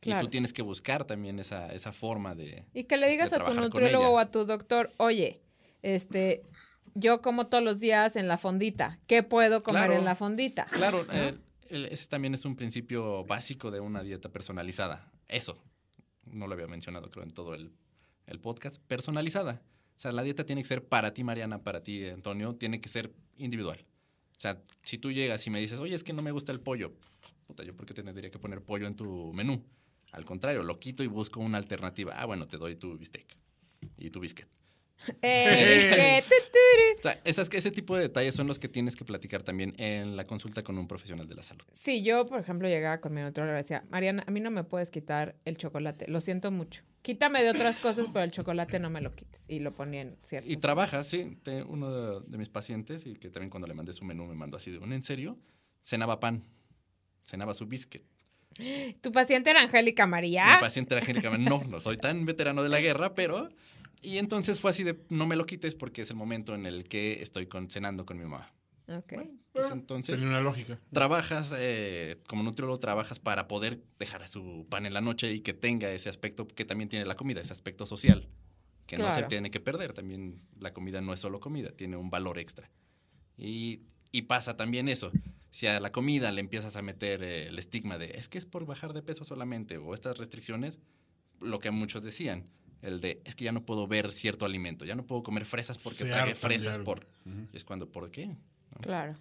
[0.01, 0.21] Y Claro.
[0.25, 2.65] tú tienes que buscar también esa, esa forma de...
[2.73, 5.39] Y que le digas a tu nutriólogo o a tu doctor, oye,
[5.83, 6.41] este,
[6.95, 8.97] yo como todos los días en la fondita.
[9.05, 9.99] ¿Qué puedo comer Claro.
[9.99, 10.65] en la fondita?
[10.71, 11.37] Claro, eh,
[11.69, 15.11] ese también es un principio básico de una dieta personalizada.
[15.27, 15.61] Eso,
[16.25, 17.71] no lo había mencionado creo en todo el,
[18.27, 19.61] el podcast, personalizada.
[19.95, 22.89] O sea, la dieta tiene que ser para ti, Mariana, para ti, Antonio, tiene que
[22.89, 23.85] ser individual.
[24.35, 26.61] O sea, si tú llegas y me dices, oye, es que no me gusta el
[26.61, 26.93] pollo,
[27.45, 29.65] puta, ¿yo por qué te tendría que poner pollo en tu menú?
[30.11, 32.13] Al contrario, lo quito y busco una alternativa.
[32.15, 33.37] Ah, bueno, te doy tu bistec
[33.97, 34.47] y tu biscuit.
[35.21, 36.23] Eh.
[36.99, 40.15] O sea, esas, ese tipo de detalles son los que tienes que platicar también en
[40.15, 41.63] la consulta con un profesional de la salud.
[41.71, 44.63] Sí, yo, por ejemplo, llegaba con mi nutriólogo y decía, Mariana, a mí no me
[44.63, 46.83] puedes quitar el chocolate, lo siento mucho.
[47.01, 49.41] Quítame de otras cosas, pero el chocolate no me lo quites.
[49.47, 50.49] Y lo ponía en cierto.
[50.49, 51.37] Y trabaja, sí.
[51.67, 54.57] Uno de, de mis pacientes, y que también cuando le mandé su menú me mandó
[54.57, 55.37] así de un en serio,
[55.81, 56.43] cenaba pan,
[57.25, 58.03] cenaba su biscuit.
[59.01, 60.45] ¿Tu paciente era Angélica María?
[60.45, 63.49] Mi paciente era Angélica, no, no soy tan veterano de la guerra, pero...
[64.01, 66.85] Y entonces fue así de, no me lo quites porque es el momento en el
[66.85, 68.53] que estoy con- cenando con mi mamá.
[68.87, 69.13] Ok.
[69.51, 70.79] Pues entonces, Tenía una lógica.
[70.91, 75.53] trabajas, eh, como nutriólogo, trabajas para poder dejar su pan en la noche y que
[75.53, 78.27] tenga ese aspecto que también tiene la comida, ese aspecto social,
[78.87, 79.27] que no se Claro.
[79.27, 79.93] tiene que perder.
[79.93, 82.71] También la comida no es solo comida, tiene un valor extra.
[83.37, 83.81] Y,
[84.11, 85.11] y pasa también eso.
[85.51, 88.45] Si a la comida le empiezas a meter eh, el estigma de es que es
[88.45, 90.79] por bajar de peso solamente o estas restricciones,
[91.41, 92.45] lo que muchos decían,
[92.81, 95.77] el de es que ya no puedo ver cierto alimento, ya no puedo comer fresas
[95.83, 97.05] porque de fresas por...
[97.53, 98.27] Y es cuando, ¿por qué?
[98.27, 98.37] ¿No?
[98.81, 99.15] Claro.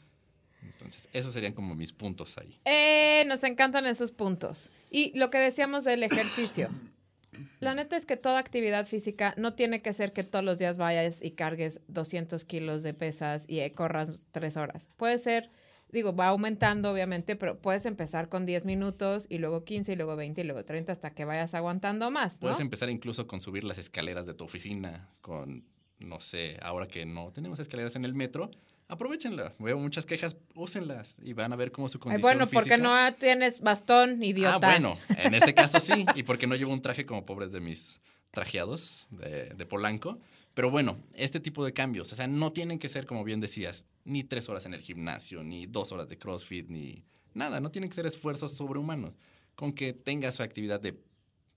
[0.63, 2.59] Entonces, esos serían como mis puntos ahí.
[2.65, 4.71] Eh, nos encantan esos puntos.
[4.91, 6.69] Y lo que decíamos del ejercicio.
[7.61, 10.77] La neta es que toda actividad física no tiene que ser que todos los días
[10.77, 14.89] vayas y cargues 200 kilos de pesas y eh, corras tres horas.
[14.97, 15.51] Puede ser,
[15.91, 20.17] digo, va aumentando obviamente, pero puedes empezar con 10 minutos y luego 15 y luego
[20.17, 22.41] 20 y luego 30 hasta que vayas aguantando más, ¿no?
[22.41, 25.65] Puedes empezar incluso con subir las escaleras de tu oficina, con,
[25.99, 28.51] no sé, ahora que no tenemos escaleras en el metro,
[28.89, 29.53] aprovechenlas.
[29.59, 33.61] Veo muchas quejas, úsenlas y van a ver cómo su condición bueno, porque no tienes
[33.61, 34.57] bastón, idiota.
[34.57, 37.61] Ah, bueno, en este caso sí, y porque no llevo un traje como pobres de
[37.61, 38.01] mis
[38.31, 40.19] trajeados de, de Polanco.
[40.59, 43.87] Pero bueno, este tipo de cambios, o sea, no tienen que ser, como bien decías,
[44.05, 47.89] ni tres horas en el gimnasio, ni dos horas de CrossFit, ni nada, no tienen
[47.89, 49.15] que ser esfuerzos sobrehumanos.
[49.55, 51.01] Con que tengas su actividad de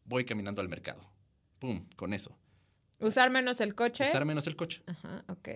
[0.06, 1.02] voy caminando al mercado.
[1.58, 2.38] Pum, con eso.
[3.00, 4.04] Usar menos el coche.
[4.04, 4.84] Usar menos el coche.
[4.86, 5.50] Ajá, ok.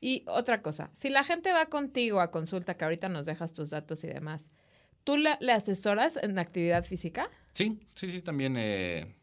[0.00, 3.70] Y otra cosa, si la gente va contigo a consulta, que ahorita nos dejas tus
[3.70, 4.50] datos y demás,
[5.04, 7.28] ¿tú la- le asesoras en actividad física?
[7.52, 9.14] Sí, sí, sí, también eh,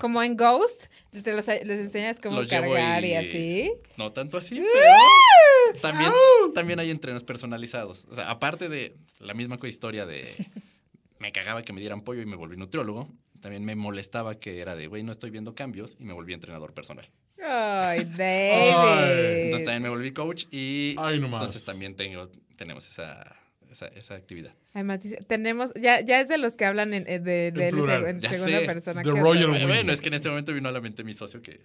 [0.00, 0.86] Como en Ghost,
[1.22, 3.70] te los- les enseñas cómo Los cargar y, y- así.
[3.96, 6.10] No tanto así, pero también,
[6.54, 8.04] también hay entrenos personalizados.
[8.10, 10.24] O sea, aparte de la misma historia de
[11.18, 13.08] me cagaba que me dieran pollo y me volví nutriólogo,
[13.40, 16.72] también me molestaba que era de, güey, no estoy viendo cambios y me volví entrenador
[16.74, 17.08] personal.
[17.42, 19.44] Ay, David.
[19.44, 21.42] Entonces también me volví coach y Ay, no más.
[21.42, 23.36] entonces también tengo, tenemos esa,
[23.74, 24.54] esa, esa actividad.
[24.72, 28.06] Además, dice, tenemos, ya, ya es de los que hablan en, eh, de, de plural.
[28.06, 28.66] en segunda sé.
[28.66, 29.02] persona.
[29.02, 29.48] The Royal.
[29.66, 31.60] Bueno, es que en este momento vino a la mente mi socio que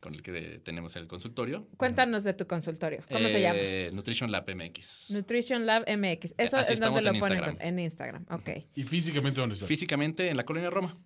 [0.00, 1.66] con el que tenemos el consultorio.
[1.76, 3.02] Cuéntanos de tu consultorio.
[3.10, 3.58] ¿Cómo se llama?
[3.60, 5.10] Eh, Nutrition Lab MX.
[5.10, 6.34] Nutrition Lab MX.
[6.38, 7.56] Eso así es donde lo en ponen Instagram.
[7.60, 8.26] en Instagram.
[8.30, 8.50] Ok.
[8.76, 9.66] ¿Y físicamente dónde está?
[9.66, 10.96] Físicamente en la colonia Roma.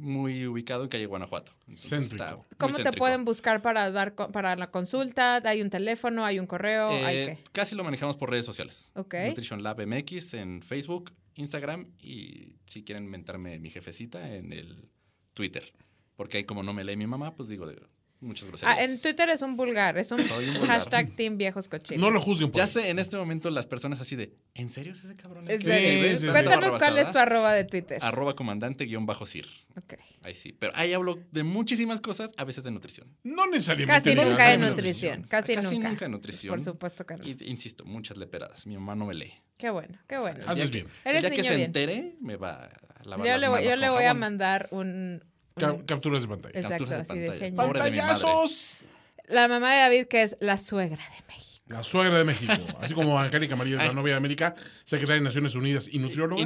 [0.00, 1.52] Muy ubicado en calle Guanajuato.
[1.76, 2.24] Céntrico.
[2.24, 5.40] está muy ¿Cómo te pueden buscar para dar para la consulta?
[5.44, 6.24] ¿Hay un teléfono?
[6.24, 6.90] ¿Hay un correo?
[6.90, 7.50] ¿Hay Eh, qué?
[7.52, 8.90] Casi lo manejamos por redes sociales.
[8.94, 9.14] Ok.
[9.28, 14.88] Nutrition Lab MX en Facebook, Instagram y si quieren mentarme mi jefecita en el
[15.34, 15.72] Twitter.
[16.16, 17.80] Porque ahí como no me lee mi mamá, pues digo de
[18.20, 18.76] muchas groserías.
[18.78, 20.78] Ah, en Twitter es un vulgar, es un, Soy un vulgar.
[20.78, 22.00] hashtag Team Viejos Cochinos.
[22.00, 24.92] No lo juzguen por Ya sé, en este momento las personas así de, ¿en serio
[24.92, 25.46] es ese cabrón?
[25.46, 25.58] que?
[25.58, 25.70] Sí,
[26.16, 26.26] sí, sí.
[26.28, 27.98] Cuéntanos cuál es tu arroba de Twitter.
[28.02, 29.46] Arroba comandante guion bajo CIR.
[29.76, 29.94] Ok.
[30.22, 30.52] Ahí sí.
[30.52, 33.08] Pero ahí hablo de muchísimas cosas, a veces de nutrición.
[33.22, 34.10] No necesariamente.
[34.10, 34.70] Casi nunca de nutrición.
[34.70, 35.22] nutrición.
[35.28, 35.88] Casi, Casi nunca.
[35.88, 36.50] nunca de nutrición.
[36.54, 37.24] Por supuesto que no.
[37.26, 38.66] Y, insisto, muchas leperadas.
[38.66, 39.32] Mi mamá no me lee.
[39.56, 40.44] Qué bueno, qué bueno.
[40.46, 40.94] Haces El día bien.
[41.04, 41.66] que- Eres el día que niño se bien.
[41.66, 44.68] entere, me va a lavar Yo las le voy, manos yo le voy a mandar
[44.70, 45.22] un...
[45.56, 46.58] Ca- capturas de pantalla.
[46.58, 47.56] Exacto, Capturas de así pantalla.
[47.56, 47.96] Pobre de.
[47.98, 48.84] ¡Pantallazos!
[49.28, 51.64] La mamá de David, que es la suegra de México.
[51.68, 52.52] La suegra de México.
[52.80, 54.54] Así como Angélica María es la novia de América,
[54.84, 56.42] secretaria de Naciones Unidas y nutrióloga.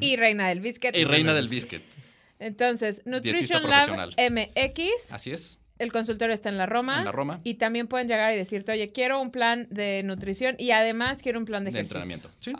[0.00, 0.12] Y.
[0.12, 0.96] Y reina del biscuit.
[0.96, 1.82] Y reina del biscuit.
[2.38, 4.10] Entonces, Nutrition Lab.
[4.16, 5.12] MX.
[5.12, 5.58] Así es.
[5.78, 6.98] El consultorio está en la Roma.
[6.98, 7.40] En la Roma.
[7.42, 11.38] Y también pueden llegar y decirte, oye, quiero un plan de nutrición y además quiero
[11.40, 11.98] un plan de, De ejercicio.
[12.00, 12.30] entrenamiento.
[12.38, 12.56] Sí, sí,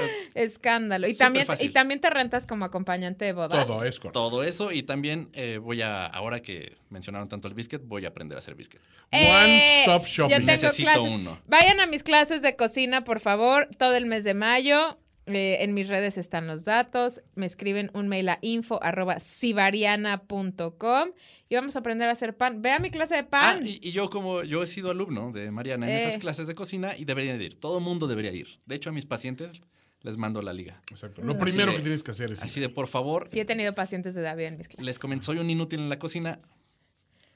[0.34, 1.06] Escándalo.
[1.06, 1.66] Y Súper también, fácil.
[1.70, 3.66] y también te rentas como acompañante de bodas.
[3.66, 4.20] Todo es correcto.
[4.20, 4.72] Todo eso.
[4.72, 8.40] Y también eh, voy a, ahora que mencionaron tanto el biscuit, voy a aprender a
[8.40, 8.88] hacer biscuits.
[9.10, 10.30] Eh, One Stop Shopping.
[10.32, 11.12] Yo tengo Necesito clases.
[11.14, 11.38] uno.
[11.46, 14.98] Vayan a mis clases de cocina, por favor, todo el mes de mayo.
[15.26, 17.22] Eh, en mis redes están los datos.
[17.36, 21.10] Me escriben un mail a info arroba sibariana.com
[21.48, 22.62] y vamos a aprender a hacer pan.
[22.62, 23.66] Ve a mi clase de Ah, pan.
[23.66, 26.08] y, y yo como yo he sido alumno de Mariana en Eh.
[26.08, 27.60] esas clases de cocina y deberían de ir.
[27.60, 28.58] Todo el mundo debería ir.
[28.66, 29.60] De hecho, a mis pacientes
[30.02, 30.80] les mando la liga.
[30.90, 31.22] Exacto.
[31.22, 32.42] Lo primero Así de- que tienes que hacer es.
[32.42, 34.84] Así de, por favor, Sí he tenido pacientes de David en mis clases.
[34.86, 36.38] les comento, soy un inútil en la cocina.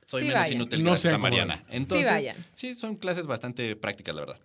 [0.07, 0.57] Soy Sí menos vayan.
[0.57, 1.63] inútil No a Mariana.
[1.71, 2.37] Entonces, vayan.
[2.55, 4.39] sí, son clases bastante prácticas, la verdad.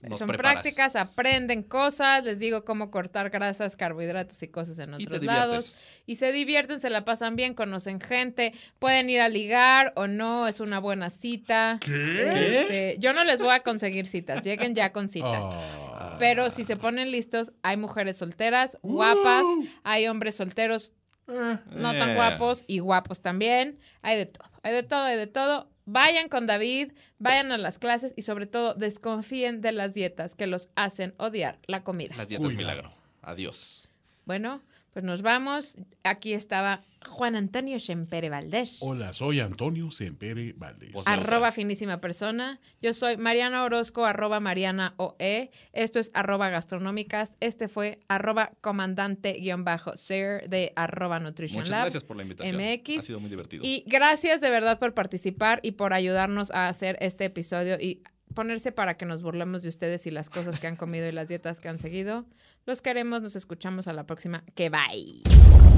[0.00, 0.52] Nos Son preparas.
[0.62, 5.82] prácticas, aprenden cosas, les digo cómo cortar grasas, carbohidratos y cosas en otros lados.
[6.06, 10.46] Y se divierten, se la pasan bien, conocen gente, pueden ir a ligar o no,
[10.46, 11.78] es una buena cita.
[11.84, 12.60] ¿Qué?
[12.60, 15.42] Este, yo no les voy a conseguir citas, lleguen ya con citas.
[15.44, 16.16] Ah.
[16.20, 19.44] Pero si se ponen listos, hay mujeres solteras, guapas,
[19.82, 20.92] hay hombres solteros
[21.26, 22.14] no tan Eh.
[22.14, 23.78] guapos y guapos también.
[24.00, 25.68] Hay de todo, hay de todo, hay de todo.
[25.90, 30.46] Vayan con David, vayan a las clases y sobre todo desconfíen de las dietas que
[30.46, 32.14] los hacen odiar la comida.
[32.14, 32.74] Las dietas Cuidado.
[32.74, 32.92] milagro.
[33.22, 33.88] Adiós.
[34.26, 34.60] Bueno,
[34.92, 35.78] pues nos vamos.
[36.04, 38.78] Aquí estaba Juan Antonio Shempere Valdés.
[38.80, 40.90] Hola, soy Antonio Sempere Valdés.
[40.92, 42.60] Pues- Arroba finísima persona.
[42.82, 45.50] Yo soy Mariana Orozco, arroba Mariana OE.
[45.72, 47.36] Esto es arroba gastronómicas.
[47.40, 51.82] Este fue arroba comandante guion bajo ser de arroba nutrition Muchas lab.
[51.82, 52.56] gracias por la invitación.
[52.56, 52.98] MX.
[52.98, 53.64] Ha sido muy divertido.
[53.64, 58.02] Y gracias de verdad por participar y por ayudarnos a hacer este episodio y
[58.34, 61.28] ponerse para que nos burlemos de ustedes y las cosas que han comido y las
[61.28, 62.26] dietas que han seguido.
[62.66, 64.44] Los queremos, nos escuchamos a la próxima.
[64.54, 65.77] Que bye.